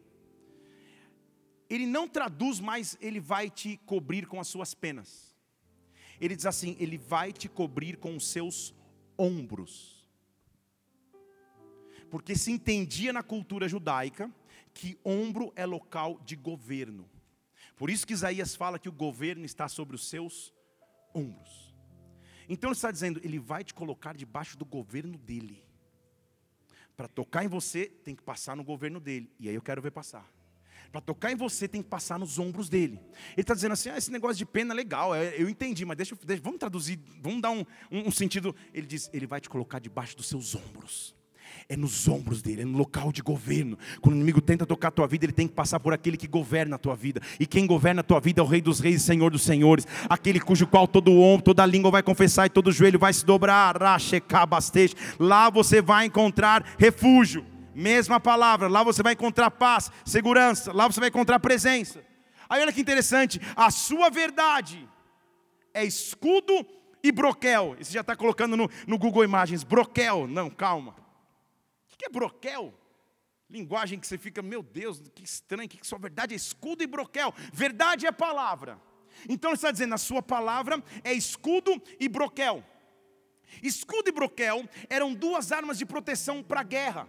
ele 1.69 1.87
não 1.87 2.07
traduz, 2.07 2.61
mas 2.61 2.97
ele 3.01 3.19
vai 3.19 3.51
te 3.51 3.77
cobrir 3.79 4.27
com 4.27 4.39
as 4.39 4.47
suas 4.47 4.75
penas. 4.75 5.35
Ele 6.21 6.37
diz 6.37 6.47
assim: 6.47 6.77
ele 6.79 6.99
vai 6.99 7.33
te 7.33 7.49
cobrir 7.49 7.97
com 7.97 8.17
os 8.17 8.27
seus 8.27 8.75
ombros. 9.19 10.07
Porque 12.11 12.37
se 12.37 12.53
entendia 12.53 13.13
na 13.13 13.23
cultura 13.23 13.69
judaica 13.69 14.33
que 14.73 14.99
ombro 15.05 15.53
é 15.57 15.67
local 15.67 16.21
de 16.25 16.37
governo. 16.37 17.09
Por 17.77 17.91
isso 17.91 18.07
que 18.07 18.13
Isaías 18.13 18.55
fala 18.55 18.79
que 18.79 18.89
o 18.89 18.93
governo 18.93 19.45
está 19.45 19.69
sobre 19.69 19.97
os 19.97 20.09
seus 20.09 20.53
ombros. 21.13 21.64
Então 22.49 22.71
ele 22.71 22.77
está 22.77 22.91
dizendo, 22.91 23.21
ele 23.23 23.39
vai 23.39 23.65
te 23.65 23.73
colocar 23.73 24.15
debaixo 24.15 24.57
do 24.57 24.65
governo 24.65 25.19
dele. 25.19 25.63
Para 26.97 27.09
tocar 27.09 27.45
em 27.45 27.49
você, 27.49 27.87
tem 27.87 28.15
que 28.15 28.23
passar 28.23 28.57
no 28.57 28.63
governo 28.63 29.01
dele. 29.01 29.31
E 29.39 29.49
aí 29.49 29.55
eu 29.55 29.63
quero 29.63 29.83
ver 29.83 29.91
passar. 29.91 30.29
Para 30.93 31.01
tocar 31.01 31.33
em 31.33 31.37
você 31.37 31.67
tem 31.67 31.83
que 31.83 31.89
passar 31.89 32.19
nos 32.19 32.39
ombros 32.39 32.69
dele. 32.69 33.01
Ele 33.33 33.41
está 33.41 33.53
dizendo 33.53 33.73
assim: 33.73 33.89
ah, 33.89 33.99
esse 33.99 34.13
negócio 34.13 34.37
de 34.37 34.47
pena 34.47 34.73
é 34.73 34.77
legal, 34.77 35.13
é, 35.13 35.35
eu 35.37 35.49
entendi, 35.49 35.85
mas 35.85 35.97
deixa, 35.97 36.15
deixa 36.25 36.43
vamos 36.43 36.61
traduzir, 36.61 37.01
vamos 37.21 37.43
dar 37.43 37.51
um, 37.51 37.65
um, 37.91 38.09
um 38.09 38.11
sentido. 38.13 38.55
Ele 38.73 38.87
diz: 38.87 39.11
ele 39.13 39.27
vai 39.27 39.41
te 39.41 39.49
colocar 39.49 39.81
debaixo 39.81 40.17
dos 40.17 40.29
seus 40.29 40.55
ombros 40.55 41.15
é 41.69 41.77
nos 41.77 42.07
ombros 42.09 42.43
dele, 42.43 42.63
é 42.63 42.65
no 42.65 42.77
local 42.77 43.13
de 43.13 43.23
governo. 43.23 43.79
Quando 44.01 44.15
o 44.15 44.17
inimigo 44.17 44.41
tenta 44.41 44.67
tocar 44.67 44.89
a 44.89 44.91
tua 44.91 45.07
vida, 45.07 45.25
ele 45.25 45.33
tem 45.33 45.49
que 45.49 45.55
passar 45.55 45.81
por 45.81 45.93
aquele 45.93 46.17
que 46.17 46.27
governa 46.27 46.77
a 46.77 46.79
tua 46.79 46.95
vida. 46.95 47.21
E 47.39 47.47
quem 47.47 47.67
governa 47.67 48.01
a 48.01 48.05
tua 48.05 48.21
vida 48.21 48.41
é 48.41 48.45
o 48.45 48.47
Rei 48.47 48.61
dos 48.61 48.81
Reis 48.81 49.03
e 49.03 49.05
Senhor 49.05 49.31
dos 49.31 49.43
Senhores, 49.43 49.87
aquele 50.09 50.41
cujo 50.41 50.67
qual 50.67 50.87
todo 50.87 51.13
ombro, 51.13 51.45
toda 51.45 51.65
língua 51.67 51.91
vai 51.91 52.03
confessar 52.03 52.47
e 52.47 52.51
todo 52.51 52.73
joelho 52.73 52.99
vai 52.99 53.13
se 53.13 53.25
dobrar. 53.25 53.77
Lá 55.19 55.51
você 55.51 55.81
vai 55.81 56.07
encontrar 56.07 56.65
refúgio. 56.79 57.45
Mesma 57.75 58.21
palavra, 58.21 58.69
lá 58.69 58.85
você 58.85 59.03
vai 59.03 59.15
encontrar 59.15 59.51
paz, 59.51 59.91
segurança, 60.05 60.73
lá 60.73 60.87
você 60.87 61.01
vai 61.01 61.09
encontrar 61.09 61.41
presença. 61.41 62.01
Aí 62.49 62.63
olha 62.63 62.73
que 62.73 62.81
interessante, 62.81 63.41
a 63.57 63.69
sua 63.69 64.11
verdade 64.11 64.89
é 65.73 65.85
escudo 65.85 66.65
e 67.03 67.11
broquel. 67.11 67.77
Você 67.79 67.93
já 67.93 68.01
está 68.01 68.15
colocando 68.15 68.57
no, 68.57 68.71
no, 68.87 68.97
Google 68.97 69.25
Imagens, 69.25 69.65
broquel. 69.65 70.27
Não, 70.29 70.49
calma. 70.49 70.95
O 71.95 71.97
que 71.97 72.07
é 72.07 72.09
broquel? 72.09 72.75
Linguagem 73.49 74.01
que 74.01 74.07
você 74.07 74.19
fica, 74.19 74.43
meu 74.43 74.63
Deus, 74.63 75.01
que 75.15 75.23
estranho, 75.23 75.69
que 75.69 75.87
sua 75.87 75.99
verdade 75.99 76.35
é 76.35 76.37
escudo 76.37 76.83
e 76.83 76.87
broquel. 76.87 77.33
Verdade 77.53 78.05
é 78.05 78.11
palavra. 78.11 78.81
Então 79.29 79.51
ele 79.51 79.57
está 79.57 79.71
dizendo: 79.71 79.95
a 79.95 79.99
sua 79.99 80.21
palavra 80.21 80.83
é 81.05 81.13
escudo 81.13 81.81
e 82.01 82.09
broquel. 82.09 82.65
Escudo 83.63 84.09
e 84.09 84.13
broquel 84.13 84.69
eram 84.91 85.15
duas 85.15 85.53
armas 85.53 85.79
de 85.79 85.87
proteção 85.87 86.43
para 86.43 86.61
a 86.61 86.65
guerra. 86.65 87.09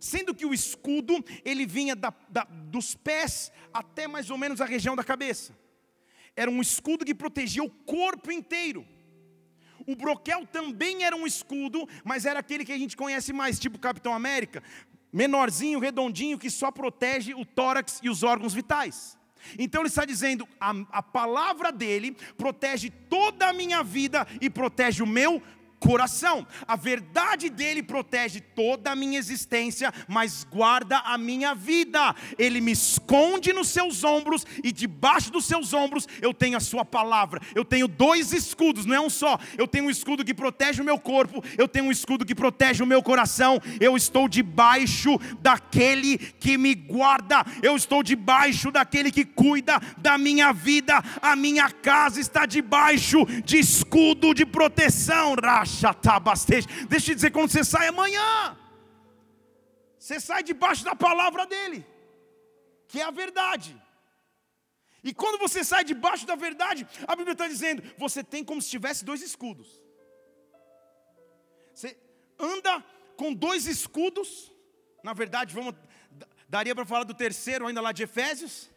Sendo 0.00 0.34
que 0.34 0.44
o 0.44 0.52
escudo 0.52 1.24
ele 1.44 1.64
vinha 1.64 1.94
da, 1.94 2.12
da, 2.28 2.42
dos 2.44 2.96
pés 2.96 3.52
até 3.72 4.08
mais 4.08 4.30
ou 4.30 4.36
menos 4.36 4.60
a 4.60 4.64
região 4.64 4.96
da 4.96 5.04
cabeça. 5.04 5.56
Era 6.34 6.50
um 6.50 6.60
escudo 6.60 7.04
que 7.04 7.14
protegia 7.14 7.62
o 7.62 7.70
corpo 7.70 8.32
inteiro. 8.32 8.86
O 9.86 9.94
broquel 9.94 10.46
também 10.46 11.04
era 11.04 11.14
um 11.14 11.26
escudo, 11.26 11.88
mas 12.04 12.26
era 12.26 12.40
aquele 12.40 12.64
que 12.64 12.72
a 12.72 12.78
gente 12.78 12.96
conhece 12.96 13.32
mais, 13.32 13.58
tipo 13.58 13.78
Capitão 13.78 14.12
América, 14.12 14.62
menorzinho, 15.12 15.78
redondinho, 15.78 16.38
que 16.38 16.50
só 16.50 16.70
protege 16.70 17.34
o 17.34 17.44
tórax 17.44 18.00
e 18.02 18.10
os 18.10 18.22
órgãos 18.22 18.52
vitais. 18.52 19.16
Então 19.58 19.82
ele 19.82 19.88
está 19.88 20.04
dizendo: 20.04 20.48
a, 20.60 20.74
a 20.90 21.02
palavra 21.02 21.70
dele 21.70 22.16
protege 22.36 22.90
toda 22.90 23.48
a 23.48 23.52
minha 23.52 23.82
vida 23.82 24.26
e 24.40 24.50
protege 24.50 25.02
o 25.02 25.06
meu 25.06 25.42
coração. 25.78 26.46
A 26.66 26.76
verdade 26.76 27.48
dele 27.48 27.82
protege 27.82 28.40
toda 28.40 28.90
a 28.90 28.96
minha 28.96 29.18
existência, 29.18 29.92
mas 30.08 30.44
guarda 30.44 30.98
a 30.98 31.16
minha 31.18 31.54
vida. 31.54 32.14
Ele 32.38 32.60
me 32.60 32.72
esconde 32.72 33.52
nos 33.52 33.68
seus 33.68 34.04
ombros 34.04 34.46
e 34.62 34.72
debaixo 34.72 35.30
dos 35.30 35.44
seus 35.44 35.72
ombros 35.72 36.06
eu 36.20 36.32
tenho 36.32 36.56
a 36.56 36.60
sua 36.60 36.84
palavra. 36.84 37.40
Eu 37.54 37.64
tenho 37.64 37.88
dois 37.88 38.32
escudos, 38.32 38.84
não 38.86 38.94
é 38.94 39.00
um 39.00 39.10
só. 39.10 39.38
Eu 39.56 39.66
tenho 39.66 39.86
um 39.86 39.90
escudo 39.90 40.24
que 40.24 40.34
protege 40.34 40.82
o 40.82 40.84
meu 40.84 40.98
corpo, 40.98 41.42
eu 41.56 41.68
tenho 41.68 41.86
um 41.86 41.92
escudo 41.92 42.24
que 42.24 42.34
protege 42.34 42.82
o 42.82 42.86
meu 42.86 43.02
coração. 43.02 43.60
Eu 43.80 43.96
estou 43.96 44.28
debaixo 44.28 45.18
daquele 45.40 46.18
que 46.18 46.56
me 46.56 46.74
guarda. 46.74 47.44
Eu 47.62 47.76
estou 47.76 48.02
debaixo 48.02 48.70
daquele 48.70 49.10
que 49.10 49.24
cuida 49.24 49.80
da 49.96 50.18
minha 50.18 50.52
vida. 50.52 51.02
A 51.20 51.36
minha 51.36 51.70
casa 51.70 52.20
está 52.20 52.46
debaixo 52.46 53.24
de 53.44 53.58
escudo 53.58 54.34
de 54.34 54.44
proteção. 54.44 55.34
Deixa 56.88 57.10
eu 57.10 57.14
te 57.14 57.14
dizer, 57.14 57.30
quando 57.30 57.50
você 57.50 57.64
sai 57.64 57.88
amanhã, 57.88 58.56
você 59.98 60.20
sai 60.20 60.42
debaixo 60.42 60.84
da 60.84 60.94
palavra 60.94 61.46
dele, 61.46 61.84
que 62.88 63.00
é 63.00 63.04
a 63.04 63.10
verdade. 63.10 63.80
E 65.02 65.12
quando 65.14 65.38
você 65.38 65.62
sai 65.62 65.84
debaixo 65.84 66.26
da 66.26 66.34
verdade, 66.34 66.86
a 67.06 67.14
Bíblia 67.14 67.32
está 67.32 67.46
dizendo, 67.46 67.82
você 67.96 68.24
tem 68.24 68.44
como 68.44 68.60
se 68.60 68.68
tivesse 68.68 69.04
dois 69.04 69.22
escudos. 69.22 69.68
Você 71.72 71.96
anda 72.38 72.84
com 73.16 73.32
dois 73.32 73.66
escudos. 73.66 74.52
Na 75.02 75.12
verdade, 75.12 75.54
vamos, 75.54 75.74
daria 76.48 76.74
para 76.74 76.86
falar 76.86 77.04
do 77.04 77.14
terceiro 77.14 77.66
ainda 77.66 77.80
lá 77.80 77.92
de 77.92 78.02
Efésios. 78.02 78.70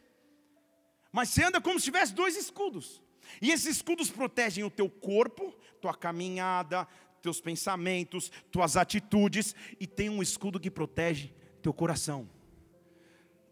Mas 1.11 1.29
você 1.29 1.43
anda 1.43 1.59
como 1.59 1.79
se 1.79 1.85
tivesse 1.85 2.13
dois 2.13 2.35
escudos. 2.35 3.01
E 3.41 3.51
esses 3.51 3.77
escudos 3.77 4.09
protegem 4.09 4.63
o 4.63 4.69
teu 4.69 4.89
corpo, 4.89 5.53
tua 5.81 5.93
caminhada, 5.93 6.87
teus 7.21 7.39
pensamentos, 7.41 8.31
tuas 8.51 8.77
atitudes, 8.77 9.55
e 9.79 9.85
tem 9.85 10.09
um 10.09 10.21
escudo 10.21 10.59
que 10.59 10.71
protege 10.71 11.33
teu 11.61 11.73
coração, 11.73 12.29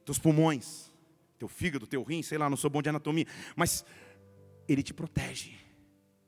teus 0.06 0.18
pulmões, 0.18 0.92
teu 1.38 1.48
fígado, 1.48 1.86
teu 1.86 2.04
rim, 2.04 2.22
sei 2.22 2.38
lá, 2.38 2.50
não 2.50 2.58
sou 2.58 2.70
bom 2.70 2.82
de 2.82 2.90
anatomia, 2.90 3.28
mas 3.56 3.86
ele 4.68 4.82
te 4.82 4.94
protege. 4.94 5.54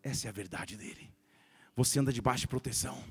Essa 0.04 0.28
é 0.28 0.30
a 0.30 0.34
verdade 0.34 0.78
dele. 0.78 1.12
Você 1.76 2.00
anda 2.00 2.12
debaixo 2.12 2.42
de 2.42 2.48
proteção. 2.48 3.02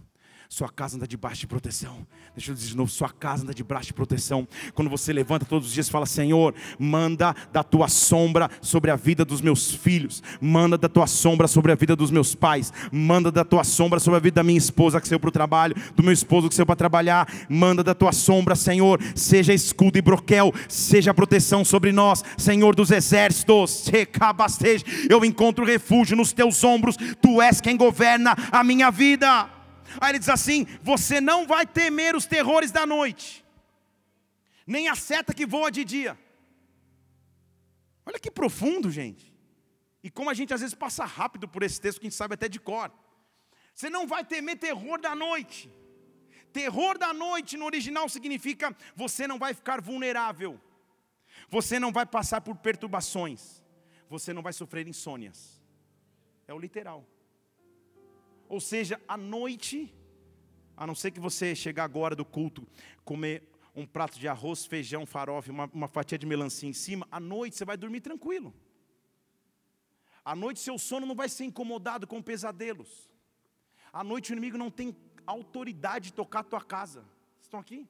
Sua 0.49 0.71
casa 0.71 0.97
anda 0.97 1.07
debaixo 1.07 1.41
de 1.41 1.47
proteção. 1.47 2.07
Deixa 2.35 2.51
eu 2.51 2.55
dizer 2.55 2.69
de 2.69 2.77
novo: 2.77 2.91
sua 2.91 3.11
casa 3.11 3.43
anda 3.43 3.53
debaixo 3.53 3.89
de 3.89 3.93
proteção. 3.93 4.49
Quando 4.75 4.89
você 4.89 5.13
levanta 5.13 5.45
todos 5.45 5.69
os 5.69 5.75
dias 5.75 5.89
e 5.89 5.91
fala: 5.91 6.07
Senhor, 6.07 6.55
manda 6.79 7.37
da 7.53 7.63
tua 7.63 7.87
sombra 7.87 8.49
sobre 8.63 8.91
a 8.91 8.97
vida 8.97 9.27
dos 9.27 9.43
meus 9.43 9.71
filhos, 9.71 10.23
manda 10.41 10.79
da 10.79 10.89
tua 10.89 11.07
sombra 11.07 11.47
sobre 11.47 11.71
a 11.71 11.75
vida 11.75 11.95
dos 11.95 12.11
meus 12.11 12.35
pais, 12.35 12.73
manda 12.91 13.31
da 13.31 13.45
tua 13.45 13.63
sombra 13.63 14.01
sobre 14.01 14.17
a 14.17 14.21
vida 14.21 14.37
da 14.37 14.43
minha 14.43 14.57
esposa 14.57 15.03
que 15.03 15.07
saiu 15.07 15.21
para 15.21 15.29
o 15.29 15.33
trabalho, 15.33 15.77
do 15.95 16.03
meu 16.03 16.13
esposo 16.13 16.49
que 16.49 16.55
saiu 16.55 16.65
para 16.65 16.77
trabalhar, 16.77 17.29
manda 17.47 17.85
da 17.85 17.95
tua 17.95 18.13
sombra, 18.13 18.57
Senhor, 18.57 18.99
seja 19.15 19.53
escudo 19.53 19.99
e 19.99 20.03
broquel, 20.03 20.51
seja 20.67 21.13
proteção 21.13 21.63
sobre 21.63 21.93
nós, 21.93 22.25
Senhor 22.39 22.75
dos 22.75 22.91
exércitos. 22.91 23.85
Eu 25.11 25.25
encontro 25.27 25.65
refúgio 25.65 26.17
nos 26.17 26.33
teus 26.33 26.65
ombros, 26.65 26.97
tu 27.21 27.43
és 27.43 27.61
quem 27.61 27.77
governa 27.77 28.35
a 28.51 28.65
minha 28.65 28.91
vida. 28.91 29.58
Aí 30.01 30.11
ele 30.11 30.19
diz 30.19 30.29
assim: 30.29 30.65
Você 30.83 31.21
não 31.21 31.47
vai 31.47 31.67
temer 31.67 32.15
os 32.15 32.27
terrores 32.27 32.71
da 32.71 32.87
noite, 32.87 33.45
nem 34.67 34.89
a 34.89 34.95
seta 34.95 35.35
que 35.35 35.47
voa 35.47 35.71
de 35.71 35.85
dia. 35.85 36.19
Olha 38.05 38.19
que 38.19 38.31
profundo, 38.31 38.91
gente. 38.91 39.35
E 40.03 40.11
como 40.11 40.31
a 40.31 40.35
gente 40.35 40.55
às 40.55 40.61
vezes 40.61 40.75
passa 40.75 41.05
rápido 41.05 41.49
por 41.49 41.63
esse 41.63 41.81
texto 41.81 42.01
que 42.01 42.07
a 42.07 42.11
gente 42.11 42.17
sabe 42.17 42.35
até 42.35 42.49
de 42.49 42.61
cor. 42.61 42.91
Você 43.75 43.91
não 43.91 44.07
vai 44.07 44.25
temer 44.25 44.59
terror 44.59 45.01
da 45.01 45.15
noite. 45.15 45.71
Terror 46.53 46.99
da 46.99 47.13
noite 47.13 47.57
no 47.57 47.67
original 47.67 48.09
significa 48.09 48.75
você 48.97 49.27
não 49.27 49.39
vai 49.39 49.53
ficar 49.55 49.81
vulnerável. 49.81 50.61
Você 51.49 51.79
não 51.79 51.93
vai 51.93 52.07
passar 52.07 52.41
por 52.41 52.57
perturbações. 52.57 53.63
Você 54.09 54.33
não 54.33 54.43
vai 54.43 54.53
sofrer 54.53 54.89
insônias. 54.89 55.63
É 56.47 56.55
o 56.55 56.59
literal. 56.59 57.07
Ou 58.49 58.61
seja, 58.61 59.01
à 59.07 59.17
noite, 59.17 59.95
a 60.77 60.87
não 60.87 60.95
ser 60.95 61.11
que 61.11 61.21
você 61.21 61.55
chegar 61.55 61.85
agora 61.85 62.17
do 62.17 62.25
culto, 62.25 62.67
comer 63.05 63.43
um 63.75 63.87
prato 63.87 64.19
de 64.19 64.27
arroz, 64.27 64.65
feijão, 64.65 65.05
farofa, 65.07 65.51
uma, 65.51 65.71
uma 65.73 65.89
fatia 65.89 66.19
de 66.19 66.27
melancia 66.27 66.69
em 66.69 66.73
cima, 66.73 67.07
à 67.11 67.21
noite 67.21 67.57
você 67.57 67.65
vai 67.65 67.77
dormir 67.77 68.01
tranquilo. 68.01 68.55
À 70.25 70.35
noite 70.35 70.61
seu 70.61 70.79
sono 70.79 71.07
não 71.07 71.15
vai 71.15 71.29
ser 71.29 71.45
incomodado 71.45 72.07
com 72.07 72.23
pesadelos. 72.23 73.09
À 73.93 74.03
noite 74.03 74.31
o 74.31 74.35
inimigo 74.35 74.59
não 74.59 74.71
tem 74.71 74.97
autoridade 75.27 76.07
de 76.07 76.13
tocar 76.15 76.41
a 76.41 76.45
tua 76.45 76.61
casa. 76.61 77.05
Estão 77.41 77.61
aqui? 77.61 77.89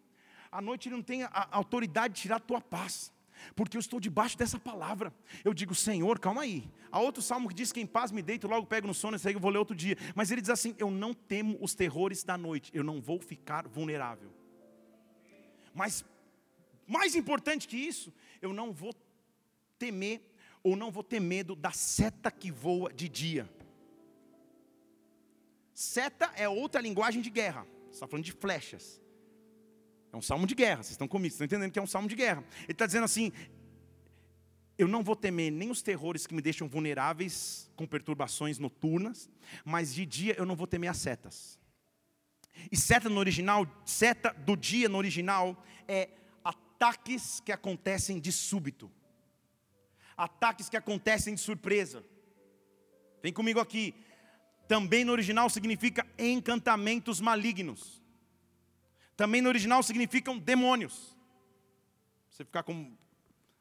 À 0.51 0.61
noite 0.61 0.89
ele 0.89 0.97
não 0.97 1.03
tem 1.03 1.25
a 1.25 1.49
autoridade 1.51 2.15
de 2.15 2.23
tirar 2.23 2.37
a 2.37 2.41
tua 2.41 2.61
paz 2.61 3.13
porque 3.55 3.77
eu 3.77 3.81
estou 3.81 4.01
debaixo 4.01 4.37
dessa 4.37 4.59
palavra. 4.59 5.13
Eu 5.45 5.55
digo, 5.55 5.75
Senhor, 5.75 6.19
calma 6.19 6.43
aí. 6.43 6.71
Há 6.91 7.01
outro 7.01 7.23
salmo 7.23 7.49
que 7.49 7.55
diz 7.55 7.73
que 7.73 7.81
em 7.81 7.87
paz 7.87 8.11
me 8.11 8.23
deito, 8.23 8.49
logo 8.49 8.67
pego 8.67 8.87
no 8.87 8.95
sono, 8.95 9.17
aí 9.23 9.33
eu 9.33 9.41
vou 9.41 9.51
ler 9.51 9.59
outro 9.59 9.77
dia. 9.77 9.97
Mas 10.15 10.31
ele 10.31 10.41
diz 10.41 10.51
assim: 10.51 10.75
Eu 10.79 10.91
não 10.91 11.13
temo 11.15 11.59
os 11.61 11.75
terrores 11.75 12.25
da 12.25 12.37
noite, 12.37 12.71
eu 12.75 12.85
não 12.85 13.01
vou 13.01 13.21
ficar 13.21 13.67
vulnerável. 13.67 14.31
Mas, 15.75 16.05
mais 16.87 17.15
importante 17.15 17.69
que 17.69 17.77
isso, 17.77 18.13
eu 18.43 18.53
não 18.53 18.73
vou 18.73 18.95
temer, 19.79 20.23
ou 20.63 20.75
não 20.75 20.91
vou 20.91 21.05
ter 21.05 21.21
medo 21.21 21.55
da 21.55 21.71
seta 21.71 22.31
que 22.31 22.51
voa 22.51 22.93
de 22.93 23.09
dia. 23.09 23.49
Seta 25.73 26.33
é 26.35 26.49
outra 26.49 26.81
linguagem 26.81 27.23
de 27.23 27.31
guerra, 27.31 27.65
está 27.93 28.07
falando 28.09 28.25
de 28.25 28.33
flechas. 28.33 29.01
É 30.13 30.17
um 30.17 30.23
salmo 30.23 30.47
de 30.47 30.55
guerra, 30.55 30.83
vocês 30.83 30.93
estão 30.93 31.09
comigo, 31.09 31.31
vocês 31.31 31.43
estão 31.43 31.59
entendendo 31.59 31.73
que 31.73 31.79
é 31.79 31.83
um 31.83 31.87
salmo 31.87 32.09
de 32.09 32.17
guerra. 32.17 32.45
Ele 32.63 32.73
está 32.73 32.87
dizendo 32.87 33.05
assim: 33.05 33.33
eu 34.79 34.87
não 34.87 35.03
vou 35.03 35.17
temer 35.17 35.51
nem 35.51 35.71
os 35.71 35.83
terrores 35.83 36.25
que 36.25 36.35
me 36.35 36.41
deixam 36.41 36.69
vulneráveis 36.69 37.69
com 37.75 37.85
perturbações 37.85 38.61
noturnas, 38.61 39.29
mas 39.65 39.93
de 39.93 40.07
dia 40.07 40.35
eu 40.39 40.47
não 40.47 40.55
vou 40.55 40.69
temer 40.69 40.89
as 40.89 40.99
setas. 40.99 41.59
E 42.71 42.77
seta 42.77 43.09
no 43.09 43.19
original, 43.19 43.67
seta 43.85 44.33
do 44.33 44.57
dia 44.57 44.89
no 44.89 44.97
original 44.97 45.61
é 45.89 46.09
ataques 46.45 47.41
que 47.41 47.51
acontecem 47.51 48.21
de 48.21 48.31
súbito. 48.31 48.91
Ataques 50.17 50.69
que 50.69 50.77
acontecem 50.77 51.35
de 51.35 51.41
surpresa. 51.41 52.05
Vem 53.23 53.33
comigo 53.33 53.59
aqui. 53.59 53.95
Também 54.69 55.05
no 55.05 55.13
original 55.13 55.51
significa 55.51 56.07
encantamentos 56.19 57.21
malignos. 57.21 57.98
Também 59.19 59.43
no 59.43 59.49
original 59.49 59.83
significam 59.83 60.39
demônios. 60.39 61.17
Você 62.31 62.45
ficar 62.45 62.63
com 62.63 62.97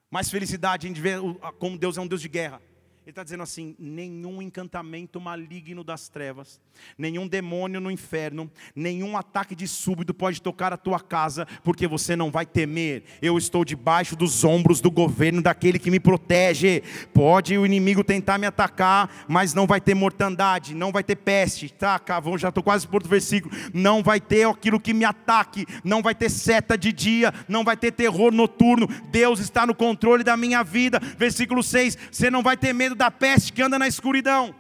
mais 0.08 0.30
felicidade 0.30 0.88
em 0.88 0.94
ver 0.94 1.18
como 1.58 1.80
Deus 1.80 1.98
é 1.98 2.02
um 2.02 2.06
Deus 2.06 2.22
de 2.22 2.30
guerra. 2.30 2.62
Ele 3.08 3.12
está 3.14 3.24
dizendo 3.24 3.44
assim: 3.44 3.74
nenhum 3.80 4.42
encantamento 4.42 5.22
maligno 5.22 5.82
das 5.82 6.10
trevas, 6.10 6.60
nenhum 6.98 7.26
demônio 7.26 7.80
no 7.80 7.90
inferno, 7.90 8.52
nenhum 8.76 9.16
ataque 9.16 9.56
de 9.56 9.66
súbito 9.66 10.14
pode 10.14 10.42
tocar 10.42 10.74
a 10.74 10.78
tua 10.78 11.00
casa, 11.00 11.48
porque 11.64 11.88
você 11.88 12.18
não 12.18 12.30
vai 12.30 12.46
temer. 12.46 13.06
Eu 13.22 13.38
estou 13.38 13.64
debaixo 13.64 14.14
dos 14.14 14.44
ombros 14.44 14.82
do 14.82 14.92
governo 14.92 15.42
daquele 15.42 15.80
que 15.80 15.90
me 15.90 16.02
protege. 16.02 16.84
Pode 17.14 17.58
o 17.58 17.66
inimigo 17.66 18.04
tentar 18.04 18.38
me 18.38 18.46
atacar, 18.46 19.10
mas 19.26 19.54
não 19.54 19.66
vai 19.66 19.80
ter 19.80 19.94
mortandade, 19.94 20.76
não 20.76 20.92
vai 20.92 21.02
ter 21.02 21.16
peste. 21.16 21.70
Tá, 21.70 21.98
cavão, 21.98 22.38
já 22.38 22.50
estou 22.50 22.62
quase 22.62 22.86
por 22.86 22.96
outro 22.96 23.10
versículo. 23.10 23.56
Não 23.74 24.04
vai 24.04 24.20
ter 24.20 24.46
aquilo 24.46 24.82
que 24.82 24.94
me 24.94 25.06
ataque, 25.06 25.66
não 25.82 26.02
vai 26.02 26.14
ter 26.14 26.30
seta 26.30 26.78
de 26.78 26.92
dia, 26.92 27.34
não 27.48 27.64
vai 27.64 27.78
ter 27.78 27.94
terror 27.94 28.34
noturno. 28.34 28.86
Deus 29.10 29.40
está 29.40 29.66
no 29.66 29.74
controle 29.74 30.26
da 30.26 30.36
minha 30.36 30.62
vida. 30.62 31.00
Versículo 31.18 31.64
6: 31.64 31.98
você 32.12 32.30
não 32.30 32.44
vai 32.44 32.58
ter 32.58 32.74
medo 32.74 32.97
da 32.98 33.10
peste 33.10 33.54
que 33.54 33.62
anda 33.62 33.80
na 33.80 33.88
escuridão, 33.88 34.54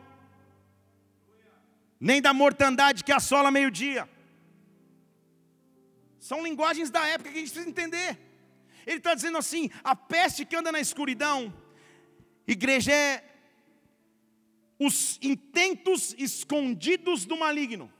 nem 1.99 2.21
da 2.21 2.33
mortandade 2.33 3.03
que 3.03 3.11
assola 3.11 3.51
meio-dia. 3.51 4.07
São 6.19 6.43
linguagens 6.43 6.89
da 6.89 7.05
época 7.07 7.31
que 7.31 7.37
a 7.37 7.41
gente 7.41 7.51
precisa 7.51 7.69
entender. 7.69 8.17
Ele 8.85 8.97
está 8.97 9.13
dizendo 9.13 9.37
assim: 9.37 9.69
a 9.83 9.95
peste 9.95 10.45
que 10.45 10.55
anda 10.55 10.71
na 10.71 10.79
escuridão, 10.79 11.53
Igreja 12.47 12.93
é 12.93 13.23
os 14.79 15.19
intentos 15.21 16.15
escondidos 16.17 17.25
do 17.25 17.35
maligno. 17.35 17.91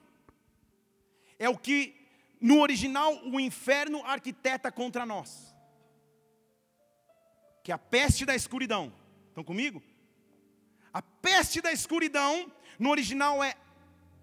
É 1.37 1.49
o 1.49 1.57
que 1.57 1.93
no 2.39 2.61
original 2.61 3.13
o 3.25 3.39
inferno 3.39 4.03
arquiteta 4.05 4.71
contra 4.71 5.05
nós. 5.05 5.53
Que 7.63 7.71
é 7.71 7.75
a 7.75 7.77
peste 7.77 8.25
da 8.25 8.35
escuridão. 8.35 8.93
Estão 9.27 9.43
comigo? 9.43 9.83
A 10.97 11.01
peste 11.03 11.61
da 11.61 11.71
escuridão 11.71 12.51
no 12.79 12.89
original 12.89 13.43
é 13.43 13.53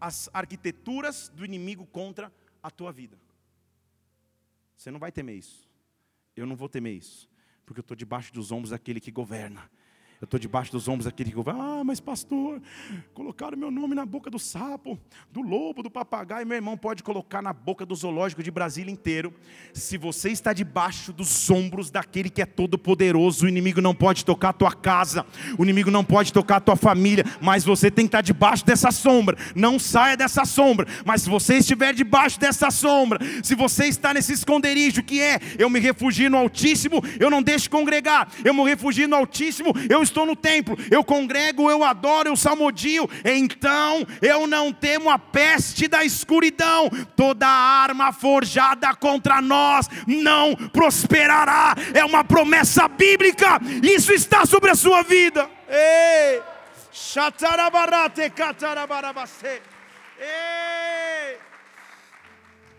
as 0.01 0.29
arquiteturas 0.35 1.29
do 1.29 1.45
inimigo 1.45 1.87
contra 1.87 2.33
a 2.61 2.69
tua 2.69 2.91
vida. 2.91 3.17
Você 4.77 4.91
não 4.91 4.99
vai 4.99 5.13
temer 5.13 5.37
isso. 5.37 5.71
Eu 6.35 6.45
não 6.47 6.57
vou 6.57 6.69
temer 6.69 6.97
isso, 6.97 7.31
porque 7.65 7.79
eu 7.79 7.83
estou 7.83 7.97
debaixo 7.97 8.33
dos 8.33 8.51
ombros 8.51 8.71
daquele 8.71 9.01
que 9.01 9.13
governa. 9.13 9.71
Eu 10.25 10.27
estou 10.27 10.41
debaixo 10.41 10.73
dos 10.73 10.89
ombros 10.89 11.05
daquele 11.05 11.31
que 11.31 11.43
vai, 11.43 11.55
ah, 11.55 11.83
mas 11.85 12.01
pastor, 12.01 12.59
colocaram 13.13 13.59
meu 13.59 13.71
nome 13.71 13.95
na 13.95 14.07
boca 14.07 14.31
do 14.31 14.39
sapo, 14.39 14.99
do 15.31 15.43
lobo, 15.43 15.83
do 15.83 15.91
papagaio. 15.91 16.47
Meu 16.47 16.57
irmão 16.57 16.79
pode 16.79 17.03
colocar 17.03 17.43
na 17.43 17.53
boca 17.53 17.85
do 17.85 17.95
zoológico 17.95 18.43
de 18.43 18.51
Brasília 18.51 18.91
inteiro. 18.91 19.35
Se 19.75 19.99
você 19.99 20.31
está 20.31 20.55
debaixo 20.55 21.13
dos 21.13 21.51
ombros 21.51 21.91
daquele 21.91 22.31
que 22.31 22.41
é 22.41 22.47
todo-poderoso, 22.47 23.45
o 23.45 23.49
inimigo 23.51 23.83
não 23.83 23.95
pode 23.95 24.25
tocar 24.25 24.49
a 24.49 24.53
tua 24.55 24.73
casa, 24.73 25.27
o 25.59 25.63
inimigo 25.63 25.91
não 25.91 26.03
pode 26.03 26.33
tocar 26.33 26.57
a 26.57 26.61
tua 26.61 26.77
família, 26.77 27.27
mas 27.43 27.63
você 27.63 27.91
tem 27.91 28.07
que 28.07 28.09
estar 28.09 28.23
debaixo 28.23 28.65
dessa 28.65 28.91
sombra. 28.91 29.37
Não 29.55 29.79
saia 29.79 30.17
dessa 30.17 30.47
sombra, 30.47 30.87
mas 31.05 31.21
se 31.21 31.29
você 31.29 31.59
estiver 31.59 31.93
debaixo 31.93 32.41
dessa 32.41 32.71
sombra, 32.71 33.19
se 33.43 33.55
você 33.55 33.89
está 33.89 34.15
nesse 34.15 34.33
esconderijo 34.33 35.03
que 35.03 35.21
é, 35.21 35.39
eu 35.59 35.69
me 35.69 35.81
refugio 35.81 36.31
no 36.31 36.39
Altíssimo, 36.39 37.03
eu 37.21 37.29
não 37.29 37.43
deixo 37.43 37.69
congregar, 37.69 38.33
eu 38.43 38.55
me 38.55 38.65
refugio 38.65 39.07
no 39.07 39.17
Altíssimo, 39.17 39.71
eu 39.91 40.03
estou 40.03 40.14
estou 40.15 40.25
no 40.25 40.37
templo, 40.37 40.77
eu 40.91 41.03
congrego, 41.03 41.69
eu 41.69 41.83
adoro, 41.83 42.29
eu 42.29 42.37
salmodio, 42.37 43.11
então 43.25 44.07
eu 44.23 44.47
não 44.47 44.73
temo 44.73 45.11
a 45.11 45.19
peste 45.19 45.89
da 45.89 46.05
escuridão, 46.05 46.89
toda 47.17 47.49
arma 47.49 48.13
forjada 48.13 48.95
contra 48.95 49.43
nós 49.43 49.89
não 50.07 50.55
prosperará, 50.55 51.75
é 51.93 52.05
uma 52.05 52.23
promessa 52.23 52.87
bíblica, 52.87 53.59
isso 53.83 54.13
está 54.13 54.47
sobre 54.47 54.71
a 54.71 54.75
sua 54.77 55.03
vida. 55.03 55.51
Ei! 55.69 56.41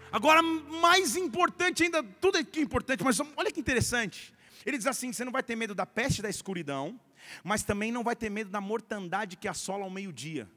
Agora, 0.10 0.42
mais 0.42 1.18
importante 1.18 1.84
ainda, 1.84 2.02
tudo 2.22 2.38
é 2.38 2.46
importante, 2.62 3.04
mas 3.04 3.20
olha 3.36 3.52
que 3.52 3.60
interessante. 3.60 4.34
Ele 4.66 4.78
diz 4.78 4.88
assim: 4.88 5.12
você 5.12 5.26
não 5.26 5.32
vai 5.32 5.44
ter 5.44 5.56
medo 5.56 5.76
da 5.76 5.86
peste 5.86 6.22
da 6.22 6.30
escuridão, 6.30 6.98
mas 7.44 7.64
também 7.64 7.92
não 7.92 8.04
vai 8.04 8.16
ter 8.16 8.30
medo 8.30 8.50
da 8.50 8.62
mortandade 8.62 9.36
que 9.36 9.48
assola 9.48 9.84
ao 9.84 9.90
meio-dia. 9.90 10.50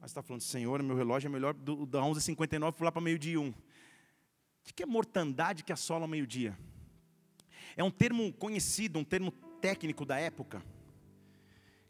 Mas 0.00 0.10
está 0.10 0.22
falando, 0.22 0.42
Senhor, 0.42 0.82
meu 0.82 0.96
relógio 0.96 1.28
é 1.28 1.30
melhor 1.30 1.54
do, 1.54 1.84
da 1.84 2.00
11h59 2.00 2.72
pular 2.72 2.92
para 2.92 3.00
meio-dia 3.00 3.40
1. 3.40 3.48
O 3.48 3.54
que 4.74 4.82
é 4.82 4.86
mortandade 4.86 5.64
que 5.64 5.72
assola 5.72 6.04
ao 6.04 6.08
meio-dia? 6.08 6.56
É 7.76 7.82
um 7.82 7.90
termo 7.90 8.32
conhecido, 8.32 8.98
um 8.98 9.04
termo 9.04 9.32
técnico 9.60 10.04
da 10.04 10.18
época, 10.18 10.62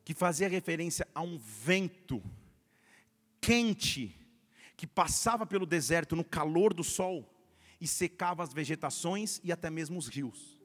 que 0.05 0.15
fazia 0.15 0.49
referência 0.49 1.07
a 1.15 1.21
um 1.21 1.39
vento 1.39 2.23
quente 3.41 4.15
que 4.77 4.87
passava 4.87 5.45
pelo 5.45 5.67
deserto 5.67 6.15
no 6.15 6.25
calor 6.25 6.73
do 6.73 6.85
sol 6.85 7.29
e 7.81 7.87
secava 7.87 8.43
as 8.43 8.53
vegetações 8.53 9.41
e 9.43 9.53
até 9.53 9.69
mesmo 9.69 9.99
os 9.99 10.09
rios. 10.09 10.58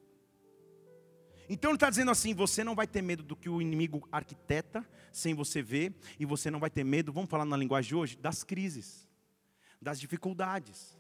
Então 1.50 1.72
ele 1.72 1.76
está 1.76 1.90
dizendo 1.90 2.12
assim: 2.12 2.34
você 2.34 2.64
não 2.64 2.76
vai 2.76 2.88
ter 2.88 3.02
medo 3.02 3.24
do 3.24 3.36
que 3.36 3.50
o 3.50 3.62
inimigo 3.62 4.08
arquiteta 4.12 4.86
sem 5.12 5.34
você 5.34 5.62
ver, 5.62 5.94
e 6.20 6.26
você 6.26 6.50
não 6.50 6.60
vai 6.60 6.70
ter 6.70 6.84
medo, 6.84 7.14
vamos 7.14 7.30
falar 7.30 7.46
na 7.46 7.56
linguagem 7.56 7.90
de 7.90 7.96
hoje, 7.96 8.18
das 8.18 8.44
crises, 8.44 9.08
das 9.80 10.00
dificuldades, 10.00 10.98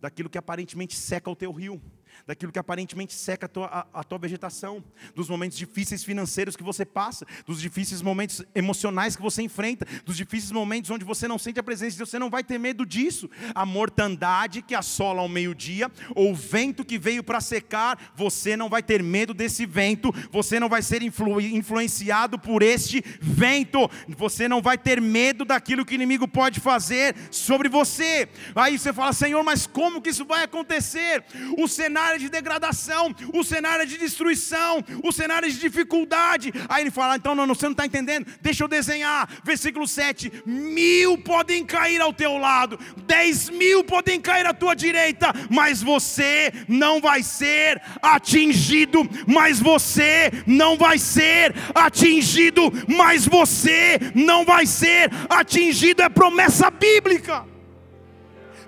daquilo 0.00 0.30
que 0.30 0.38
aparentemente 0.38 0.96
seca 0.96 1.30
o 1.30 1.36
teu 1.36 1.52
rio 1.52 1.80
daquilo 2.26 2.52
que 2.52 2.58
aparentemente 2.58 3.14
seca 3.14 3.46
a 3.46 3.48
tua, 3.48 3.66
a, 3.66 4.00
a 4.00 4.04
tua 4.04 4.18
vegetação, 4.18 4.82
dos 5.14 5.28
momentos 5.28 5.56
difíceis 5.56 6.04
financeiros 6.04 6.56
que 6.56 6.62
você 6.62 6.84
passa, 6.84 7.26
dos 7.46 7.60
difíceis 7.60 8.02
momentos 8.02 8.42
emocionais 8.54 9.16
que 9.16 9.22
você 9.22 9.42
enfrenta, 9.42 9.86
dos 10.04 10.16
difíceis 10.16 10.52
momentos 10.52 10.90
onde 10.90 11.04
você 11.04 11.26
não 11.26 11.38
sente 11.38 11.60
a 11.60 11.62
presença 11.62 11.92
de 11.92 11.98
Deus, 11.98 12.10
você 12.10 12.18
não 12.18 12.30
vai 12.30 12.42
ter 12.42 12.58
medo 12.58 12.84
disso. 12.84 13.30
A 13.54 13.64
mortandade 13.64 14.62
que 14.62 14.74
assola 14.74 15.22
ao 15.22 15.28
meio-dia, 15.28 15.90
ou 16.14 16.32
o 16.32 16.34
vento 16.34 16.84
que 16.84 16.98
veio 16.98 17.22
para 17.22 17.40
secar, 17.40 18.12
você 18.14 18.56
não 18.56 18.68
vai 18.68 18.82
ter 18.82 19.02
medo 19.02 19.32
desse 19.32 19.64
vento, 19.66 20.12
você 20.30 20.58
não 20.60 20.68
vai 20.68 20.82
ser 20.82 21.02
influ, 21.02 21.40
influenciado 21.40 22.38
por 22.38 22.62
este 22.62 23.02
vento, 23.20 23.90
você 24.08 24.48
não 24.48 24.60
vai 24.60 24.76
ter 24.76 25.00
medo 25.00 25.44
daquilo 25.44 25.84
que 25.84 25.94
o 25.94 25.96
inimigo 25.96 26.26
pode 26.26 26.60
fazer 26.60 27.14
sobre 27.30 27.68
você. 27.68 28.28
Aí 28.54 28.78
você 28.78 28.92
fala, 28.92 29.12
Senhor, 29.12 29.42
mas 29.42 29.66
como 29.66 30.02
que 30.02 30.10
isso 30.10 30.24
vai 30.24 30.44
acontecer? 30.44 31.24
O 31.58 31.68
cenário 31.68 31.99
cenário 32.00 32.18
de 32.18 32.28
degradação, 32.30 33.14
o 33.34 33.44
cenário 33.44 33.84
de 33.84 33.98
destruição, 33.98 34.82
o 35.04 35.12
cenário 35.12 35.50
de 35.50 35.58
dificuldade. 35.58 36.52
Aí 36.68 36.82
ele 36.82 36.90
fala: 36.90 37.16
então, 37.16 37.34
não, 37.34 37.46
você 37.46 37.66
não 37.66 37.72
está 37.72 37.84
entendendo, 37.84 38.26
deixa 38.40 38.64
eu 38.64 38.68
desenhar. 38.68 39.28
Versículo 39.44 39.86
7: 39.86 40.32
mil 40.46 41.18
podem 41.18 41.64
cair 41.64 42.00
ao 42.00 42.12
teu 42.12 42.38
lado, 42.38 42.78
dez 43.06 43.50
mil 43.50 43.84
podem 43.84 44.18
cair 44.20 44.46
à 44.46 44.54
tua 44.54 44.74
direita, 44.74 45.32
mas 45.50 45.82
você 45.82 46.52
não 46.66 47.00
vai 47.00 47.22
ser 47.22 47.82
atingido, 48.02 49.08
mas 49.26 49.60
você 49.60 50.30
não 50.46 50.78
vai 50.78 50.98
ser 50.98 51.54
atingido, 51.74 52.72
mas 52.88 53.26
você 53.26 53.98
não 54.14 54.44
vai 54.44 54.64
ser 54.64 55.10
atingido, 55.28 56.02
é 56.02 56.08
promessa 56.08 56.70
bíblica. 56.70 57.44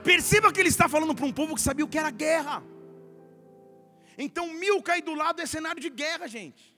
Perceba 0.04 0.52
que 0.52 0.60
ele 0.60 0.68
está 0.68 0.88
falando 0.88 1.14
para 1.14 1.24
um 1.24 1.32
povo 1.32 1.54
que 1.54 1.60
sabia 1.60 1.84
o 1.84 1.88
que 1.88 1.96
era 1.96 2.10
guerra. 2.10 2.71
Então 4.16 4.52
mil 4.52 4.82
cair 4.82 5.02
do 5.02 5.14
lado 5.14 5.40
é 5.40 5.46
cenário 5.46 5.80
de 5.80 5.90
guerra, 5.90 6.26
gente. 6.26 6.76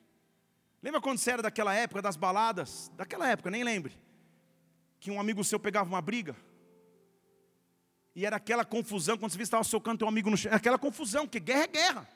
Lembra 0.82 1.00
quando 1.00 1.18
você 1.18 1.30
era 1.30 1.42
daquela 1.42 1.74
época 1.74 2.02
das 2.02 2.16
baladas? 2.16 2.90
Daquela 2.96 3.28
época, 3.28 3.50
nem 3.50 3.64
lembre. 3.64 3.98
Que 5.00 5.10
um 5.10 5.18
amigo 5.18 5.42
seu 5.42 5.58
pegava 5.58 5.88
uma 5.88 6.02
briga. 6.02 6.36
E 8.14 8.24
era 8.24 8.36
aquela 8.36 8.64
confusão, 8.64 9.16
quando 9.16 9.32
você 9.32 9.38
via 9.38 9.44
estava 9.44 9.64
socando 9.64 9.98
teu 9.98 10.08
amigo 10.08 10.30
no 10.30 10.36
chão. 10.36 10.52
Aquela 10.52 10.78
confusão, 10.78 11.24
porque 11.24 11.40
guerra 11.40 11.64
é 11.64 11.66
guerra. 11.66 12.08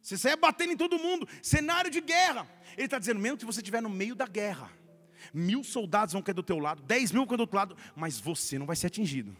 Você 0.00 0.16
saia 0.16 0.36
batendo 0.36 0.72
em 0.72 0.76
todo 0.76 0.98
mundo. 0.98 1.28
Cenário 1.42 1.90
de 1.90 2.00
guerra. 2.00 2.48
Ele 2.76 2.86
está 2.86 2.98
dizendo, 2.98 3.20
mesmo 3.20 3.38
que 3.38 3.44
você 3.44 3.60
estiver 3.60 3.82
no 3.82 3.90
meio 3.90 4.14
da 4.14 4.26
guerra, 4.26 4.70
mil 5.32 5.62
soldados 5.62 6.14
vão 6.14 6.22
cair 6.22 6.34
do 6.34 6.42
teu 6.42 6.58
lado, 6.58 6.82
dez 6.82 7.12
mil 7.12 7.20
vão 7.20 7.28
cair 7.28 7.36
do 7.36 7.40
outro 7.42 7.56
lado, 7.56 7.76
mas 7.94 8.18
você 8.18 8.58
não 8.58 8.66
vai 8.66 8.76
ser 8.76 8.86
atingido 8.86 9.36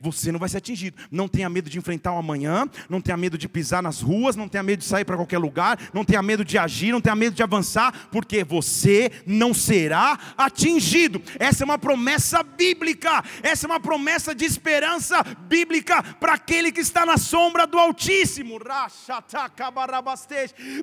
você 0.00 0.30
não 0.30 0.38
vai 0.38 0.48
ser 0.48 0.58
atingido. 0.58 0.96
Não 1.10 1.28
tenha 1.28 1.48
medo 1.48 1.68
de 1.68 1.78
enfrentar 1.78 2.12
o 2.12 2.18
amanhã, 2.18 2.68
não 2.88 3.00
tenha 3.00 3.16
medo 3.16 3.36
de 3.36 3.48
pisar 3.48 3.82
nas 3.82 4.00
ruas, 4.00 4.36
não 4.36 4.48
tenha 4.48 4.62
medo 4.62 4.80
de 4.80 4.84
sair 4.84 5.04
para 5.04 5.16
qualquer 5.16 5.38
lugar, 5.38 5.78
não 5.92 6.04
tenha 6.04 6.22
medo 6.22 6.44
de 6.44 6.58
agir, 6.58 6.92
não 6.92 7.00
tenha 7.00 7.16
medo 7.16 7.34
de 7.34 7.42
avançar, 7.42 8.08
porque 8.10 8.44
você 8.44 9.10
não 9.26 9.52
será 9.52 10.18
atingido. 10.36 11.20
Essa 11.38 11.64
é 11.64 11.66
uma 11.66 11.78
promessa 11.78 12.42
bíblica, 12.42 13.24
essa 13.42 13.66
é 13.66 13.68
uma 13.68 13.80
promessa 13.80 14.34
de 14.34 14.44
esperança 14.44 15.22
bíblica 15.48 16.02
para 16.02 16.34
aquele 16.34 16.70
que 16.70 16.80
está 16.80 17.04
na 17.04 17.16
sombra 17.16 17.66
do 17.66 17.78
Altíssimo. 17.78 18.58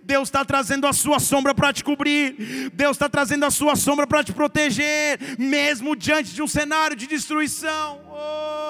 Deus 0.04 0.28
está 0.28 0.44
trazendo 0.44 0.88
a 0.88 0.94
sua 0.94 1.20
sombra 1.20 1.54
para 1.54 1.72
te 1.72 1.84
cobrir, 1.84 2.70
Deus 2.74 2.96
está 2.96 3.10
trazendo 3.10 3.46
a 3.46 3.52
sua 3.52 3.76
sombra 3.76 4.06
para 4.06 4.24
te 4.24 4.34
proteger, 4.34 5.20
mesmo 5.38 5.96
diante 5.96 6.34
de 6.34 6.42
um 6.42 6.48
cenário 6.48 6.96
de 6.96 7.08
destruição. 7.08 8.02
Oh! 8.10 8.65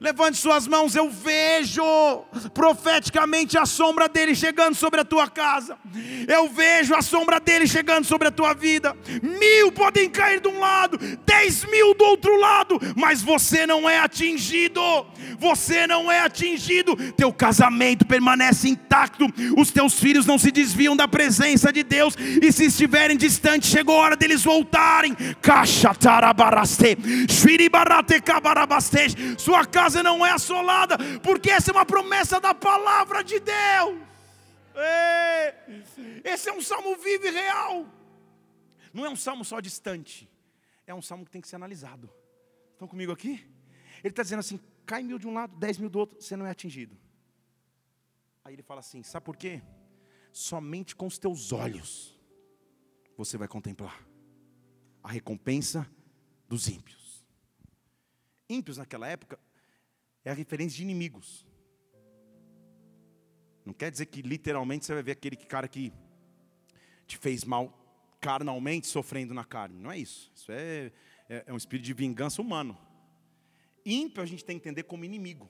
Levante 0.00 0.38
suas 0.38 0.68
mãos, 0.68 0.94
eu 0.94 1.10
vejo 1.10 1.82
profeticamente 2.54 3.58
a 3.58 3.66
sombra 3.66 4.08
dele 4.08 4.34
chegando 4.34 4.76
sobre 4.76 5.00
a 5.00 5.04
tua 5.04 5.28
casa. 5.28 5.76
Eu 6.26 6.48
vejo 6.48 6.94
a 6.94 7.02
sombra 7.02 7.40
dele 7.40 7.66
chegando 7.66 8.04
sobre 8.04 8.28
a 8.28 8.30
tua 8.30 8.54
vida. 8.54 8.96
Mil 9.20 9.72
podem 9.72 10.08
cair 10.08 10.40
de 10.40 10.48
um 10.48 10.60
lado, 10.60 10.98
dez 11.26 11.64
mil 11.64 11.94
do 11.94 12.04
outro 12.04 12.38
lado, 12.38 12.78
mas 12.96 13.22
você 13.22 13.66
não 13.66 13.90
é 13.90 13.98
atingido. 13.98 14.80
Você 15.38 15.86
não 15.86 16.10
é 16.10 16.20
atingido. 16.20 16.96
Teu 17.12 17.32
casamento 17.32 18.06
permanece 18.06 18.68
intacto. 18.68 19.26
Os 19.56 19.70
teus 19.70 19.94
filhos 19.94 20.26
não 20.26 20.38
se 20.38 20.50
desviam 20.50 20.96
da 20.96 21.08
presença 21.08 21.72
de 21.72 21.82
Deus. 21.82 22.14
E 22.40 22.52
se 22.52 22.66
estiverem 22.66 23.16
distantes, 23.16 23.70
chegou 23.70 23.96
a 23.96 24.04
hora 24.04 24.16
deles 24.16 24.44
voltarem. 24.44 25.16
Caixa 25.40 25.90
Sua 29.38 29.64
casa 29.64 29.87
casa 29.88 30.02
não 30.02 30.24
é 30.24 30.30
assolada, 30.30 30.96
porque 31.22 31.50
essa 31.50 31.70
é 31.70 31.72
uma 31.72 31.86
promessa 31.86 32.38
da 32.40 32.54
palavra 32.54 33.22
de 33.24 33.40
Deus. 33.40 33.98
Esse 36.22 36.50
é 36.50 36.52
um 36.52 36.60
salmo 36.60 36.96
vivo 36.96 37.26
e 37.26 37.30
real. 37.30 37.86
Não 38.92 39.06
é 39.06 39.08
um 39.08 39.16
salmo 39.16 39.44
só 39.44 39.60
distante, 39.60 40.30
é 40.86 40.94
um 40.94 41.02
salmo 41.02 41.24
que 41.24 41.30
tem 41.30 41.40
que 41.40 41.48
ser 41.48 41.56
analisado. 41.56 42.10
Estão 42.72 42.86
comigo 42.86 43.12
aqui? 43.12 43.44
Ele 44.04 44.12
está 44.12 44.22
dizendo 44.22 44.40
assim: 44.40 44.60
cai 44.84 45.02
mil 45.02 45.18
de 45.18 45.26
um 45.26 45.32
lado, 45.32 45.56
dez 45.56 45.78
mil 45.78 45.88
do 45.88 45.98
outro, 45.98 46.20
você 46.20 46.36
não 46.36 46.46
é 46.46 46.50
atingido. 46.50 46.96
Aí 48.44 48.54
ele 48.54 48.62
fala 48.62 48.80
assim: 48.80 49.02
sabe 49.02 49.24
por 49.24 49.36
quê? 49.36 49.62
somente 50.32 50.94
com 50.94 51.06
os 51.06 51.18
teus 51.18 51.52
olhos 51.52 52.16
você 53.16 53.36
vai 53.36 53.48
contemplar 53.48 54.06
a 55.02 55.10
recompensa 55.10 55.90
dos 56.46 56.68
ímpios. 56.68 57.24
Ímpios 58.48 58.78
naquela 58.78 59.08
época 59.08 59.38
é 60.28 60.30
a 60.30 60.34
referência 60.34 60.76
de 60.76 60.82
inimigos. 60.82 61.46
Não 63.64 63.72
quer 63.72 63.90
dizer 63.90 64.04
que 64.04 64.20
literalmente 64.20 64.84
você 64.84 64.92
vai 64.92 65.02
ver 65.02 65.12
aquele 65.12 65.36
cara 65.36 65.66
que 65.66 65.90
te 67.06 67.16
fez 67.16 67.44
mal 67.44 67.72
carnalmente 68.20 68.86
sofrendo 68.86 69.32
na 69.32 69.42
carne. 69.42 69.80
Não 69.80 69.90
é 69.90 69.98
isso. 69.98 70.30
Isso 70.34 70.52
é, 70.52 70.92
é, 71.30 71.44
é 71.46 71.52
um 71.52 71.56
espírito 71.56 71.86
de 71.86 71.94
vingança 71.94 72.42
humano. 72.42 72.76
Ímpio 73.86 74.22
a 74.22 74.26
gente 74.26 74.44
tem 74.44 74.58
que 74.58 74.68
entender 74.68 74.82
como 74.82 75.02
inimigo. 75.02 75.48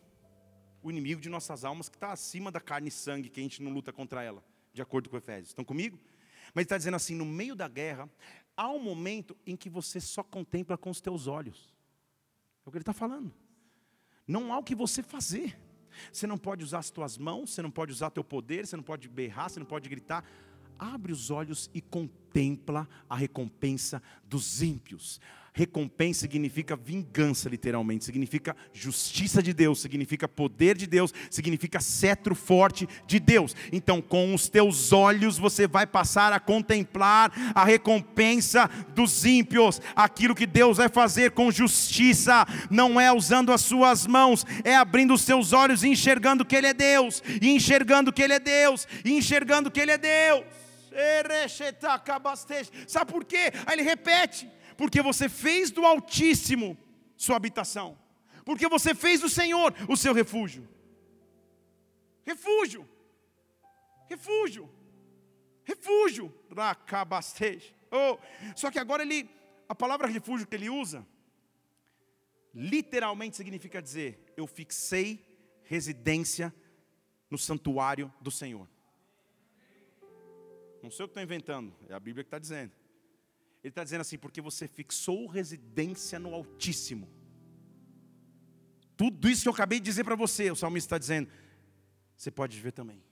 O 0.80 0.92
inimigo 0.92 1.20
de 1.20 1.28
nossas 1.28 1.64
almas 1.64 1.88
que 1.88 1.96
está 1.96 2.12
acima 2.12 2.52
da 2.52 2.60
carne 2.60 2.86
e 2.86 2.92
sangue, 2.92 3.28
que 3.28 3.40
a 3.40 3.42
gente 3.42 3.60
não 3.60 3.72
luta 3.72 3.92
contra 3.92 4.22
ela, 4.22 4.44
de 4.72 4.80
acordo 4.80 5.10
com 5.10 5.16
Efésios. 5.16 5.48
Estão 5.48 5.64
comigo? 5.64 5.98
Mas 6.54 6.62
está 6.62 6.78
dizendo 6.78 6.94
assim: 6.94 7.16
no 7.16 7.26
meio 7.26 7.56
da 7.56 7.66
guerra, 7.66 8.08
há 8.56 8.70
um 8.70 8.78
momento 8.78 9.36
em 9.44 9.56
que 9.56 9.68
você 9.68 10.00
só 10.00 10.22
contempla 10.22 10.78
com 10.78 10.88
os 10.88 11.00
teus 11.00 11.26
olhos. 11.26 11.74
É 12.64 12.68
o 12.68 12.70
que 12.70 12.76
ele 12.76 12.82
está 12.82 12.92
falando. 12.92 13.34
Não 14.28 14.52
há 14.52 14.58
o 14.58 14.62
que 14.62 14.74
você 14.74 15.02
fazer. 15.02 15.58
Você 16.12 16.26
não 16.26 16.36
pode 16.38 16.62
usar 16.62 16.80
as 16.80 16.90
tuas 16.90 17.16
mãos, 17.16 17.50
você 17.50 17.62
não 17.62 17.70
pode 17.70 17.90
usar 17.90 18.10
teu 18.10 18.22
poder, 18.22 18.66
você 18.66 18.76
não 18.76 18.84
pode 18.84 19.08
berrar, 19.08 19.48
você 19.48 19.58
não 19.58 19.66
pode 19.66 19.88
gritar. 19.88 20.22
Abre 20.78 21.10
os 21.10 21.30
olhos 21.30 21.70
e 21.74 21.80
contempla 21.80 22.27
a 23.08 23.16
recompensa 23.16 24.02
dos 24.28 24.62
ímpios. 24.62 25.20
Recompensa 25.58 26.20
significa 26.20 26.76
vingança, 26.76 27.48
literalmente, 27.48 28.04
significa 28.04 28.54
justiça 28.72 29.42
de 29.42 29.52
Deus, 29.52 29.80
significa 29.80 30.28
poder 30.28 30.76
de 30.76 30.86
Deus, 30.86 31.12
significa 31.28 31.80
cetro 31.80 32.32
forte 32.32 32.88
de 33.08 33.18
Deus. 33.18 33.56
Então, 33.72 34.00
com 34.00 34.32
os 34.32 34.48
teus 34.48 34.92
olhos, 34.92 35.36
você 35.36 35.66
vai 35.66 35.84
passar 35.84 36.32
a 36.32 36.38
contemplar 36.38 37.32
a 37.56 37.64
recompensa 37.64 38.70
dos 38.94 39.24
ímpios, 39.24 39.80
aquilo 39.96 40.32
que 40.32 40.46
Deus 40.46 40.76
vai 40.76 40.88
fazer 40.88 41.32
com 41.32 41.50
justiça, 41.50 42.46
não 42.70 43.00
é 43.00 43.12
usando 43.12 43.52
as 43.52 43.62
suas 43.62 44.06
mãos, 44.06 44.46
é 44.62 44.76
abrindo 44.76 45.14
os 45.14 45.22
seus 45.22 45.52
olhos 45.52 45.82
e 45.82 45.88
enxergando 45.88 46.44
que 46.44 46.54
Ele 46.54 46.68
é 46.68 46.74
Deus, 46.74 47.20
e 47.42 47.48
enxergando 47.48 48.12
que 48.12 48.22
Ele 48.22 48.34
é 48.34 48.38
Deus, 48.38 48.86
e 49.04 49.12
enxergando 49.12 49.72
que 49.72 49.80
Ele 49.80 49.90
é 49.90 49.98
Deus. 49.98 50.67
Sabe 52.86 53.12
por 53.12 53.24
quê? 53.24 53.52
Aí 53.66 53.74
ele 53.74 53.82
repete. 53.82 54.50
Porque 54.76 55.02
você 55.02 55.28
fez 55.28 55.70
do 55.70 55.84
Altíssimo 55.84 56.78
sua 57.16 57.36
habitação, 57.36 57.98
porque 58.44 58.68
você 58.68 58.94
fez 58.94 59.20
do 59.20 59.28
Senhor 59.28 59.74
o 59.88 59.96
seu 59.96 60.14
refúgio. 60.14 60.68
Refúgio, 62.24 62.88
refúgio, 64.08 64.70
refúgio, 65.64 66.32
oh, 67.90 68.18
só 68.54 68.70
que 68.70 68.78
agora 68.78 69.02
ele, 69.02 69.28
a 69.68 69.74
palavra 69.74 70.06
refúgio 70.06 70.46
que 70.46 70.54
ele 70.54 70.70
usa, 70.70 71.04
literalmente 72.54 73.36
significa 73.36 73.82
dizer: 73.82 74.32
eu 74.36 74.46
fixei 74.46 75.26
residência 75.64 76.54
no 77.28 77.36
santuário 77.36 78.12
do 78.20 78.30
Senhor. 78.30 78.68
Não 80.82 80.90
sei 80.90 81.04
o 81.04 81.08
que 81.08 81.12
estou 81.12 81.22
inventando, 81.22 81.74
é 81.88 81.94
a 81.94 82.00
Bíblia 82.00 82.24
que 82.24 82.28
está 82.28 82.38
dizendo. 82.38 82.72
Ele 83.62 83.70
está 83.70 83.82
dizendo 83.82 84.02
assim, 84.02 84.16
porque 84.16 84.40
você 84.40 84.68
fixou 84.68 85.26
residência 85.26 86.18
no 86.18 86.34
Altíssimo. 86.34 87.08
Tudo 88.96 89.28
isso 89.28 89.42
que 89.42 89.48
eu 89.48 89.52
acabei 89.52 89.78
de 89.78 89.84
dizer 89.84 90.04
para 90.04 90.16
você, 90.16 90.50
o 90.50 90.56
salmista 90.56 90.86
está 90.86 90.98
dizendo, 90.98 91.28
você 92.16 92.30
pode 92.30 92.56
viver 92.56 92.72
também. 92.72 93.02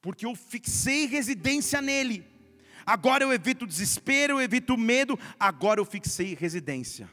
Porque 0.00 0.26
eu 0.26 0.34
fixei 0.34 1.06
residência 1.06 1.80
nele. 1.82 2.24
Agora 2.86 3.24
eu 3.24 3.32
evito 3.32 3.64
o 3.64 3.68
desespero, 3.68 4.34
eu 4.34 4.40
evito 4.40 4.74
o 4.74 4.78
medo, 4.78 5.18
agora 5.38 5.80
eu 5.80 5.84
fixei 5.84 6.34
residência. 6.34 7.10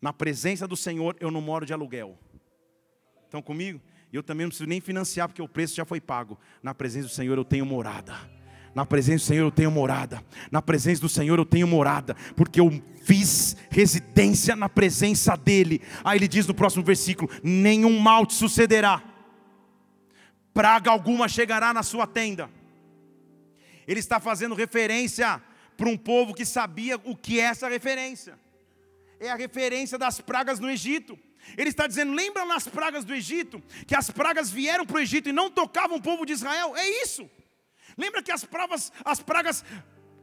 Na 0.00 0.12
presença 0.12 0.66
do 0.66 0.76
Senhor 0.76 1.16
eu 1.20 1.30
não 1.30 1.40
moro 1.40 1.66
de 1.66 1.72
aluguel. 1.72 2.18
Estão 3.24 3.42
comigo? 3.42 3.80
Eu 4.14 4.22
também 4.22 4.44
não 4.44 4.50
preciso 4.50 4.68
nem 4.68 4.80
financiar, 4.80 5.26
porque 5.26 5.42
o 5.42 5.48
preço 5.48 5.74
já 5.74 5.84
foi 5.84 6.00
pago. 6.00 6.38
Na 6.62 6.72
presença 6.72 7.08
do 7.08 7.12
Senhor 7.12 7.36
eu 7.36 7.44
tenho 7.44 7.66
morada. 7.66 8.14
Na 8.72 8.86
presença 8.86 9.24
do 9.24 9.26
Senhor 9.26 9.44
eu 9.44 9.50
tenho 9.50 9.72
morada. 9.72 10.24
Na 10.52 10.62
presença 10.62 11.00
do 11.00 11.08
Senhor 11.08 11.36
eu 11.36 11.44
tenho 11.44 11.66
morada, 11.66 12.14
porque 12.36 12.60
eu 12.60 12.70
fiz 13.02 13.56
residência 13.70 14.54
na 14.54 14.68
presença 14.68 15.36
dEle. 15.36 15.82
Aí 16.04 16.16
ele 16.16 16.28
diz 16.28 16.46
no 16.46 16.54
próximo 16.54 16.84
versículo: 16.84 17.28
nenhum 17.42 17.98
mal 17.98 18.24
te 18.24 18.34
sucederá, 18.34 19.02
praga 20.52 20.92
alguma 20.92 21.26
chegará 21.26 21.74
na 21.74 21.82
sua 21.82 22.06
tenda. 22.06 22.48
Ele 23.84 23.98
está 23.98 24.20
fazendo 24.20 24.54
referência 24.54 25.42
para 25.76 25.88
um 25.88 25.96
povo 25.96 26.32
que 26.34 26.44
sabia 26.44 27.00
o 27.02 27.16
que 27.16 27.40
é 27.40 27.46
essa 27.46 27.68
referência. 27.68 28.38
É 29.18 29.28
a 29.28 29.34
referência 29.34 29.98
das 29.98 30.20
pragas 30.20 30.60
no 30.60 30.70
Egito. 30.70 31.18
Ele 31.56 31.70
está 31.70 31.86
dizendo: 31.86 32.12
lembra 32.12 32.44
nas 32.44 32.66
pragas 32.66 33.04
do 33.04 33.14
Egito, 33.14 33.62
que 33.86 33.94
as 33.94 34.10
pragas 34.10 34.50
vieram 34.50 34.86
para 34.86 34.96
o 34.96 35.00
Egito 35.00 35.28
e 35.28 35.32
não 35.32 35.50
tocavam 35.50 35.98
o 35.98 36.02
povo 36.02 36.24
de 36.24 36.32
Israel? 36.32 36.76
É 36.76 37.02
isso. 37.02 37.28
Lembra 37.96 38.22
que 38.22 38.32
as, 38.32 38.44
pravas, 38.44 38.92
as 39.04 39.20
pragas 39.20 39.64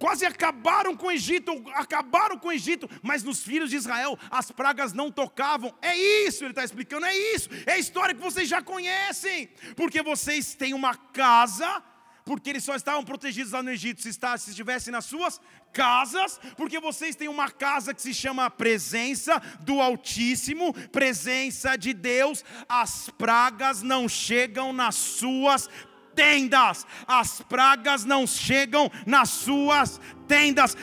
quase 0.01 0.25
acabaram 0.25 0.97
com 0.97 1.07
o 1.07 1.11
Egito, 1.11 1.51
acabaram 1.75 2.37
com 2.37 2.47
o 2.47 2.51
Egito, 2.51 2.89
mas 3.03 3.21
nos 3.21 3.43
filhos 3.43 3.69
de 3.69 3.75
Israel 3.75 4.17
as 4.31 4.51
pragas 4.51 4.93
não 4.93 5.11
tocavam. 5.11 5.73
É 5.79 5.95
isso, 5.95 6.43
ele 6.43 6.51
está 6.51 6.63
explicando, 6.63 7.05
é 7.05 7.15
isso, 7.15 7.49
é 7.67 7.73
a 7.73 7.77
história 7.77 8.15
que 8.15 8.21
vocês 8.21 8.49
já 8.49 8.63
conhecem, 8.63 9.47
porque 9.75 10.01
vocês 10.01 10.55
têm 10.55 10.73
uma 10.73 10.95
casa, 10.95 11.83
porque 12.31 12.49
eles 12.49 12.63
só 12.63 12.75
estavam 12.75 13.03
protegidos 13.03 13.51
lá 13.51 13.61
no 13.61 13.69
Egito, 13.69 14.01
se, 14.01 14.07
está, 14.07 14.37
se 14.37 14.51
estivessem 14.51 14.89
nas 14.89 15.03
suas 15.03 15.41
casas, 15.73 16.39
porque 16.55 16.79
vocês 16.79 17.13
têm 17.13 17.27
uma 17.27 17.51
casa 17.51 17.93
que 17.93 18.01
se 18.01 18.13
chama 18.13 18.49
presença 18.49 19.37
do 19.59 19.81
Altíssimo, 19.81 20.73
presença 20.91 21.75
de 21.75 21.91
Deus, 21.91 22.45
as 22.69 23.09
pragas 23.17 23.81
não 23.81 24.07
chegam 24.07 24.71
nas 24.71 24.95
suas 24.95 25.69
tendas, 26.15 26.87
as 27.05 27.41
pragas 27.41 28.05
não 28.05 28.25
chegam 28.25 28.89
nas 29.05 29.29
suas 29.29 29.97
tendas. 29.97 30.20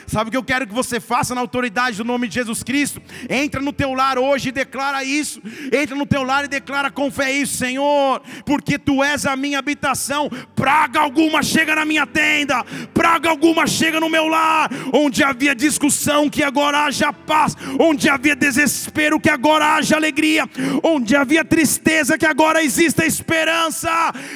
Sabe 0.07 0.27
o 0.27 0.31
que 0.31 0.37
eu 0.37 0.43
quero 0.43 0.67
que 0.67 0.73
você 0.73 0.99
faça 0.99 1.33
na 1.33 1.41
autoridade 1.41 1.97
do 1.97 2.03
nome 2.03 2.27
de 2.27 2.35
Jesus 2.35 2.63
Cristo? 2.63 3.01
Entra 3.29 3.61
no 3.61 3.73
teu 3.73 3.93
lar 3.93 4.17
hoje 4.17 4.49
e 4.49 4.51
declara 4.51 5.03
isso. 5.03 5.41
Entra 5.71 5.95
no 5.95 6.05
teu 6.05 6.23
lar 6.23 6.45
e 6.45 6.47
declara 6.47 6.91
com 6.91 7.11
fé 7.11 7.31
isso, 7.31 7.57
Senhor, 7.57 8.21
porque 8.45 8.77
tu 8.77 9.03
és 9.03 9.25
a 9.25 9.35
minha 9.35 9.59
habitação. 9.59 10.29
Praga 10.55 10.99
alguma 10.99 11.41
chega 11.41 11.75
na 11.75 11.85
minha 11.85 12.05
tenda, 12.05 12.63
praga 12.93 13.29
alguma 13.29 13.65
chega 13.65 13.99
no 13.99 14.09
meu 14.09 14.27
lar. 14.27 14.69
Onde 14.93 15.23
havia 15.23 15.55
discussão, 15.55 16.29
que 16.29 16.43
agora 16.43 16.85
haja 16.85 17.11
paz. 17.11 17.55
Onde 17.79 18.09
havia 18.09 18.35
desespero, 18.35 19.19
que 19.19 19.29
agora 19.29 19.75
haja 19.75 19.95
alegria. 19.95 20.45
Onde 20.83 21.15
havia 21.15 21.43
tristeza, 21.43 22.17
que 22.17 22.25
agora 22.25 22.63
exista 22.63 23.05
esperança. 23.05 23.89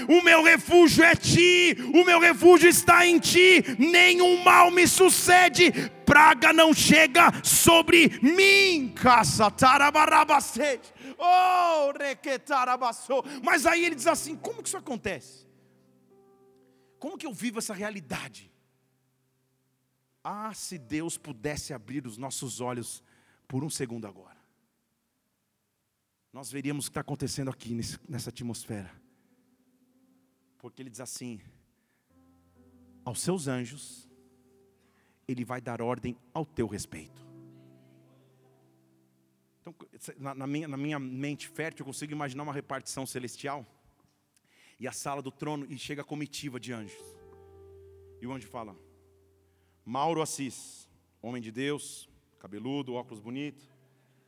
O 0.08 0.22
meu 0.22 0.44
refúgio 0.44 1.04
é 1.04 1.16
ti, 1.16 1.78
o 1.94 2.04
meu 2.04 2.20
refúgio 2.20 2.70
está 2.70 3.06
em 3.06 3.20
ti. 3.20 3.64
Nenhum 3.78 4.44
mal 4.44 4.72
me 4.72 4.88
sucede, 5.10 5.72
praga 6.06 6.54
não 6.54 6.74
chega 6.74 7.44
sobre 7.44 8.20
mim. 8.22 8.94
Oh, 11.18 11.94
Mas 13.44 13.66
aí 13.66 13.86
ele 13.86 13.96
diz 13.96 14.08
assim: 14.08 14.36
como 14.36 14.62
que 14.62 14.68
isso 14.68 14.78
acontece? 14.78 15.48
Como 17.00 17.18
que 17.18 17.26
eu 17.26 17.34
vivo 17.34 17.60
essa 17.60 17.74
realidade? 17.74 18.52
Ah, 20.24 20.54
se 20.54 20.78
Deus 20.78 21.18
pudesse 21.18 21.74
abrir 21.74 22.08
os 22.08 22.18
nossos 22.18 22.62
olhos 22.62 23.04
por 23.48 23.64
um 23.64 23.70
segundo 23.70 24.08
agora, 24.08 24.38
nós 26.32 26.50
veríamos 26.50 26.86
o 26.86 26.88
que 26.88 26.92
está 26.92 27.02
acontecendo 27.02 27.52
aqui 27.52 27.78
nessa 28.08 28.30
atmosfera. 28.30 28.90
Porque 30.58 30.82
ele 30.82 30.90
diz 30.90 31.02
assim: 31.02 31.42
aos 33.04 33.22
seus 33.22 33.48
anjos 33.48 34.03
ele 35.28 35.46
vai 35.46 35.62
dar 35.62 35.82
ordem 35.82 36.18
ao 36.34 36.46
teu 36.46 36.68
respeito. 36.68 37.26
Então, 39.62 39.74
na, 40.18 40.36
na, 40.36 40.48
minha, 40.48 40.68
na 40.68 40.78
minha 40.78 41.00
mente 41.00 41.48
fértil, 41.48 41.84
eu 41.84 41.86
consigo 41.86 42.12
imaginar 42.12 42.44
uma 42.44 42.54
repartição 42.54 43.06
celestial 43.06 43.66
e 44.80 44.88
a 44.88 44.92
sala 44.92 45.22
do 45.22 45.32
trono 45.32 45.66
e 45.70 45.78
chega 45.78 46.02
a 46.02 46.06
comitiva 46.06 46.60
de 46.60 46.74
anjos. 46.74 47.02
E 48.22 48.28
o 48.28 48.34
anjo 48.34 48.48
fala: 48.48 48.76
Mauro 49.86 50.22
Assis, 50.22 50.90
homem 51.22 51.42
de 51.42 51.52
Deus, 51.52 52.10
cabeludo, 52.40 52.94
óculos 52.94 53.22
bonito. 53.22 53.64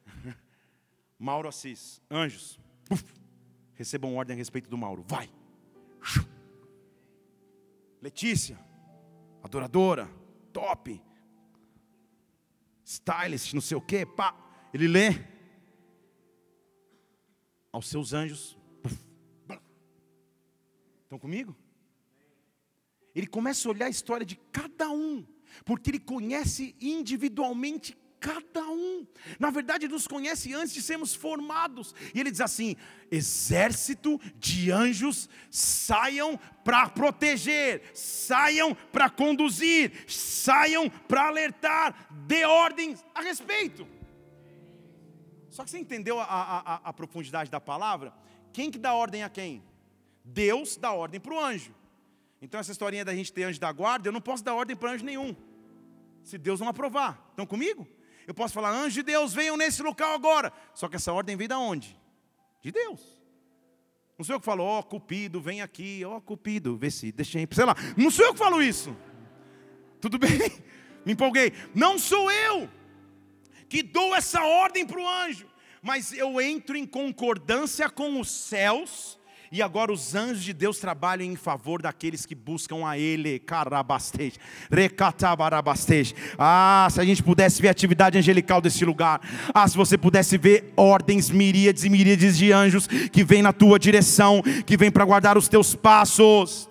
Mauro 1.19 1.49
Assis, 1.49 2.01
anjos, 2.09 2.59
uf, 2.89 3.03
recebam 3.73 4.15
ordem 4.15 4.33
a 4.33 4.37
respeito 4.37 4.69
do 4.69 4.77
Mauro. 4.77 5.03
Vai. 5.05 5.29
Letícia, 8.01 8.57
adoradora, 9.43 10.09
top, 10.55 11.01
stylist, 12.85 13.53
não 13.53 13.59
sei 13.59 13.75
o 13.75 13.81
que, 13.81 14.05
pá. 14.05 14.33
Ele 14.73 14.87
lê. 14.87 15.09
Aos 17.73 17.89
seus 17.89 18.13
anjos. 18.13 18.57
Estão 21.03 21.19
comigo? 21.19 21.53
Ele 23.13 23.27
começa 23.27 23.67
a 23.67 23.71
olhar 23.71 23.87
a 23.87 23.89
história 23.89 24.25
de 24.25 24.37
cada 24.37 24.89
um, 24.89 25.25
porque 25.65 25.89
ele 25.89 25.99
conhece 25.99 26.73
individualmente 26.79 27.97
cada 28.25 28.67
um. 28.67 29.05
Na 29.39 29.51
verdade, 29.51 29.87
nos 29.87 30.07
conhece 30.07 30.51
antes 30.51 30.73
de 30.73 30.81
sermos 30.81 31.13
formados. 31.13 31.93
E 32.11 32.19
ele 32.19 32.31
diz 32.31 32.41
assim: 32.41 32.75
exército 33.11 34.19
de 34.35 34.71
anjos 34.71 35.29
saiam 35.51 36.39
para 36.63 36.89
proteger, 36.89 37.91
saiam 37.93 38.73
para 38.91 39.11
conduzir, 39.11 40.05
saiam 40.07 40.89
para 40.89 41.27
alertar, 41.27 42.07
dê 42.25 42.43
ordens 42.45 43.05
a 43.13 43.21
respeito. 43.21 43.87
Só 45.51 45.63
que 45.63 45.69
você 45.69 45.77
entendeu 45.77 46.19
a, 46.19 46.25
a, 46.25 46.75
a 46.83 46.93
profundidade 46.93 47.51
da 47.51 47.61
palavra? 47.61 48.11
Quem 48.51 48.71
que 48.71 48.79
dá 48.79 48.93
ordem 48.93 49.23
a 49.23 49.29
quem? 49.29 49.63
Deus 50.23 50.75
dá 50.77 50.91
ordem 50.91 51.19
para 51.19 51.33
o 51.33 51.39
anjo. 51.39 51.73
Então 52.41 52.59
essa 52.59 52.71
historinha 52.71 53.05
da 53.05 53.13
gente 53.13 53.31
ter 53.31 53.43
anjo 53.43 53.59
da 53.59 53.71
guarda, 53.71 54.07
eu 54.09 54.11
não 54.11 54.19
posso 54.19 54.43
dar 54.43 54.55
ordem 54.55 54.75
para 54.75 54.91
anjo 54.91 55.05
nenhum. 55.05 55.35
Se 56.23 56.39
Deus 56.39 56.59
não 56.59 56.67
aprovar. 56.67 57.23
Estão 57.29 57.45
comigo? 57.45 57.87
Eu 58.27 58.33
posso 58.33 58.53
falar, 58.53 58.71
anjo 58.71 58.95
de 58.95 59.03
Deus, 59.03 59.33
venham 59.33 59.55
nesse 59.55 59.83
local 59.83 60.13
agora. 60.13 60.51
Só 60.73 60.87
que 60.87 60.95
essa 60.95 61.13
ordem 61.13 61.35
vem 61.35 61.47
da 61.47 61.59
onde? 61.59 61.99
De 62.61 62.71
Deus. 62.71 63.01
Não 64.17 64.25
sou 64.25 64.35
eu 64.35 64.39
que 64.39 64.45
falo, 64.45 64.63
ó 64.63 64.79
oh, 64.79 64.83
Cupido, 64.83 65.41
vem 65.41 65.61
aqui, 65.61 66.03
ó 66.05 66.17
oh, 66.17 66.21
Cupido, 66.21 66.77
vê 66.77 66.89
se, 66.89 67.11
deixa 67.11 67.37
aí, 67.37 67.47
sei 67.51 67.65
lá. 67.65 67.75
Não 67.97 68.09
sou 68.09 68.25
eu 68.25 68.33
que 68.33 68.39
falo 68.39 68.63
isso. 68.63 68.95
Tudo 69.99 70.17
bem? 70.19 70.39
Me 71.05 71.13
empolguei. 71.13 71.51
Não 71.73 71.99
sou 71.99 72.31
eu 72.31 72.69
que 73.67 73.83
dou 73.83 74.15
essa 74.15 74.41
ordem 74.43 74.85
para 74.85 74.99
o 74.99 75.07
anjo, 75.07 75.47
mas 75.81 76.13
eu 76.13 76.39
entro 76.39 76.77
em 76.77 76.85
concordância 76.85 77.89
com 77.89 78.19
os 78.19 78.31
céus 78.31 79.19
e 79.55 79.61
agora 79.61 79.89
os 79.89 80.13
anjos 80.13 80.43
de 80.43 80.51
Deus 80.51 80.79
trabalham 80.79 81.25
em 81.25 81.37
favor 81.37 81.81
daqueles 81.81 82.25
que 82.25 82.35
buscam 82.35 82.85
a 82.85 82.97
Ele. 82.97 83.39
Carabastej, 83.39 84.33
recatabarabastej. 84.69 86.13
Ah, 86.37 86.89
se 86.91 86.99
a 86.99 87.05
gente 87.05 87.23
pudesse 87.23 87.61
ver 87.61 87.69
a 87.69 87.71
atividade 87.71 88.17
angelical 88.17 88.59
desse 88.59 88.83
lugar. 88.83 89.21
Ah, 89.53 89.65
se 89.65 89.77
você 89.77 89.97
pudesse 89.97 90.37
ver 90.37 90.73
ordens, 90.75 91.29
miríades 91.29 91.85
e 91.85 91.89
miríades 91.89 92.37
de 92.37 92.51
anjos 92.51 92.85
que 92.85 93.23
vêm 93.23 93.41
na 93.41 93.53
tua 93.53 93.79
direção, 93.79 94.43
que 94.65 94.75
vêm 94.75 94.91
para 94.91 95.05
guardar 95.05 95.37
os 95.37 95.47
teus 95.47 95.73
passos. 95.73 96.67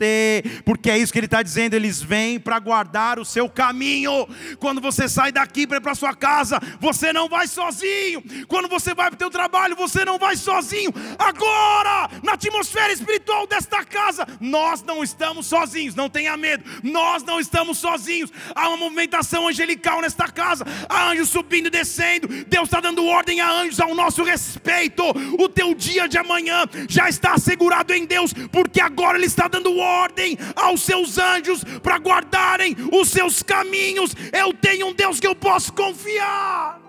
Porque 0.62 0.90
é 0.90 0.98
isso 0.98 1.10
que 1.10 1.18
ele 1.18 1.24
está 1.24 1.42
dizendo. 1.42 1.72
Eles 1.72 2.02
vêm 2.02 2.38
para 2.38 2.58
guardar 2.58 3.18
o 3.18 3.24
seu 3.24 3.48
caminho. 3.48 4.28
Quando 4.58 4.82
você 4.82 5.08
sai 5.08 5.32
daqui 5.32 5.66
para 5.66 5.78
ir 5.78 5.80
para 5.80 5.94
sua 5.94 6.14
casa, 6.14 6.60
você 6.78 7.14
não 7.14 7.30
vai 7.30 7.48
sozinho. 7.48 8.22
Quando 8.46 8.68
você 8.68 8.92
vai 8.92 9.06
para 9.06 9.14
o 9.14 9.18
teu 9.18 9.30
trabalho, 9.30 9.74
você 9.74 10.04
não 10.04 10.18
vai 10.18 10.36
sozinho. 10.36 10.92
Agora, 11.18 12.10
na 12.22 12.34
atmosfera 12.34 12.73
atmosfera 12.74 12.92
espiritual 12.92 13.46
desta 13.46 13.84
casa, 13.84 14.26
nós 14.40 14.82
não 14.82 15.02
estamos 15.02 15.46
sozinhos, 15.46 15.94
não 15.94 16.08
tenha 16.08 16.36
medo, 16.36 16.64
nós 16.82 17.22
não 17.22 17.38
estamos 17.38 17.78
sozinhos. 17.78 18.32
Há 18.54 18.68
uma 18.68 18.76
movimentação 18.76 19.46
angelical 19.46 20.00
nesta 20.00 20.28
casa, 20.28 20.64
há 20.88 21.10
anjos 21.10 21.28
subindo 21.28 21.66
e 21.66 21.70
descendo, 21.70 22.26
Deus 22.44 22.64
está 22.64 22.80
dando 22.80 23.06
ordem 23.06 23.40
a 23.40 23.50
anjos 23.50 23.80
ao 23.80 23.94
nosso 23.94 24.24
respeito. 24.24 25.04
O 25.38 25.48
teu 25.48 25.74
dia 25.74 26.08
de 26.08 26.18
amanhã 26.18 26.64
já 26.88 27.08
está 27.08 27.34
assegurado 27.34 27.94
em 27.94 28.04
Deus, 28.04 28.32
porque 28.50 28.80
agora 28.80 29.16
Ele 29.16 29.26
está 29.26 29.46
dando 29.46 29.76
ordem 29.76 30.36
aos 30.56 30.82
seus 30.82 31.16
anjos 31.16 31.62
para 31.82 31.98
guardarem 31.98 32.76
os 32.92 33.08
seus 33.08 33.42
caminhos. 33.42 34.14
Eu 34.32 34.52
tenho 34.52 34.88
um 34.88 34.92
Deus 34.92 35.20
que 35.20 35.26
eu 35.26 35.34
posso 35.34 35.72
confiar. 35.72 36.80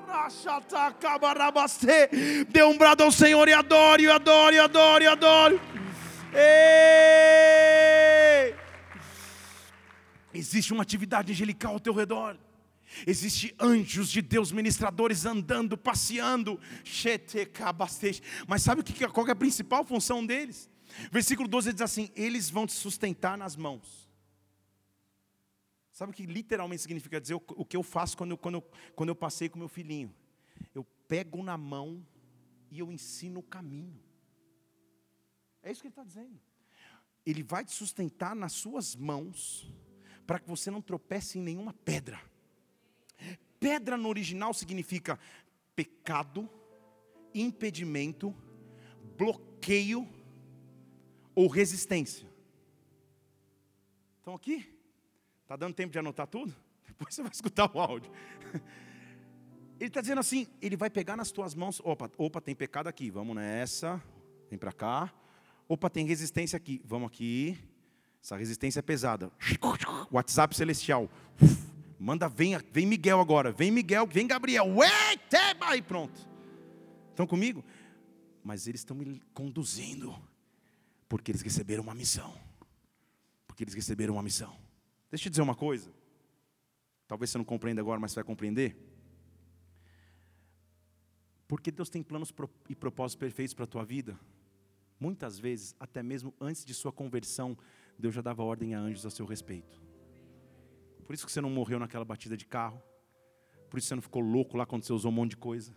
Dê 2.47 2.63
um 2.63 2.77
brado 2.77 3.03
ao 3.03 3.11
Senhor 3.11 3.47
e 3.47 3.53
adore, 3.53 4.09
adore, 4.09 4.57
adore, 4.57 5.05
adore. 5.05 5.74
Ei! 6.35 7.45
Existe 10.33 10.73
uma 10.73 10.83
atividade 10.83 11.31
angelical 11.31 11.73
ao 11.73 11.79
teu 11.79 11.93
redor. 11.93 12.37
Existe 13.07 13.55
anjos 13.59 14.09
de 14.09 14.21
Deus, 14.21 14.51
ministradores 14.51 15.25
andando, 15.25 15.77
passeando. 15.77 16.59
Mas 18.47 18.61
sabe 18.61 18.83
qual 19.13 19.27
é 19.27 19.31
a 19.31 19.35
principal 19.35 19.83
função 19.85 20.25
deles? 20.25 20.69
Versículo 21.11 21.47
12 21.47 21.73
diz 21.73 21.81
assim: 21.81 22.11
Eles 22.15 22.49
vão 22.49 22.67
te 22.67 22.73
sustentar 22.73 23.37
nas 23.37 23.55
mãos. 23.55 24.05
Sabe 25.91 26.11
o 26.11 26.13
que 26.13 26.25
literalmente 26.25 26.81
significa 26.81 27.21
dizer 27.21 27.35
o 27.35 27.65
que 27.65 27.77
eu 27.77 27.83
faço 27.83 28.17
quando 28.17 28.31
eu, 28.31 28.37
quando, 28.37 28.55
eu, 28.55 28.61
quando 28.95 29.09
eu 29.09 29.15
passei 29.15 29.47
com 29.47 29.57
meu 29.57 29.69
filhinho? 29.69 30.13
Eu 30.73 30.83
pego 31.07 31.41
na 31.41 31.57
mão 31.57 32.05
e 32.69 32.79
eu 32.79 32.91
ensino 32.91 33.39
o 33.39 33.43
caminho. 33.43 34.04
É 35.65 35.71
isso 35.71 35.81
que 35.81 35.87
ele 35.87 35.93
está 35.93 36.03
dizendo. 36.03 36.39
Ele 37.25 37.41
vai 37.41 37.65
te 37.65 37.71
sustentar 37.71 38.35
nas 38.35 38.53
suas 38.53 38.95
mãos, 38.95 39.67
para 40.27 40.39
que 40.39 40.47
você 40.47 40.69
não 40.69 40.79
tropece 40.79 41.39
em 41.39 41.41
nenhuma 41.41 41.73
pedra. 41.73 42.21
Pedra 43.59 43.97
no 43.97 44.07
original 44.07 44.53
significa 44.53 45.19
pecado, 45.75 46.47
impedimento, 47.33 48.33
bloqueio 49.17 50.07
ou 51.33 51.47
resistência. 51.47 52.29
Estão 54.19 54.35
aqui? 54.35 54.71
Está 55.41 55.55
dando 55.55 55.73
tempo 55.73 55.91
de 55.91 55.97
anotar 55.97 56.27
tudo? 56.27 56.55
Depois 56.87 57.15
você 57.15 57.23
vai 57.23 57.31
escutar 57.31 57.75
o 57.75 57.79
áudio. 57.79 58.11
Ele 59.79 59.89
está 59.89 59.99
dizendo 59.99 60.19
assim: 60.19 60.47
ele 60.61 60.77
vai 60.77 60.89
pegar 60.89 61.17
nas 61.17 61.31
tuas 61.31 61.53
mãos. 61.53 61.81
Opa, 61.83 62.09
opa, 62.17 62.39
tem 62.39 62.55
pecado 62.55 62.87
aqui, 62.87 63.11
vamos 63.11 63.35
nessa. 63.35 64.01
Vem 64.49 64.57
para 64.57 64.71
cá. 64.71 65.13
Opa, 65.67 65.89
tem 65.89 66.05
resistência 66.05 66.57
aqui, 66.57 66.81
vamos 66.85 67.07
aqui. 67.07 67.57
Essa 68.23 68.35
resistência 68.35 68.79
é 68.79 68.81
pesada. 68.81 69.31
WhatsApp 70.11 70.55
celestial. 70.55 71.09
Manda, 71.99 72.27
vem, 72.27 72.57
vem 72.71 72.85
Miguel 72.85 73.19
agora. 73.19 73.51
Vem 73.51 73.71
Miguel, 73.71 74.07
vem 74.07 74.27
Gabriel. 74.27 74.67
Eita, 74.67 75.37
aí 75.61 75.81
pronto. 75.81 76.27
Estão 77.09 77.25
comigo? 77.25 77.63
Mas 78.43 78.67
eles 78.67 78.81
estão 78.81 78.95
me 78.95 79.21
conduzindo. 79.33 80.15
Porque 81.07 81.31
eles 81.31 81.41
receberam 81.41 81.83
uma 81.83 81.95
missão. 81.95 82.33
Porque 83.47 83.63
eles 83.63 83.73
receberam 83.73 84.15
uma 84.15 84.23
missão. 84.23 84.55
Deixa 85.09 85.23
eu 85.23 85.29
te 85.29 85.29
dizer 85.29 85.41
uma 85.41 85.55
coisa. 85.55 85.91
Talvez 87.07 87.29
você 87.29 87.37
não 87.37 87.45
compreenda 87.45 87.81
agora, 87.81 87.99
mas 87.99 88.11
você 88.11 88.15
vai 88.15 88.23
compreender. 88.23 88.75
Porque 91.47 91.71
Deus 91.71 91.89
tem 91.89 92.01
planos 92.01 92.33
e 92.67 92.75
propósitos 92.75 93.19
perfeitos 93.19 93.53
para 93.53 93.65
a 93.65 93.67
tua 93.67 93.85
vida. 93.85 94.19
Muitas 94.99 95.37
vezes, 95.37 95.75
até 95.79 96.01
mesmo 96.01 96.33
antes 96.39 96.63
de 96.65 96.73
sua 96.73 96.91
conversão, 96.91 97.57
Deus 97.97 98.13
já 98.13 98.21
dava 98.21 98.43
ordem 98.43 98.75
a 98.75 98.79
anjos 98.79 99.05
a 99.05 99.09
seu 99.09 99.25
respeito. 99.25 99.81
Por 101.05 101.13
isso 101.13 101.25
que 101.25 101.31
você 101.31 101.41
não 101.41 101.49
morreu 101.49 101.79
naquela 101.79 102.05
batida 102.05 102.35
de 102.35 102.45
carro. 102.45 102.81
Por 103.69 103.77
isso 103.77 103.85
que 103.85 103.89
você 103.89 103.95
não 103.95 104.01
ficou 104.01 104.21
louco 104.21 104.57
lá 104.57 104.65
quando 104.65 104.83
você 104.83 104.93
usou 104.93 105.11
um 105.11 105.15
monte 105.15 105.31
de 105.31 105.37
coisa. 105.37 105.75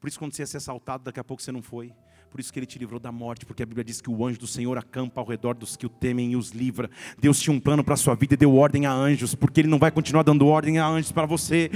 Por 0.00 0.08
isso 0.08 0.18
quando 0.18 0.32
você 0.32 0.42
ia 0.42 0.46
ser 0.46 0.56
assaltado, 0.56 1.04
daqui 1.04 1.20
a 1.20 1.24
pouco 1.24 1.42
você 1.42 1.52
não 1.52 1.62
foi. 1.62 1.94
Por 2.32 2.40
isso 2.40 2.50
que 2.50 2.58
ele 2.58 2.64
te 2.64 2.78
livrou 2.78 2.98
da 2.98 3.12
morte, 3.12 3.44
porque 3.44 3.62
a 3.62 3.66
Bíblia 3.66 3.84
diz 3.84 4.00
que 4.00 4.08
o 4.08 4.26
anjo 4.26 4.40
do 4.40 4.46
Senhor 4.46 4.78
acampa 4.78 5.20
ao 5.20 5.26
redor 5.26 5.52
dos 5.52 5.76
que 5.76 5.84
o 5.84 5.88
temem 5.90 6.32
e 6.32 6.36
os 6.36 6.52
livra. 6.52 6.88
Deus 7.20 7.38
tinha 7.38 7.54
um 7.54 7.60
plano 7.60 7.84
para 7.84 7.92
a 7.92 7.96
sua 7.96 8.14
vida 8.14 8.32
e 8.32 8.38
deu 8.38 8.56
ordem 8.56 8.86
a 8.86 8.90
anjos, 8.90 9.34
porque 9.34 9.60
ele 9.60 9.68
não 9.68 9.78
vai 9.78 9.90
continuar 9.90 10.22
dando 10.22 10.46
ordem 10.46 10.78
a 10.78 10.86
anjos 10.86 11.12
para 11.12 11.26
você. 11.26 11.70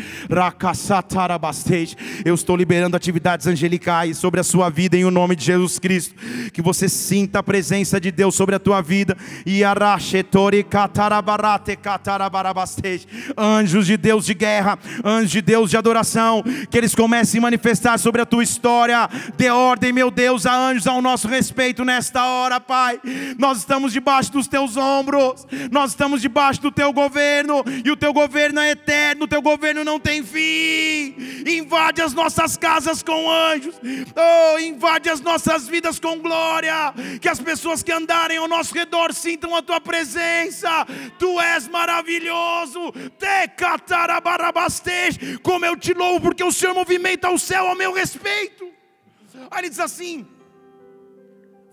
Eu 2.24 2.34
estou 2.34 2.56
liberando 2.56 2.96
atividades 2.96 3.46
angelicais 3.46 4.16
sobre 4.16 4.40
a 4.40 4.42
sua 4.42 4.70
vida 4.70 4.96
em 4.96 5.04
o 5.04 5.10
nome 5.10 5.36
de 5.36 5.44
Jesus 5.44 5.78
Cristo. 5.78 6.14
Que 6.50 6.62
você 6.62 6.88
sinta 6.88 7.40
a 7.40 7.42
presença 7.42 8.00
de 8.00 8.10
Deus 8.10 8.34
sobre 8.34 8.54
a 8.54 8.58
tua 8.58 8.80
vida. 8.80 9.14
E 9.44 9.60
anjos 13.36 13.86
de 13.86 13.98
Deus 13.98 14.24
de 14.24 14.32
guerra, 14.32 14.78
anjos 15.04 15.32
de 15.32 15.42
Deus 15.42 15.68
de 15.68 15.76
adoração, 15.76 16.42
que 16.70 16.78
eles 16.78 16.94
comecem 16.94 17.40
a 17.40 17.42
manifestar 17.42 17.98
sobre 17.98 18.22
a 18.22 18.26
tua 18.26 18.42
história. 18.42 19.06
Dê 19.36 19.50
ordem, 19.50 19.92
meu 19.92 20.10
Deus 20.10 20.45
a 20.46 20.56
anjos 20.56 20.86
ao 20.86 21.02
nosso 21.02 21.28
respeito 21.28 21.84
nesta 21.84 22.24
hora, 22.24 22.60
Pai. 22.60 23.00
Nós 23.38 23.58
estamos 23.58 23.92
debaixo 23.92 24.32
dos 24.32 24.46
teus 24.46 24.76
ombros, 24.76 25.46
nós 25.70 25.90
estamos 25.90 26.22
debaixo 26.22 26.60
do 26.60 26.70
teu 26.70 26.92
governo, 26.92 27.64
e 27.84 27.90
o 27.90 27.96
teu 27.96 28.12
governo 28.12 28.60
é 28.60 28.70
eterno, 28.70 29.24
o 29.24 29.28
teu 29.28 29.42
governo 29.42 29.84
não 29.84 29.98
tem 29.98 30.22
fim. 30.22 31.14
Invade 31.46 32.00
as 32.00 32.12
nossas 32.12 32.56
casas 32.56 33.02
com 33.02 33.30
anjos, 33.30 33.74
oh, 33.84 34.58
invade 34.58 35.10
as 35.10 35.20
nossas 35.20 35.68
vidas 35.68 35.98
com 35.98 36.18
glória, 36.18 36.94
que 37.20 37.28
as 37.28 37.40
pessoas 37.40 37.82
que 37.82 37.92
andarem 37.92 38.38
ao 38.38 38.48
nosso 38.48 38.74
redor 38.74 39.12
sintam 39.12 39.54
a 39.54 39.62
tua 39.62 39.80
presença. 39.80 40.86
Tu 41.18 41.40
és 41.40 41.68
maravilhoso, 41.68 42.92
te 43.18 43.36
como 45.42 45.64
eu 45.64 45.76
te 45.76 45.92
louvo, 45.92 46.20
porque 46.20 46.44
o 46.44 46.52
Senhor 46.52 46.74
movimenta 46.74 47.30
o 47.30 47.38
céu 47.38 47.68
ao 47.68 47.74
meu 47.74 47.92
respeito. 47.92 48.64
Aí 49.50 49.60
ele 49.60 49.68
diz 49.68 49.80
assim: 49.80 50.26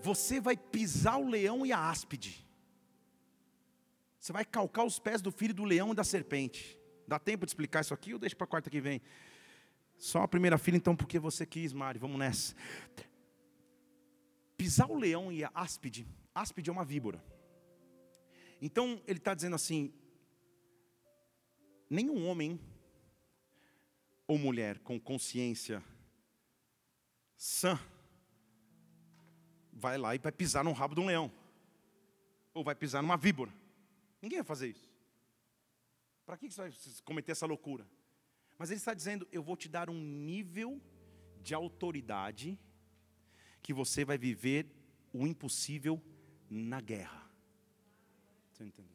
Você 0.04 0.38
vai 0.38 0.54
pisar 0.54 1.18
o 1.18 1.26
leão 1.26 1.64
e 1.64 1.72
a 1.72 1.88
áspide. 1.88 2.46
Você 4.20 4.34
vai 4.34 4.44
calcar 4.44 4.84
os 4.84 4.98
pés 4.98 5.22
do 5.22 5.32
filho 5.32 5.54
do 5.54 5.64
leão 5.64 5.92
e 5.92 5.94
da 5.94 6.04
serpente. 6.04 6.78
Dá 7.08 7.18
tempo 7.18 7.46
de 7.46 7.50
explicar 7.50 7.80
isso 7.80 7.94
aqui 7.94 8.12
ou 8.12 8.18
deixa 8.18 8.36
para 8.36 8.44
a 8.44 8.48
quarta 8.48 8.68
que 8.68 8.82
vem? 8.82 9.00
Só 9.96 10.20
a 10.20 10.28
primeira 10.28 10.58
filha, 10.58 10.76
então, 10.76 10.94
porque 10.94 11.18
você 11.18 11.46
quis, 11.46 11.72
Mari. 11.72 11.98
Vamos 11.98 12.18
nessa. 12.18 12.54
Pisar 14.58 14.90
o 14.90 14.98
leão 14.98 15.32
e 15.32 15.42
a 15.42 15.50
áspide. 15.54 16.06
Áspide 16.34 16.68
é 16.68 16.72
uma 16.72 16.84
víbora. 16.84 17.24
Então 18.60 19.00
ele 19.06 19.18
está 19.18 19.32
dizendo 19.32 19.56
assim: 19.56 19.90
nenhum 21.88 22.26
homem 22.26 22.60
ou 24.26 24.36
mulher 24.36 24.80
com 24.80 25.00
consciência 25.00 25.82
sã 27.38 27.80
vai 29.84 29.98
lá 29.98 30.14
e 30.14 30.18
vai 30.18 30.32
pisar 30.32 30.64
no 30.64 30.72
rabo 30.72 30.94
de 30.94 31.00
um 31.02 31.06
leão, 31.06 31.30
ou 32.54 32.64
vai 32.64 32.74
pisar 32.74 33.02
numa 33.02 33.18
víbora. 33.18 33.52
Ninguém 34.22 34.38
vai 34.38 34.46
fazer 34.46 34.68
isso. 34.68 34.88
Para 36.24 36.38
que 36.38 36.50
você 36.50 36.62
vai 36.62 36.72
cometer 37.04 37.32
essa 37.32 37.44
loucura? 37.44 37.86
Mas 38.58 38.70
ele 38.70 38.78
está 38.78 38.94
dizendo: 38.94 39.28
eu 39.30 39.42
vou 39.42 39.58
te 39.58 39.68
dar 39.68 39.90
um 39.90 40.00
nível 40.00 40.80
de 41.42 41.52
autoridade 41.52 42.58
que 43.62 43.74
você 43.74 44.06
vai 44.06 44.16
viver 44.16 44.66
o 45.12 45.26
impossível 45.26 46.02
na 46.48 46.80
guerra. 46.80 47.30
Você 48.52 48.64
entendeu? 48.64 48.93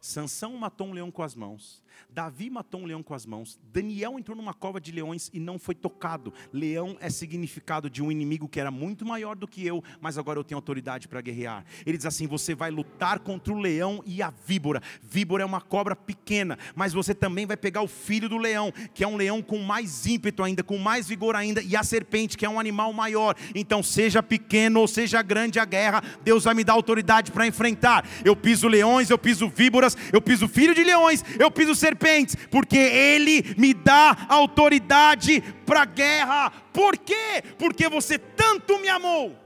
Sansão 0.00 0.56
matou 0.56 0.88
um 0.88 0.92
leão 0.92 1.10
com 1.10 1.22
as 1.22 1.34
mãos. 1.34 1.82
Davi 2.08 2.50
matou 2.50 2.80
um 2.80 2.86
leão 2.86 3.02
com 3.02 3.14
as 3.14 3.24
mãos. 3.24 3.58
Daniel 3.72 4.18
entrou 4.18 4.36
numa 4.36 4.54
cova 4.54 4.80
de 4.80 4.90
leões 4.90 5.30
e 5.32 5.38
não 5.38 5.58
foi 5.58 5.74
tocado. 5.74 6.32
Leão 6.52 6.96
é 7.00 7.08
significado 7.08 7.88
de 7.88 8.02
um 8.02 8.10
inimigo 8.10 8.48
que 8.48 8.58
era 8.58 8.70
muito 8.70 9.04
maior 9.04 9.36
do 9.36 9.46
que 9.46 9.64
eu, 9.64 9.82
mas 10.00 10.18
agora 10.18 10.38
eu 10.38 10.44
tenho 10.44 10.58
autoridade 10.58 11.06
para 11.06 11.20
guerrear. 11.20 11.64
Ele 11.86 11.96
diz 11.96 12.06
assim: 12.06 12.26
você 12.26 12.54
vai 12.54 12.70
lutar 12.70 13.20
contra 13.20 13.52
o 13.52 13.58
leão 13.58 14.02
e 14.04 14.22
a 14.22 14.32
víbora. 14.46 14.82
Víbora 15.02 15.42
é 15.42 15.46
uma 15.46 15.60
cobra 15.60 15.94
pequena, 15.94 16.58
mas 16.74 16.92
você 16.92 17.14
também 17.14 17.46
vai 17.46 17.56
pegar 17.56 17.82
o 17.82 17.88
filho 17.88 18.28
do 18.28 18.38
leão, 18.38 18.72
que 18.92 19.04
é 19.04 19.08
um 19.08 19.16
leão 19.16 19.42
com 19.42 19.58
mais 19.58 20.06
ímpeto 20.06 20.42
ainda, 20.42 20.62
com 20.62 20.78
mais 20.78 21.06
vigor 21.06 21.36
ainda, 21.36 21.62
e 21.62 21.76
a 21.76 21.84
serpente, 21.84 22.36
que 22.36 22.46
é 22.46 22.48
um 22.48 22.58
animal 22.58 22.92
maior. 22.92 23.36
Então, 23.54 23.82
seja 23.82 24.22
pequeno 24.22 24.80
ou 24.80 24.88
seja 24.88 25.22
grande 25.22 25.58
a 25.58 25.64
guerra, 25.64 26.02
Deus 26.22 26.44
vai 26.44 26.54
me 26.54 26.64
dar 26.64 26.72
autoridade 26.72 27.30
para 27.30 27.46
enfrentar. 27.46 28.04
Eu 28.24 28.34
piso 28.34 28.66
leões, 28.66 29.10
eu 29.10 29.18
piso 29.18 29.48
víboras, 29.48 29.89
eu 30.12 30.20
piso 30.20 30.48
filho 30.48 30.74
de 30.74 30.84
leões, 30.84 31.24
eu 31.38 31.50
piso 31.50 31.74
serpentes, 31.74 32.34
porque 32.50 32.76
Ele 32.76 33.54
me 33.56 33.72
dá 33.72 34.26
autoridade 34.28 35.40
para 35.64 35.82
a 35.82 35.84
guerra. 35.84 36.50
Por 36.72 36.96
quê? 36.96 37.42
Porque 37.58 37.88
você 37.88 38.18
tanto 38.18 38.78
me 38.78 38.88
amou. 38.88 39.36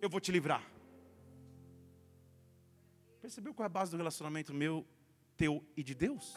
Eu 0.00 0.08
vou 0.08 0.20
te 0.20 0.32
livrar. 0.32 0.62
Percebeu 3.20 3.52
qual 3.52 3.64
é 3.64 3.66
a 3.66 3.68
base 3.68 3.90
do 3.90 3.96
relacionamento 3.96 4.54
meu, 4.54 4.86
teu 5.36 5.64
e 5.76 5.82
de 5.82 5.94
Deus? 5.94 6.36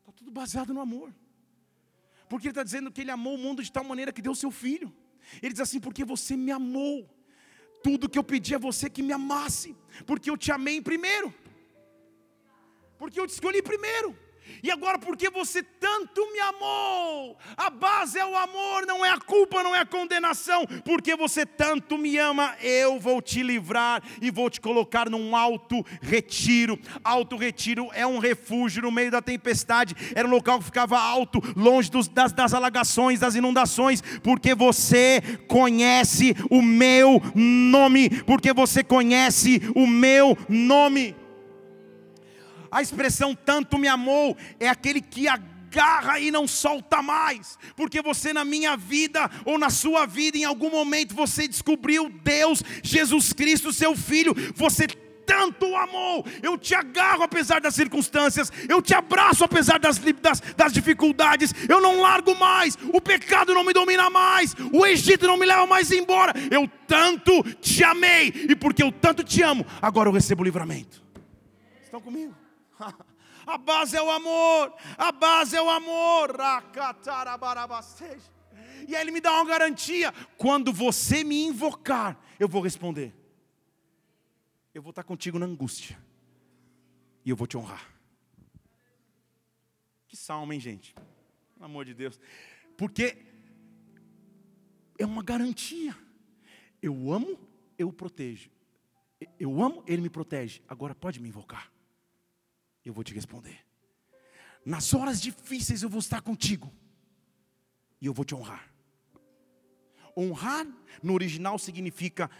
Está 0.00 0.12
tudo 0.12 0.30
baseado 0.30 0.74
no 0.74 0.80
amor. 0.80 1.12
Porque 2.28 2.46
ele 2.46 2.52
está 2.52 2.62
dizendo 2.62 2.92
que 2.92 3.00
ele 3.00 3.10
amou 3.10 3.34
o 3.34 3.38
mundo 3.38 3.62
de 3.62 3.72
tal 3.72 3.82
maneira 3.82 4.12
que 4.12 4.20
deu 4.20 4.34
seu 4.34 4.50
filho. 4.50 4.94
Ele 5.42 5.52
diz 5.52 5.60
assim: 5.60 5.80
porque 5.80 6.04
você 6.04 6.36
me 6.36 6.50
amou. 6.50 7.08
Tudo 7.82 8.08
que 8.08 8.18
eu 8.18 8.24
pedi 8.24 8.54
a 8.54 8.58
você 8.58 8.90
que 8.90 9.02
me 9.02 9.12
amasse, 9.12 9.76
porque 10.06 10.30
eu 10.30 10.36
te 10.36 10.50
amei 10.50 10.80
primeiro, 10.80 11.32
porque 12.98 13.20
eu 13.20 13.26
te 13.26 13.30
escolhi 13.30 13.62
primeiro. 13.62 14.16
E 14.62 14.70
agora, 14.70 14.98
porque 14.98 15.30
você 15.30 15.62
tanto 15.62 16.20
me 16.32 16.40
amou, 16.40 17.36
a 17.56 17.70
base 17.70 18.18
é 18.18 18.24
o 18.24 18.36
amor, 18.36 18.86
não 18.86 19.04
é 19.04 19.10
a 19.10 19.18
culpa, 19.18 19.62
não 19.62 19.74
é 19.74 19.80
a 19.80 19.86
condenação. 19.86 20.66
Porque 20.84 21.16
você 21.16 21.46
tanto 21.46 21.96
me 21.96 22.16
ama, 22.18 22.54
eu 22.60 22.98
vou 22.98 23.22
te 23.22 23.42
livrar 23.42 24.02
e 24.20 24.30
vou 24.30 24.50
te 24.50 24.60
colocar 24.60 25.08
num 25.08 25.36
alto 25.36 25.84
retiro. 26.00 26.78
Alto 27.04 27.36
retiro 27.36 27.88
é 27.92 28.06
um 28.06 28.18
refúgio 28.18 28.82
no 28.82 28.90
meio 28.90 29.10
da 29.10 29.22
tempestade, 29.22 29.94
era 30.14 30.26
um 30.26 30.30
local 30.30 30.58
que 30.58 30.66
ficava 30.66 30.98
alto, 30.98 31.40
longe 31.56 31.90
dos, 31.90 32.08
das, 32.08 32.32
das 32.32 32.54
alagações, 32.54 33.20
das 33.20 33.34
inundações. 33.34 34.02
Porque 34.22 34.54
você 34.54 35.20
conhece 35.46 36.34
o 36.50 36.62
meu 36.62 37.20
nome, 37.34 38.10
porque 38.24 38.52
você 38.52 38.82
conhece 38.82 39.60
o 39.74 39.86
meu 39.86 40.36
nome. 40.48 41.14
A 42.70 42.82
expressão 42.82 43.34
tanto 43.34 43.78
me 43.78 43.88
amou 43.88 44.36
é 44.60 44.68
aquele 44.68 45.00
que 45.00 45.26
agarra 45.28 46.18
e 46.18 46.30
não 46.30 46.48
solta 46.48 47.02
mais, 47.02 47.58
porque 47.76 48.00
você 48.00 48.32
na 48.32 48.44
minha 48.44 48.76
vida 48.76 49.30
ou 49.44 49.58
na 49.58 49.70
sua 49.70 50.06
vida, 50.06 50.38
em 50.38 50.44
algum 50.44 50.70
momento 50.70 51.14
você 51.14 51.46
descobriu 51.46 52.08
Deus, 52.08 52.62
Jesus 52.82 53.32
Cristo, 53.32 53.72
seu 53.72 53.94
Filho, 53.94 54.34
você 54.54 54.86
tanto 55.28 55.76
amou, 55.76 56.24
eu 56.42 56.56
te 56.56 56.74
agarro 56.74 57.22
apesar 57.22 57.60
das 57.60 57.74
circunstâncias, 57.74 58.50
eu 58.66 58.80
te 58.80 58.94
abraço 58.94 59.44
apesar 59.44 59.78
das, 59.78 59.98
das, 59.98 60.40
das, 60.56 60.72
dificuldades, 60.72 61.52
eu 61.68 61.82
não 61.82 62.00
largo 62.00 62.34
mais, 62.34 62.78
o 62.94 62.98
pecado 62.98 63.52
não 63.52 63.62
me 63.62 63.74
domina 63.74 64.08
mais, 64.08 64.56
o 64.72 64.86
Egito 64.86 65.26
não 65.26 65.36
me 65.36 65.44
leva 65.44 65.66
mais 65.66 65.92
embora, 65.92 66.32
eu 66.50 66.66
tanto 66.86 67.42
te 67.60 67.84
amei, 67.84 68.32
e 68.48 68.56
porque 68.56 68.82
eu 68.82 68.90
tanto 68.90 69.22
te 69.22 69.42
amo, 69.42 69.66
agora 69.82 70.08
eu 70.08 70.14
recebo 70.14 70.40
o 70.40 70.44
livramento. 70.46 71.04
Estão 71.84 72.00
comigo? 72.00 72.34
A 73.48 73.56
base 73.56 73.96
é 73.96 74.02
o 74.02 74.10
amor, 74.10 74.74
a 74.98 75.10
base 75.10 75.56
é 75.56 75.62
o 75.62 75.70
amor. 75.70 76.36
E 78.86 78.94
aí 78.94 79.00
ele 79.00 79.10
me 79.10 79.22
dá 79.22 79.32
uma 79.32 79.46
garantia: 79.46 80.12
quando 80.36 80.70
você 80.70 81.24
me 81.24 81.44
invocar, 81.44 82.20
eu 82.38 82.46
vou 82.46 82.60
responder. 82.60 83.14
Eu 84.74 84.82
vou 84.82 84.90
estar 84.90 85.02
contigo 85.02 85.38
na 85.38 85.46
angústia, 85.46 85.98
e 87.24 87.30
eu 87.30 87.36
vou 87.36 87.46
te 87.46 87.56
honrar. 87.56 87.88
Que 90.06 90.16
salmo, 90.16 90.52
hein, 90.52 90.60
gente? 90.60 90.94
Pelo 91.54 91.64
amor 91.64 91.86
de 91.86 91.94
Deus, 91.94 92.20
porque 92.76 93.16
é 94.98 95.06
uma 95.06 95.22
garantia. 95.22 95.96
Eu 96.82 97.10
amo, 97.10 97.38
eu 97.78 97.90
protejo. 97.90 98.50
Eu 99.40 99.62
amo, 99.62 99.82
ele 99.86 100.02
me 100.02 100.10
protege. 100.10 100.62
Agora 100.68 100.94
pode 100.94 101.18
me 101.18 101.28
invocar 101.28 101.72
eu 102.88 102.94
vou 102.94 103.04
te 103.04 103.14
responder. 103.14 103.64
Nas 104.64 104.92
horas 104.94 105.20
difíceis 105.20 105.82
eu 105.82 105.88
vou 105.88 106.00
estar 106.00 106.20
contigo. 106.20 106.72
E 108.00 108.06
eu 108.06 108.12
vou 108.12 108.24
te 108.24 108.34
honrar. 108.34 108.72
Honrar 110.16 110.66
no 111.02 111.14
original 111.14 111.58
significa 111.58 112.30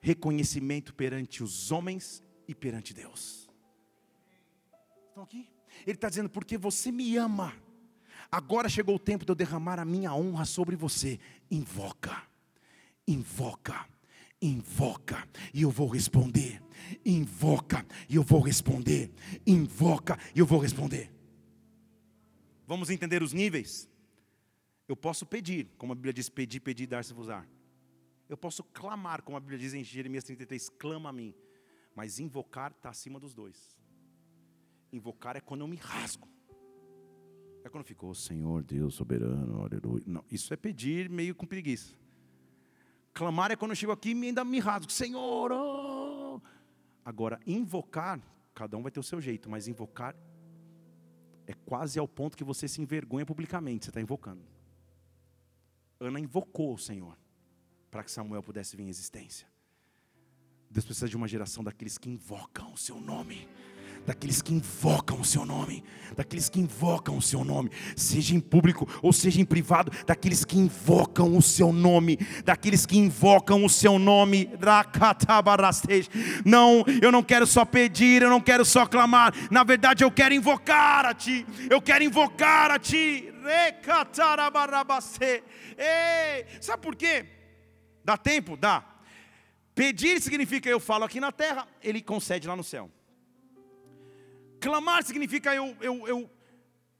reconhecimento 0.00 0.94
perante 0.94 1.42
os 1.42 1.70
homens 1.70 2.22
e 2.46 2.54
perante 2.54 2.92
Deus. 2.92 3.48
Estão 5.08 5.22
aqui? 5.24 5.48
Ele 5.86 5.96
está 5.96 6.08
dizendo, 6.08 6.30
porque 6.30 6.56
você 6.56 6.92
me 6.92 7.16
ama. 7.16 7.54
Agora 8.30 8.68
chegou 8.68 8.96
o 8.96 9.00
tempo 9.00 9.24
de 9.24 9.30
eu 9.30 9.36
derramar 9.36 9.78
a 9.78 9.84
minha 9.84 10.14
honra 10.14 10.44
sobre 10.44 10.76
você. 10.76 11.18
Invoca, 11.50 12.22
invoca, 13.06 13.86
invoca, 14.40 15.28
e 15.52 15.62
eu 15.62 15.70
vou 15.70 15.88
responder 15.88 16.61
invoca 17.04 17.86
e 18.08 18.16
eu 18.16 18.22
vou 18.22 18.40
responder. 18.40 19.12
Invoca 19.46 20.18
e 20.34 20.38
eu 20.38 20.46
vou 20.46 20.58
responder. 20.58 21.12
Vamos 22.66 22.90
entender 22.90 23.22
os 23.22 23.32
níveis? 23.32 23.88
Eu 24.88 24.96
posso 24.96 25.24
pedir, 25.24 25.68
como 25.78 25.92
a 25.92 25.94
Bíblia 25.94 26.12
diz: 26.12 26.28
pedir, 26.28 26.60
pedir, 26.60 26.86
dar-se-vos-á. 26.86 27.46
Eu 28.28 28.36
posso 28.36 28.64
clamar, 28.64 29.22
como 29.22 29.36
a 29.36 29.40
Bíblia 29.40 29.58
diz 29.58 29.74
em 29.74 29.84
Jeremias 29.84 30.24
33, 30.24 30.68
clama 30.70 31.10
a 31.10 31.12
mim. 31.12 31.34
Mas 31.94 32.18
invocar 32.18 32.72
está 32.72 32.88
acima 32.88 33.20
dos 33.20 33.34
dois. 33.34 33.76
Invocar 34.92 35.36
é 35.36 35.40
quando 35.40 35.60
eu 35.60 35.68
me 35.68 35.76
rasgo. 35.76 36.28
É 37.64 37.68
quando 37.68 37.84
ficou, 37.84 38.10
oh, 38.10 38.14
Senhor 38.14 38.62
Deus 38.62 38.94
soberano, 38.94 39.62
aleluia. 39.62 40.02
Não, 40.06 40.24
isso 40.30 40.52
é 40.52 40.56
pedir 40.56 41.08
meio 41.08 41.34
com 41.34 41.46
preguiça. 41.46 41.94
Clamar 43.12 43.52
é 43.52 43.56
quando 43.56 43.72
eu 43.72 43.76
chego 43.76 43.92
aqui 43.92 44.12
e 44.12 44.26
ainda 44.26 44.44
me 44.44 44.58
rasgo. 44.58 44.90
Senhor, 44.90 45.52
oh, 45.52 45.81
Agora, 47.04 47.40
invocar, 47.46 48.20
cada 48.54 48.76
um 48.76 48.82
vai 48.82 48.92
ter 48.92 49.00
o 49.00 49.02
seu 49.02 49.20
jeito, 49.20 49.50
mas 49.50 49.68
invocar 49.68 50.14
é 51.46 51.52
quase 51.52 51.98
ao 51.98 52.06
ponto 52.06 52.36
que 52.36 52.44
você 52.44 52.68
se 52.68 52.80
envergonha 52.80 53.26
publicamente, 53.26 53.84
você 53.84 53.90
está 53.90 54.00
invocando. 54.00 54.42
Ana 55.98 56.20
invocou 56.20 56.74
o 56.74 56.78
Senhor 56.78 57.16
para 57.90 58.04
que 58.04 58.10
Samuel 58.10 58.42
pudesse 58.42 58.76
vir 58.76 58.84
em 58.84 58.88
existência. 58.88 59.46
Deus 60.70 60.84
precisa 60.86 61.08
de 61.08 61.16
uma 61.16 61.28
geração 61.28 61.62
daqueles 61.62 61.98
que 61.98 62.08
invocam 62.08 62.72
o 62.72 62.78
seu 62.78 63.00
nome 63.00 63.46
daqueles 64.06 64.42
que 64.42 64.52
invocam 64.52 65.20
o 65.20 65.24
seu 65.24 65.44
nome, 65.44 65.84
daqueles 66.16 66.48
que 66.48 66.60
invocam 66.60 67.16
o 67.16 67.22
seu 67.22 67.44
nome, 67.44 67.70
seja 67.96 68.34
em 68.34 68.40
público 68.40 68.88
ou 69.02 69.12
seja 69.12 69.40
em 69.40 69.44
privado, 69.44 69.92
daqueles 70.06 70.44
que 70.44 70.58
invocam 70.58 71.36
o 71.36 71.42
seu 71.42 71.72
nome, 71.72 72.18
daqueles 72.44 72.84
que 72.86 72.98
invocam 72.98 73.64
o 73.64 73.70
seu 73.70 73.98
nome. 73.98 74.50
Não, 76.44 76.84
eu 77.00 77.12
não 77.12 77.22
quero 77.22 77.46
só 77.46 77.64
pedir, 77.64 78.22
eu 78.22 78.30
não 78.30 78.40
quero 78.40 78.64
só 78.64 78.86
clamar, 78.86 79.32
na 79.50 79.64
verdade 79.64 80.04
eu 80.04 80.10
quero 80.10 80.34
invocar 80.34 81.06
a 81.06 81.14
Ti, 81.14 81.46
eu 81.70 81.80
quero 81.80 82.04
invocar 82.04 82.70
a 82.70 82.78
Ti. 82.78 83.32
Ei, 85.76 86.46
sabe 86.60 86.82
por 86.82 86.94
quê? 86.94 87.26
Dá 88.04 88.16
tempo? 88.16 88.56
Dá. 88.56 88.84
Pedir 89.74 90.20
significa 90.20 90.68
eu 90.68 90.78
falo 90.78 91.04
aqui 91.04 91.18
na 91.18 91.32
terra, 91.32 91.66
ele 91.82 92.02
concede 92.02 92.46
lá 92.46 92.54
no 92.54 92.62
céu. 92.62 92.90
Clamar 94.62 95.02
significa 95.02 95.52
eu, 95.52 95.76
eu, 95.80 96.06
eu 96.06 96.30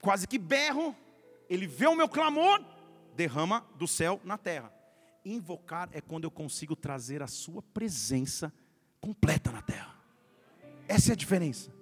quase 0.01 0.27
que 0.27 0.37
berro, 0.37 0.97
ele 1.49 1.65
vê 1.65 1.87
o 1.87 1.95
meu 1.95 2.09
clamor, 2.09 2.61
derrama 3.15 3.65
do 3.77 3.87
céu 3.87 4.21
na 4.25 4.37
terra. 4.37 4.75
Invocar 5.25 5.89
é 5.93 6.01
quando 6.01 6.25
eu 6.25 6.31
consigo 6.31 6.75
trazer 6.75 7.23
a 7.23 7.29
Sua 7.29 7.63
presença 7.63 8.53
completa 9.01 9.53
na 9.53 9.63
terra. 9.63 9.95
Essa 10.89 11.13
é 11.13 11.15
a 11.15 11.17
diferença. 11.17 11.73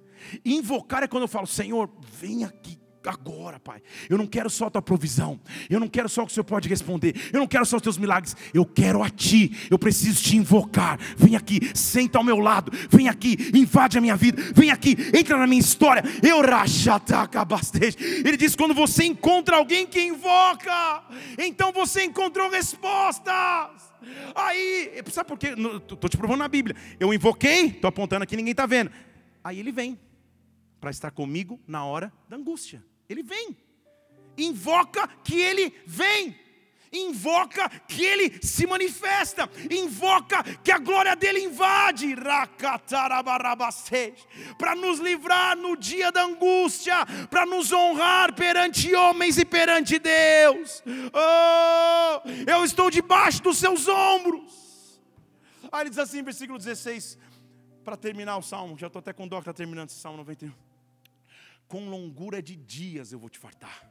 Invocar 0.44 1.02
é 1.02 1.08
quando 1.08 1.22
eu 1.22 1.28
falo, 1.28 1.46
Senhor, 1.46 1.90
vem 2.02 2.44
aqui 2.44 2.78
agora, 3.08 3.58
Pai. 3.58 3.82
Eu 4.08 4.18
não 4.18 4.26
quero 4.26 4.50
só 4.50 4.66
a 4.66 4.70
tua 4.70 4.82
provisão. 4.82 5.40
Eu 5.68 5.80
não 5.80 5.88
quero 5.88 6.08
só 6.08 6.22
o 6.22 6.26
que 6.26 6.32
o 6.32 6.34
Senhor 6.34 6.44
pode 6.44 6.68
responder. 6.68 7.14
Eu 7.32 7.40
não 7.40 7.46
quero 7.46 7.64
só 7.64 7.76
os 7.76 7.82
teus 7.82 7.96
milagres. 7.96 8.36
Eu 8.52 8.64
quero 8.66 9.02
a 9.02 9.08
ti. 9.08 9.56
Eu 9.70 9.78
preciso 9.78 10.22
te 10.22 10.36
invocar. 10.36 10.98
Vem 11.16 11.36
aqui, 11.36 11.70
senta 11.74 12.18
ao 12.18 12.24
meu 12.24 12.38
lado. 12.38 12.72
Vem 12.90 13.08
aqui, 13.08 13.36
invade 13.54 13.96
a 13.96 14.00
minha 14.00 14.16
vida. 14.16 14.42
Vem 14.54 14.70
aqui, 14.70 14.96
entra 15.14 15.38
na 15.38 15.46
minha 15.46 15.60
história. 15.60 16.02
Eu. 16.22 16.40
Ele 18.24 18.36
diz: 18.36 18.56
quando 18.56 18.74
você 18.74 19.04
encontra 19.04 19.56
alguém 19.56 19.86
que 19.86 20.00
invoca, 20.00 21.04
então 21.38 21.72
você 21.72 22.04
encontrou 22.04 22.50
respostas. 22.50 23.90
Aí, 24.34 25.02
sabe 25.10 25.28
por 25.28 25.38
quê? 25.38 25.48
Estou 25.48 26.08
te 26.08 26.16
provando 26.16 26.38
na 26.38 26.48
Bíblia. 26.48 26.76
Eu 26.98 27.12
invoquei, 27.12 27.66
estou 27.66 27.88
apontando 27.88 28.24
aqui, 28.24 28.36
ninguém 28.36 28.52
está 28.52 28.66
vendo. 28.66 28.90
Aí 29.44 29.58
ele 29.58 29.72
vem 29.72 29.98
para 30.80 30.90
estar 30.90 31.10
comigo 31.10 31.60
na 31.66 31.84
hora 31.84 32.12
da 32.28 32.36
angústia. 32.36 32.82
Ele 33.10 33.24
vem. 33.24 33.56
Invoca 34.38 35.08
que 35.24 35.40
ele 35.40 35.74
vem. 35.84 36.38
Invoca 36.92 37.68
que 37.88 38.04
ele 38.04 38.40
se 38.40 38.66
manifesta. 38.66 39.50
Invoca 39.68 40.42
que 40.62 40.70
a 40.70 40.78
glória 40.78 41.16
dele 41.16 41.40
invade. 41.40 42.14
Para 44.56 44.76
nos 44.76 45.00
livrar 45.00 45.56
no 45.56 45.76
dia 45.76 46.12
da 46.12 46.22
angústia. 46.22 47.04
Para 47.28 47.44
nos 47.44 47.72
honrar 47.72 48.32
perante 48.32 48.94
homens 48.94 49.38
e 49.38 49.44
perante 49.44 49.98
Deus. 49.98 50.80
Oh, 51.12 52.28
eu 52.48 52.64
estou 52.64 52.90
debaixo 52.92 53.42
dos 53.42 53.58
seus 53.58 53.88
ombros. 53.88 55.00
Aí 55.72 55.82
ele 55.82 55.90
diz 55.90 55.98
assim, 55.98 56.22
versículo 56.22 56.58
16. 56.58 57.18
Para 57.84 57.96
terminar 57.96 58.36
o 58.36 58.42
salmo. 58.42 58.78
Já 58.78 58.86
estou 58.86 59.00
até 59.00 59.12
com 59.12 59.26
dó 59.26 59.36
que 59.38 59.42
está 59.42 59.52
terminando 59.52 59.88
esse 59.88 59.98
salmo 59.98 60.18
91 60.18 60.69
com 61.70 61.88
longura 61.88 62.42
de 62.42 62.56
dias 62.56 63.12
eu 63.12 63.18
vou 63.18 63.30
te 63.30 63.38
fartar. 63.38 63.88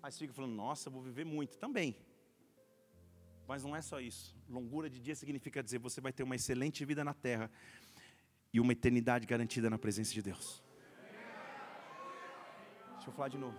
Aí 0.00 0.12
você 0.12 0.18
fica 0.20 0.32
falando, 0.32 0.54
nossa, 0.54 0.88
vou 0.88 1.02
viver 1.02 1.24
muito. 1.24 1.58
Também. 1.58 1.96
Mas 3.48 3.64
não 3.64 3.74
é 3.74 3.82
só 3.82 4.00
isso. 4.00 4.36
Longura 4.48 4.88
de 4.88 5.00
dias 5.00 5.18
significa 5.18 5.60
dizer, 5.60 5.78
você 5.78 6.00
vai 6.00 6.12
ter 6.12 6.22
uma 6.22 6.36
excelente 6.36 6.84
vida 6.84 7.02
na 7.02 7.12
terra 7.12 7.50
e 8.52 8.60
uma 8.60 8.72
eternidade 8.72 9.26
garantida 9.26 9.68
na 9.68 9.76
presença 9.76 10.14
de 10.14 10.22
Deus. 10.22 10.62
Deixa 13.00 13.08
eu 13.08 13.14
falar 13.14 13.28
de 13.28 13.38
novo. 13.38 13.54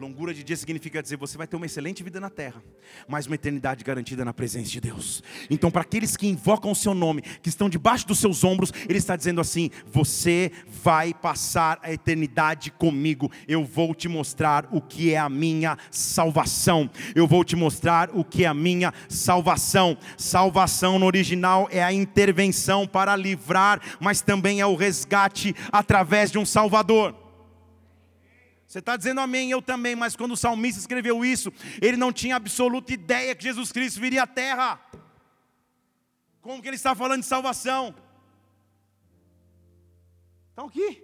Longura 0.00 0.32
de 0.32 0.42
dia 0.42 0.56
significa 0.56 1.02
dizer 1.02 1.18
você 1.18 1.36
vai 1.36 1.46
ter 1.46 1.56
uma 1.56 1.66
excelente 1.66 2.02
vida 2.02 2.18
na 2.18 2.30
terra, 2.30 2.62
mas 3.06 3.26
uma 3.26 3.34
eternidade 3.34 3.84
garantida 3.84 4.24
na 4.24 4.32
presença 4.32 4.70
de 4.70 4.80
Deus. 4.80 5.22
Então, 5.50 5.70
para 5.70 5.82
aqueles 5.82 6.16
que 6.16 6.26
invocam 6.26 6.70
o 6.70 6.74
seu 6.74 6.94
nome, 6.94 7.20
que 7.20 7.50
estão 7.50 7.68
debaixo 7.68 8.06
dos 8.06 8.18
seus 8.18 8.42
ombros, 8.44 8.72
Ele 8.88 8.96
está 8.96 9.14
dizendo 9.14 9.42
assim: 9.42 9.70
você 9.84 10.50
vai 10.66 11.12
passar 11.12 11.78
a 11.82 11.92
eternidade 11.92 12.70
comigo. 12.70 13.30
Eu 13.46 13.62
vou 13.62 13.94
te 13.94 14.08
mostrar 14.08 14.66
o 14.72 14.80
que 14.80 15.12
é 15.12 15.18
a 15.18 15.28
minha 15.28 15.76
salvação. 15.90 16.88
Eu 17.14 17.26
vou 17.26 17.44
te 17.44 17.56
mostrar 17.56 18.08
o 18.14 18.24
que 18.24 18.44
é 18.44 18.46
a 18.46 18.54
minha 18.54 18.94
salvação. 19.06 19.98
Salvação 20.16 20.98
no 20.98 21.04
original 21.04 21.68
é 21.70 21.84
a 21.84 21.92
intervenção 21.92 22.86
para 22.86 23.14
livrar, 23.14 23.82
mas 24.00 24.22
também 24.22 24.62
é 24.62 24.66
o 24.66 24.76
resgate 24.76 25.54
através 25.70 26.30
de 26.30 26.38
um 26.38 26.46
Salvador. 26.46 27.27
Você 28.68 28.80
está 28.80 28.98
dizendo 28.98 29.22
amém, 29.22 29.50
eu 29.50 29.62
também, 29.62 29.96
mas 29.96 30.14
quando 30.14 30.32
o 30.32 30.36
salmista 30.36 30.78
escreveu 30.78 31.24
isso, 31.24 31.50
ele 31.80 31.96
não 31.96 32.12
tinha 32.12 32.36
absoluta 32.36 32.92
ideia 32.92 33.34
que 33.34 33.42
Jesus 33.42 33.72
Cristo 33.72 33.98
viria 33.98 34.24
à 34.24 34.26
terra. 34.26 34.78
Como 36.42 36.60
que 36.60 36.68
ele 36.68 36.76
está 36.76 36.94
falando 36.94 37.22
de 37.22 37.26
salvação? 37.26 37.94
Estão 40.50 40.66
aqui. 40.66 41.02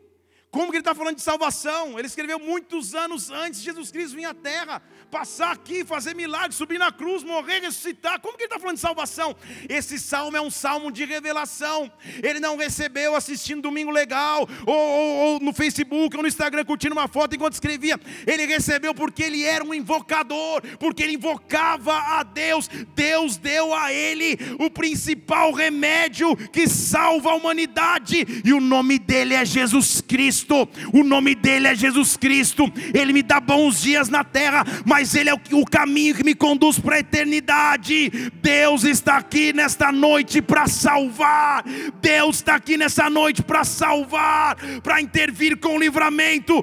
Como 0.55 0.71
que 0.71 0.77
ele 0.77 0.83
está 0.83 0.95
falando 0.95 1.17
de 1.17 1.23
salvação? 1.23 1.99
Ele 1.99 2.07
escreveu 2.07 2.39
muitos 2.39 2.95
anos 2.95 3.29
antes 3.29 3.59
de 3.59 3.65
Jesus 3.65 3.91
Cristo 3.91 4.15
vir 4.15 4.25
à 4.25 4.33
terra 4.33 4.81
passar 5.11 5.53
aqui, 5.53 5.85
fazer 5.85 6.15
milagres, 6.15 6.57
subir 6.57 6.79
na 6.79 6.91
cruz, 6.91 7.23
morrer, 7.23 7.61
ressuscitar. 7.61 8.21
Como 8.21 8.37
que 8.37 8.45
ele 8.45 8.47
está 8.47 8.59
falando 8.59 8.77
de 8.77 8.81
salvação? 8.81 9.35
Esse 9.69 9.99
salmo 9.99 10.37
é 10.37 10.41
um 10.41 10.51
salmo 10.51 10.93
de 10.93 11.05
revelação. 11.05 11.91
Ele 12.23 12.39
não 12.39 12.57
recebeu 12.57 13.17
assistindo 13.17 13.63
Domingo 13.63 13.91
Legal, 13.91 14.49
ou, 14.67 14.75
ou, 14.75 15.17
ou 15.17 15.41
no 15.41 15.53
Facebook, 15.53 16.17
ou 16.17 16.23
no 16.23 16.29
Instagram, 16.29 16.65
curtindo 16.65 16.95
uma 16.95 17.09
foto 17.09 17.35
enquanto 17.35 17.55
escrevia. 17.55 17.99
Ele 18.27 18.47
recebeu 18.47 18.95
porque 18.95 19.23
ele 19.23 19.45
era 19.45 19.65
um 19.65 19.75
invocador, 19.75 20.63
porque 20.79 21.03
ele 21.03 21.15
invocava 21.15 21.97
a 21.97 22.23
Deus. 22.23 22.69
Deus 22.95 23.37
deu 23.37 23.73
a 23.75 23.93
ele 23.93 24.37
o 24.59 24.69
principal 24.71 25.53
remédio 25.53 26.37
que 26.49 26.69
salva 26.69 27.31
a 27.31 27.35
humanidade, 27.35 28.43
e 28.45 28.53
o 28.53 28.61
nome 28.61 28.99
dele 28.99 29.35
é 29.35 29.45
Jesus 29.45 30.01
Cristo. 30.01 30.44
O 30.93 31.03
nome 31.03 31.35
dele 31.35 31.69
é 31.69 31.75
Jesus 31.75 32.17
Cristo. 32.17 32.71
Ele 32.93 33.13
me 33.13 33.23
dá 33.23 33.41
bons 33.41 33.81
dias 33.83 34.09
na 34.09 34.25
terra, 34.25 34.65
mas 34.85 35.15
Ele 35.15 35.31
é 35.31 35.35
o 35.35 35.65
caminho 35.65 36.15
que 36.15 36.25
me 36.25 36.35
conduz 36.35 36.79
para 36.79 36.97
a 36.97 37.01
eternidade. 37.01 38.11
Deus 38.43 38.85
está 38.85 39.17
aqui 39.17 39.53
nesta 39.53 39.91
noite 39.91 40.43
para 40.43 40.67
salvar. 40.67 41.65
Deus 42.01 42.37
está 42.37 42.57
aqui 42.57 42.77
nessa 42.77 43.09
noite 43.09 43.43
para 43.43 43.65
salvar, 43.65 44.57
para 44.83 45.01
intervir 45.01 45.59
com 45.59 45.77
o 45.77 45.79
livramento. 45.79 46.63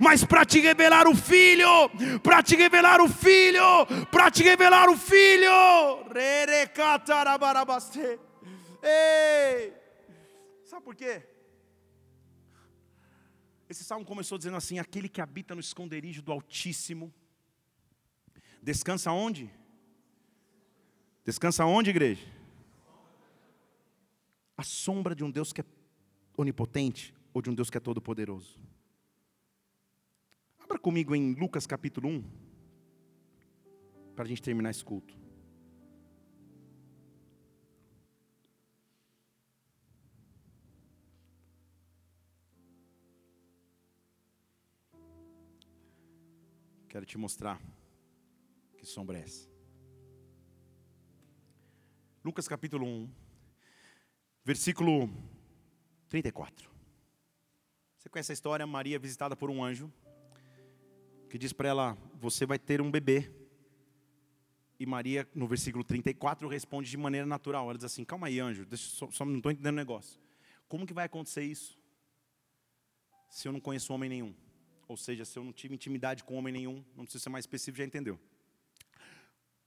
Mas 0.00 0.24
para 0.24 0.44
te 0.44 0.60
revelar 0.60 1.06
o 1.08 1.14
Filho, 1.14 1.90
para 2.22 2.42
te 2.42 2.56
revelar 2.56 3.00
o 3.00 3.08
Filho, 3.08 3.86
para 4.10 4.30
te 4.30 4.42
revelar 4.42 4.88
o 4.88 4.96
Filho. 4.96 5.50
Ei! 8.82 9.72
Sabe 10.64 10.84
por 10.84 10.94
quê? 10.94 11.22
Esse 13.70 13.84
salmo 13.84 14.04
começou 14.04 14.36
dizendo 14.36 14.56
assim: 14.56 14.80
aquele 14.80 15.08
que 15.08 15.20
habita 15.20 15.54
no 15.54 15.60
esconderijo 15.60 16.20
do 16.22 16.32
Altíssimo, 16.32 17.14
descansa 18.60 19.12
onde? 19.12 19.48
Descansa 21.24 21.64
onde, 21.64 21.90
igreja? 21.90 22.26
A 24.56 24.64
sombra 24.64 25.14
de 25.14 25.22
um 25.22 25.30
Deus 25.30 25.52
que 25.52 25.60
é 25.60 25.64
onipotente 26.36 27.14
ou 27.32 27.40
de 27.40 27.48
um 27.48 27.54
Deus 27.54 27.70
que 27.70 27.76
é 27.76 27.80
todo-poderoso. 27.80 28.58
Abra 30.58 30.76
comigo 30.76 31.14
em 31.14 31.34
Lucas 31.34 31.64
capítulo 31.64 32.08
1, 32.08 32.24
para 34.16 34.24
a 34.24 34.28
gente 34.28 34.42
terminar 34.42 34.70
esse 34.70 34.84
culto. 34.84 35.19
Quero 46.90 47.06
te 47.06 47.16
mostrar 47.16 47.62
que 48.76 48.84
sombra 48.84 49.16
é 49.16 49.22
essa. 49.22 49.48
Lucas 52.24 52.48
capítulo 52.48 52.84
1, 52.84 53.08
versículo 54.44 55.08
34. 56.08 56.68
Você 57.96 58.08
conhece 58.08 58.32
a 58.32 58.34
história? 58.34 58.66
Maria 58.66 58.98
visitada 58.98 59.36
por 59.36 59.50
um 59.50 59.62
anjo 59.62 59.88
que 61.28 61.38
diz 61.38 61.52
para 61.52 61.68
ela: 61.68 61.96
Você 62.16 62.44
vai 62.44 62.58
ter 62.58 62.80
um 62.80 62.90
bebê. 62.90 63.32
E 64.76 64.84
Maria, 64.84 65.28
no 65.32 65.46
versículo 65.46 65.84
34, 65.84 66.48
responde 66.48 66.90
de 66.90 66.96
maneira 66.96 67.24
natural. 67.24 67.66
Ela 67.70 67.78
diz 67.78 67.84
assim: 67.84 68.04
Calma 68.04 68.26
aí, 68.26 68.40
anjo, 68.40 68.66
deixa, 68.66 68.90
só, 68.90 69.08
só 69.12 69.24
não 69.24 69.36
estou 69.36 69.52
entendendo 69.52 69.74
o 69.74 69.76
negócio. 69.76 70.20
Como 70.66 70.84
que 70.84 70.92
vai 70.92 71.06
acontecer 71.06 71.44
isso? 71.44 71.78
Se 73.28 73.46
eu 73.46 73.52
não 73.52 73.60
conheço 73.60 73.94
homem 73.94 74.10
nenhum. 74.10 74.49
Ou 74.90 74.96
seja, 74.96 75.24
se 75.24 75.38
eu 75.38 75.44
não 75.44 75.52
tive 75.52 75.72
intimidade 75.72 76.24
com 76.24 76.34
homem 76.34 76.52
nenhum, 76.52 76.84
não 76.96 77.04
precisa 77.04 77.22
ser 77.22 77.30
mais 77.30 77.44
específico, 77.44 77.78
já 77.78 77.84
entendeu. 77.84 78.18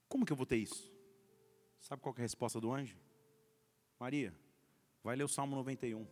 Como 0.10 0.26
que 0.26 0.34
eu 0.34 0.36
vou 0.36 0.46
ter 0.46 0.58
isso? 0.58 0.92
Sabe 1.80 2.02
qual 2.02 2.14
é 2.18 2.20
a 2.20 2.24
resposta 2.24 2.60
do 2.60 2.74
anjo? 2.74 2.98
Maria, 3.98 4.36
vai 5.02 5.16
ler 5.16 5.24
o 5.24 5.30
Salmo 5.30 5.56
91. 5.56 6.06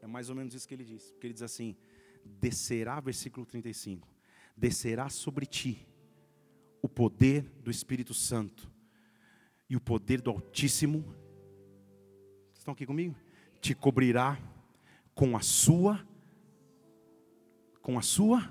É 0.00 0.06
mais 0.06 0.30
ou 0.30 0.36
menos 0.36 0.54
isso 0.54 0.68
que 0.68 0.74
ele 0.74 0.84
diz. 0.84 1.10
Porque 1.10 1.26
ele 1.26 1.34
diz 1.34 1.42
assim: 1.42 1.76
descerá, 2.24 3.00
versículo 3.00 3.44
35, 3.44 4.06
descerá 4.56 5.08
sobre 5.08 5.44
ti 5.44 5.84
o 6.80 6.88
poder 6.88 7.42
do 7.64 7.72
Espírito 7.72 8.14
Santo 8.14 8.70
e 9.68 9.74
o 9.74 9.80
poder 9.80 10.20
do 10.20 10.30
Altíssimo. 10.30 11.02
Vocês 12.52 12.58
estão 12.58 12.72
aqui 12.72 12.86
comigo? 12.86 13.16
Te 13.60 13.74
cobrirá 13.74 14.38
com 15.12 15.36
a 15.36 15.40
sua 15.40 16.06
com 17.82 17.98
a 17.98 18.02
sua 18.02 18.48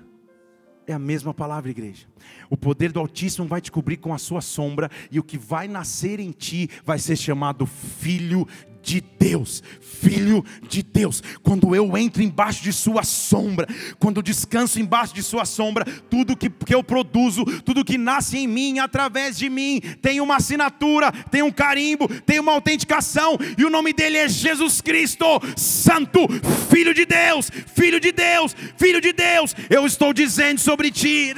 é 0.86 0.92
a 0.92 0.98
mesma 0.98 1.32
palavra, 1.32 1.70
igreja. 1.70 2.06
O 2.50 2.56
poder 2.56 2.92
do 2.92 3.00
Altíssimo 3.00 3.46
vai 3.46 3.60
te 3.60 3.70
cobrir 3.70 3.96
com 3.98 4.12
a 4.12 4.18
sua 4.18 4.40
sombra, 4.40 4.90
e 5.10 5.18
o 5.18 5.22
que 5.22 5.38
vai 5.38 5.68
nascer 5.68 6.18
em 6.20 6.32
ti 6.32 6.68
vai 6.84 6.98
ser 6.98 7.16
chamado 7.16 7.66
Filho 7.66 8.46
de 8.82 9.00
Deus, 9.00 9.62
filho 9.80 10.44
de 10.68 10.82
Deus. 10.82 11.22
Quando 11.42 11.74
eu 11.74 11.96
entro 11.96 12.22
embaixo 12.22 12.62
de 12.62 12.72
Sua 12.72 13.04
sombra, 13.04 13.66
quando 13.98 14.16
eu 14.16 14.22
descanso 14.22 14.80
embaixo 14.80 15.14
de 15.14 15.22
Sua 15.22 15.44
sombra, 15.44 15.84
tudo 16.10 16.36
que, 16.36 16.50
que 16.50 16.74
eu 16.74 16.82
produzo, 16.82 17.44
tudo 17.62 17.84
que 17.84 17.96
nasce 17.96 18.38
em 18.38 18.46
mim, 18.46 18.78
através 18.78 19.38
de 19.38 19.48
mim, 19.48 19.80
tem 20.00 20.20
uma 20.20 20.36
assinatura, 20.36 21.12
tem 21.30 21.42
um 21.42 21.52
carimbo, 21.52 22.08
tem 22.22 22.40
uma 22.40 22.52
autenticação, 22.52 23.38
e 23.56 23.64
o 23.64 23.70
nome 23.70 23.92
dele 23.92 24.18
é 24.18 24.28
Jesus 24.28 24.80
Cristo, 24.80 25.26
Santo, 25.56 26.26
Filho 26.68 26.92
de 26.92 27.04
Deus, 27.04 27.50
Filho 27.74 28.00
de 28.00 28.12
Deus, 28.12 28.54
Filho 28.76 29.00
de 29.00 29.12
Deus. 29.12 29.54
Eu 29.70 29.86
estou 29.86 30.12
dizendo 30.12 30.58
sobre 30.58 30.90
ti. 30.90 31.34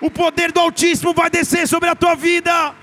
O 0.00 0.10
poder 0.10 0.52
do 0.52 0.60
Altíssimo 0.60 1.12
vai 1.12 1.28
descer 1.28 1.66
sobre 1.66 1.88
a 1.88 1.94
tua 1.94 2.14
vida. 2.14 2.74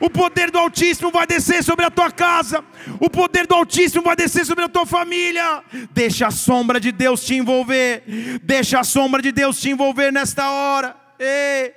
O 0.00 0.08
poder 0.08 0.50
do 0.50 0.58
Altíssimo 0.58 1.10
vai 1.10 1.26
descer 1.26 1.62
sobre 1.62 1.84
a 1.84 1.90
tua 1.90 2.10
casa. 2.10 2.64
O 2.98 3.10
poder 3.10 3.46
do 3.46 3.54
Altíssimo 3.54 4.02
vai 4.02 4.16
descer 4.16 4.46
sobre 4.46 4.64
a 4.64 4.68
tua 4.68 4.86
família. 4.86 5.62
Deixa 5.92 6.26
a 6.26 6.30
sombra 6.30 6.80
de 6.80 6.90
Deus 6.90 7.24
te 7.24 7.34
envolver. 7.34 8.02
Deixa 8.42 8.80
a 8.80 8.84
sombra 8.84 9.20
de 9.20 9.30
Deus 9.30 9.60
te 9.60 9.68
envolver 9.70 10.10
nesta 10.10 10.50
hora. 10.50 10.96
Ei, 11.18 11.74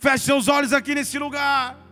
feche 0.00 0.24
seus 0.24 0.48
olhos 0.48 0.72
aqui 0.72 0.94
nesse 0.94 1.18
lugar. 1.18 1.85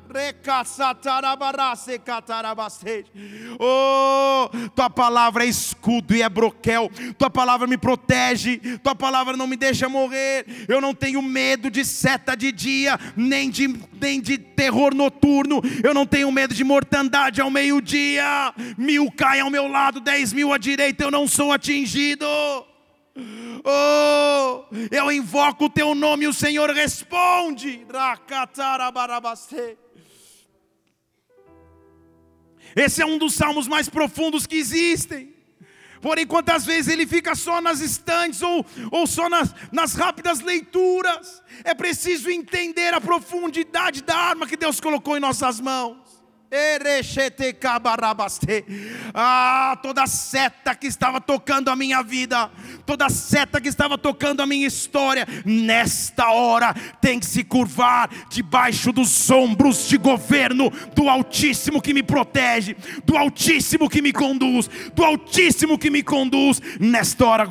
Oh, 3.59 4.49
tua 4.75 4.89
palavra 4.89 5.45
é 5.45 5.49
escudo 5.49 6.15
e 6.15 6.23
é 6.23 6.29
broquel. 6.29 6.89
Tua 7.19 7.29
palavra 7.29 7.67
me 7.67 7.77
protege. 7.77 8.59
Tua 8.79 8.95
palavra 8.95 9.37
não 9.37 9.49
me 9.49 9.57
deixa 9.57 9.89
morrer. 9.89 10.47
Eu 10.69 10.81
não 10.81 10.95
tenho 10.95 11.21
medo 11.21 11.69
de 11.69 11.85
seta 11.85 12.37
de 12.37 12.53
dia, 12.53 12.99
nem 13.17 13.51
de, 13.51 13.67
nem 14.01 14.21
de 14.21 14.39
terror 14.39 14.95
noturno. 14.95 15.61
Eu 15.83 15.93
não 15.93 16.07
tenho 16.07 16.31
medo 16.31 16.55
de 16.55 16.63
mortandade 16.63 17.41
ao 17.41 17.51
meio-dia. 17.51 18.55
Mil 18.79 19.11
caem 19.11 19.41
ao 19.41 19.51
meu 19.51 19.67
lado, 19.67 19.99
dez 19.99 20.33
mil 20.33 20.53
à 20.53 20.59
direita. 20.59 21.03
Eu 21.03 21.11
não 21.11 21.27
sou 21.27 21.53
atingido. 21.53 22.25
Oh, 23.65 24.65
eu 24.91 25.11
invoco 25.11 25.65
o 25.67 25.71
teu 25.71 25.95
nome 25.95 26.25
e 26.25 26.29
o 26.29 26.33
Senhor 26.33 26.71
responde. 26.71 27.85
Esse 32.77 33.03
é 33.03 33.07
um 33.07 33.19
dos 33.19 33.35
salmos 33.35 33.69
mais 33.69 33.89
profundos 33.89 34.47
que 34.47 34.57
existem. 34.57 35.35
Porém, 36.01 36.27
quantas 36.27 36.67
vezes 36.67 36.93
ele 36.93 37.07
fica 37.07 37.35
só 37.35 37.63
nas 37.63 37.81
estantes 37.81 38.43
ou, 38.43 38.67
ou 38.91 39.07
só 39.07 39.27
nas, 39.31 39.55
nas 39.73 39.95
rápidas 39.95 40.41
leituras, 40.41 41.43
é 41.65 41.73
preciso 41.73 42.31
entender 42.31 42.93
a 42.93 43.01
profundidade 43.01 44.03
da 44.03 44.15
arma 44.15 44.47
que 44.47 44.55
Deus 44.57 44.81
colocou 44.81 45.17
em 45.17 45.21
nossas 45.21 45.61
mãos. 45.61 46.04
Ah, 49.13 49.77
toda 49.83 50.07
seta 50.07 50.73
que 50.75 50.87
estava 50.87 51.21
tocando 51.21 51.69
a 51.69 51.75
minha 51.75 52.01
vida, 52.01 52.49
toda 52.87 53.09
seta 53.09 53.61
que 53.61 53.69
estava 53.69 53.99
tocando 53.99 54.41
a 54.41 54.47
minha 54.47 54.67
história, 54.67 55.27
nesta 55.45 56.31
hora 56.31 56.73
tem 57.01 57.19
que 57.19 57.27
se 57.27 57.43
curvar 57.43 58.09
debaixo 58.31 58.93
dos 58.93 59.29
ombros 59.31 59.89
de 59.89 59.97
governo 59.97 60.71
do 60.95 61.09
Altíssimo 61.09 61.83
que 61.83 61.93
me 61.93 62.05
protege, 62.05 62.77
do 63.05 63.17
Altíssimo 63.17 63.91
que 63.91 64.01
me 64.01 64.13
conduz, 64.13 64.71
do 64.95 65.05
Altíssimo 65.05 65.77
que 65.77 65.91
me 65.91 66.05
conduz. 66.05 66.61
Nesta 66.79 67.27
hora, 67.27 67.49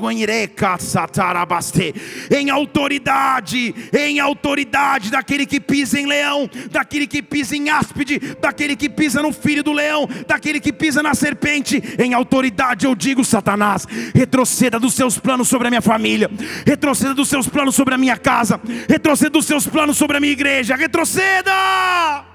em 2.32 2.49
autoridade, 2.49 3.76
em 3.91 4.20
autoridade 4.20 5.12
daquele 5.12 5.45
que 5.45 5.60
pisa 5.60 5.99
em 5.99 6.06
leão, 6.06 6.49
daquele 6.72 7.06
que 7.06 7.22
pisa 7.22 7.56
em 7.56 7.70
áspide, 7.70 8.20
daquele 8.39 8.76
que 8.76 8.92
pisa 8.93 9.21
no 9.21 9.33
filho 9.33 9.63
do 9.63 9.73
leão, 9.73 10.07
daquele 10.27 10.59
que 10.59 10.71
pisa 10.71 11.03
na 11.03 11.13
serpente, 11.13 11.81
em 11.99 12.13
autoridade 12.13 12.85
eu 12.85 12.95
digo: 12.95 13.25
Satanás, 13.25 13.85
retroceda 14.13 14.79
dos 14.79 14.93
seus 14.93 15.17
planos 15.17 15.47
sobre 15.49 15.67
a 15.67 15.71
minha 15.71 15.81
família, 15.81 16.29
retroceda 16.65 17.13
dos 17.13 17.27
seus 17.27 17.47
planos 17.47 17.75
sobre 17.75 17.93
a 17.93 17.97
minha 17.97 18.17
casa, 18.17 18.59
retroceda 18.87 19.31
dos 19.31 19.45
seus 19.45 19.67
planos 19.67 19.97
sobre 19.97 20.17
a 20.17 20.19
minha 20.19 20.33
igreja, 20.33 20.75
retroceda! 20.75 22.33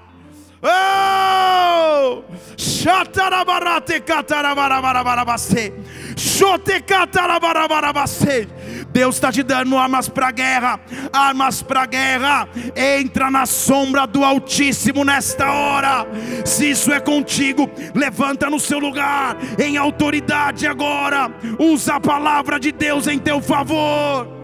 Oh! 0.61 2.23
Shatarabarate 2.57 4.01
catarabarabarabarabaste. 4.01 5.73
Shote 6.17 6.81
catarabarabarabase. 6.81 8.47
Deus 8.91 9.15
está 9.15 9.31
te 9.31 9.43
dando 9.43 9.77
armas 9.77 10.09
para 10.09 10.31
guerra, 10.31 10.79
armas 11.13 11.61
para 11.61 11.85
guerra. 11.85 12.47
Entra 12.75 13.29
na 13.29 13.45
sombra 13.45 14.05
do 14.05 14.23
Altíssimo 14.23 15.03
nesta 15.03 15.51
hora. 15.51 16.07
Se 16.45 16.71
isso 16.71 16.91
é 16.91 16.99
contigo, 16.99 17.69
levanta 17.93 18.49
no 18.49 18.59
seu 18.59 18.79
lugar, 18.79 19.37
em 19.57 19.77
autoridade 19.77 20.67
agora. 20.67 21.31
Usa 21.59 21.95
a 21.95 21.99
palavra 21.99 22.59
de 22.59 22.71
Deus 22.71 23.07
em 23.07 23.19
teu 23.19 23.41
favor. 23.41 24.38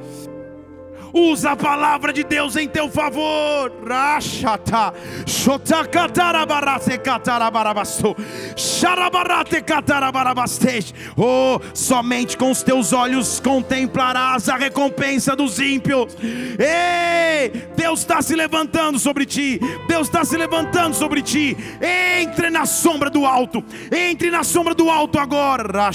Usa 1.17 1.51
a 1.51 1.55
palavra 1.55 2.11
de 2.11 2.25
Deus 2.25 2.57
em 2.57 2.67
teu 2.67 2.89
favor. 2.89 3.71
Oh, 11.15 11.61
somente 11.73 12.35
com 12.35 12.51
os 12.51 12.61
teus 12.63 12.91
olhos 12.91 13.39
contemplarás 13.39 14.49
a 14.49 14.57
recompensa 14.57 15.37
dos 15.37 15.57
ímpios. 15.57 16.17
Ei, 16.21 17.49
Deus 17.77 18.01
está 18.01 18.21
se 18.21 18.35
levantando 18.35 18.99
sobre 18.99 19.25
ti. 19.25 19.57
Deus 19.87 20.07
está 20.07 20.25
se 20.25 20.35
levantando 20.35 20.97
sobre 20.97 21.21
ti. 21.21 21.55
Entre 22.19 22.49
na 22.49 22.65
sombra 22.65 23.09
do 23.09 23.25
alto. 23.25 23.63
Entre 23.89 24.29
na 24.29 24.43
sombra 24.43 24.75
do 24.75 24.89
alto 24.89 25.17
agora. 25.17 25.91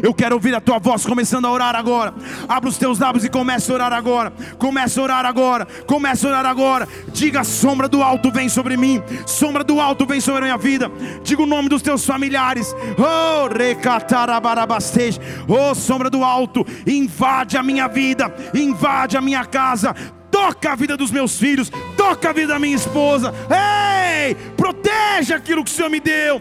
Eu 0.00 0.14
quero 0.14 0.36
ouvir 0.36 0.54
a 0.54 0.60
tua 0.60 0.78
voz 0.78 1.04
começando 1.04 1.46
a 1.46 1.50
orar 1.50 1.74
agora. 1.74 2.14
Abra 2.52 2.68
os 2.68 2.76
teus 2.76 2.98
lábios 2.98 3.24
e 3.24 3.30
comece 3.30 3.70
a 3.70 3.74
orar 3.74 3.92
agora. 3.94 4.30
Comece 4.58 5.00
a 5.00 5.02
orar 5.02 5.24
agora. 5.24 5.66
Comece 5.86 6.26
a 6.26 6.28
orar 6.28 6.44
agora. 6.44 6.86
Diga: 7.08 7.42
sombra 7.44 7.88
do 7.88 8.02
alto 8.02 8.30
vem 8.30 8.46
sobre 8.46 8.76
mim. 8.76 9.02
Sombra 9.26 9.64
do 9.64 9.80
alto 9.80 10.04
vem 10.04 10.20
sobre 10.20 10.42
a 10.42 10.44
minha 10.44 10.58
vida. 10.58 10.92
Diga 11.24 11.42
o 11.42 11.46
nome 11.46 11.70
dos 11.70 11.80
teus 11.80 12.04
familiares. 12.04 12.74
Oh, 12.98 13.48
recatarabarabasteja. 13.48 15.18
Oh, 15.48 15.74
sombra 15.74 16.10
do 16.10 16.22
alto, 16.22 16.66
invade 16.86 17.56
a 17.56 17.62
minha 17.62 17.88
vida, 17.88 18.34
invade 18.54 19.16
a 19.16 19.22
minha 19.22 19.46
casa 19.46 19.94
toca 20.32 20.72
a 20.72 20.74
vida 20.74 20.96
dos 20.96 21.10
meus 21.10 21.38
filhos, 21.38 21.70
toca 21.96 22.30
a 22.30 22.32
vida 22.32 22.54
da 22.54 22.58
minha 22.58 22.74
esposa. 22.74 23.32
Ei, 23.50 24.34
proteja 24.56 25.36
aquilo 25.36 25.62
que 25.62 25.70
o 25.70 25.74
Senhor 25.74 25.90
me 25.90 26.00
deu. 26.00 26.40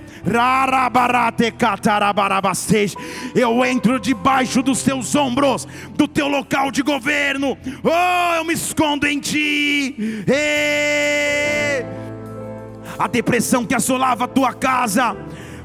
Eu 3.36 3.66
entro 3.66 4.00
debaixo 4.00 4.64
dos 4.64 4.82
teus 4.82 5.14
ombros, 5.14 5.68
do 5.92 6.08
teu 6.08 6.30
local 6.30 6.72
de 6.72 6.82
governo. 6.82 7.58
Oh, 7.84 8.36
eu 8.36 8.46
me 8.46 8.54
escondo 8.54 9.06
em 9.06 9.20
ti. 9.20 10.24
Ei, 10.26 11.86
a 12.98 13.08
depressão 13.08 13.66
que 13.66 13.76
assolava 13.76 14.24
a 14.24 14.28
tua 14.28 14.54
casa 14.54 15.18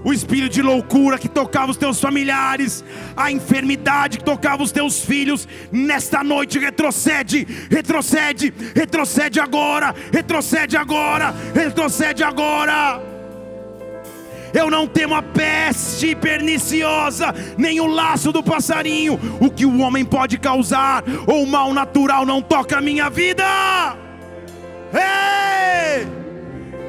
o 0.07 0.13
espírito 0.13 0.53
de 0.53 0.63
loucura 0.63 1.19
que 1.19 1.29
tocava 1.29 1.73
os 1.73 1.77
teus 1.77 2.01
familiares, 2.01 2.85
a 3.17 3.33
enfermidade 3.33 4.19
que 4.19 4.25
tocava 4.25 4.63
os 4.63 4.71
teus 4.71 5.01
filhos, 5.01 5.49
nesta 5.73 6.23
noite 6.23 6.61
retrocede, 6.61 7.45
retrocede, 7.69 8.55
retrocede 8.73 9.41
agora, 9.41 9.93
retrocede 10.13 10.77
agora, 10.77 11.35
retrocede 11.53 12.23
agora. 12.23 13.03
Eu 14.55 14.71
não 14.71 14.87
temo 14.87 15.17
a 15.17 15.23
peste 15.23 16.15
perniciosa, 16.15 17.35
nem 17.59 17.81
o 17.81 17.87
laço 17.89 18.31
do 18.31 18.45
passarinho. 18.45 19.19
O 19.41 19.51
que 19.51 19.67
o 19.67 19.81
homem 19.81 20.05
pode 20.05 20.39
causar, 20.39 21.03
ou 21.27 21.43
o 21.43 21.47
mal 21.49 21.75
natural 21.75 22.25
não 22.25 22.41
toca 22.41 22.79
a 22.79 22.81
minha 22.81 23.11
vida. 23.11 23.45
Ei! 24.95 26.07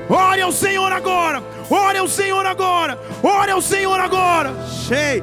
Ore 0.07 0.41
ao 0.41 0.51
Senhor 0.51 0.91
agora. 0.93 1.56
Ore 1.69 1.97
ao 1.97 2.07
Senhor 2.07 2.45
agora. 2.45 2.99
Ore 3.21 3.51
ao 3.51 3.61
Senhor 3.61 3.99
agora. 3.99 4.53
Shei. 4.67 5.21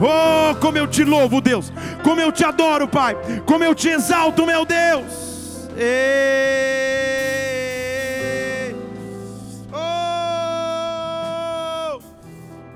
Oh, 0.00 0.54
como 0.60 0.78
eu 0.78 0.86
te 0.86 1.04
louvo, 1.04 1.40
Deus. 1.40 1.72
Como 2.02 2.20
eu 2.20 2.32
te 2.32 2.44
adoro, 2.44 2.88
Pai. 2.88 3.16
Como 3.46 3.64
eu 3.64 3.74
te 3.74 3.88
exalto, 3.88 4.44
meu 4.44 4.64
Deus. 4.64 5.68
Oh. 9.72 12.00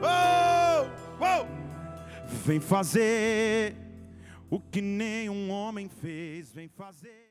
Oh. 0.02 0.86
Oh. 1.20 1.46
Vem 2.44 2.60
fazer 2.60 3.74
o 4.50 4.60
que 4.60 4.80
nenhum 4.80 5.50
homem 5.50 5.88
fez. 5.88 6.52
Vem 6.52 6.68
fazer. 6.68 7.23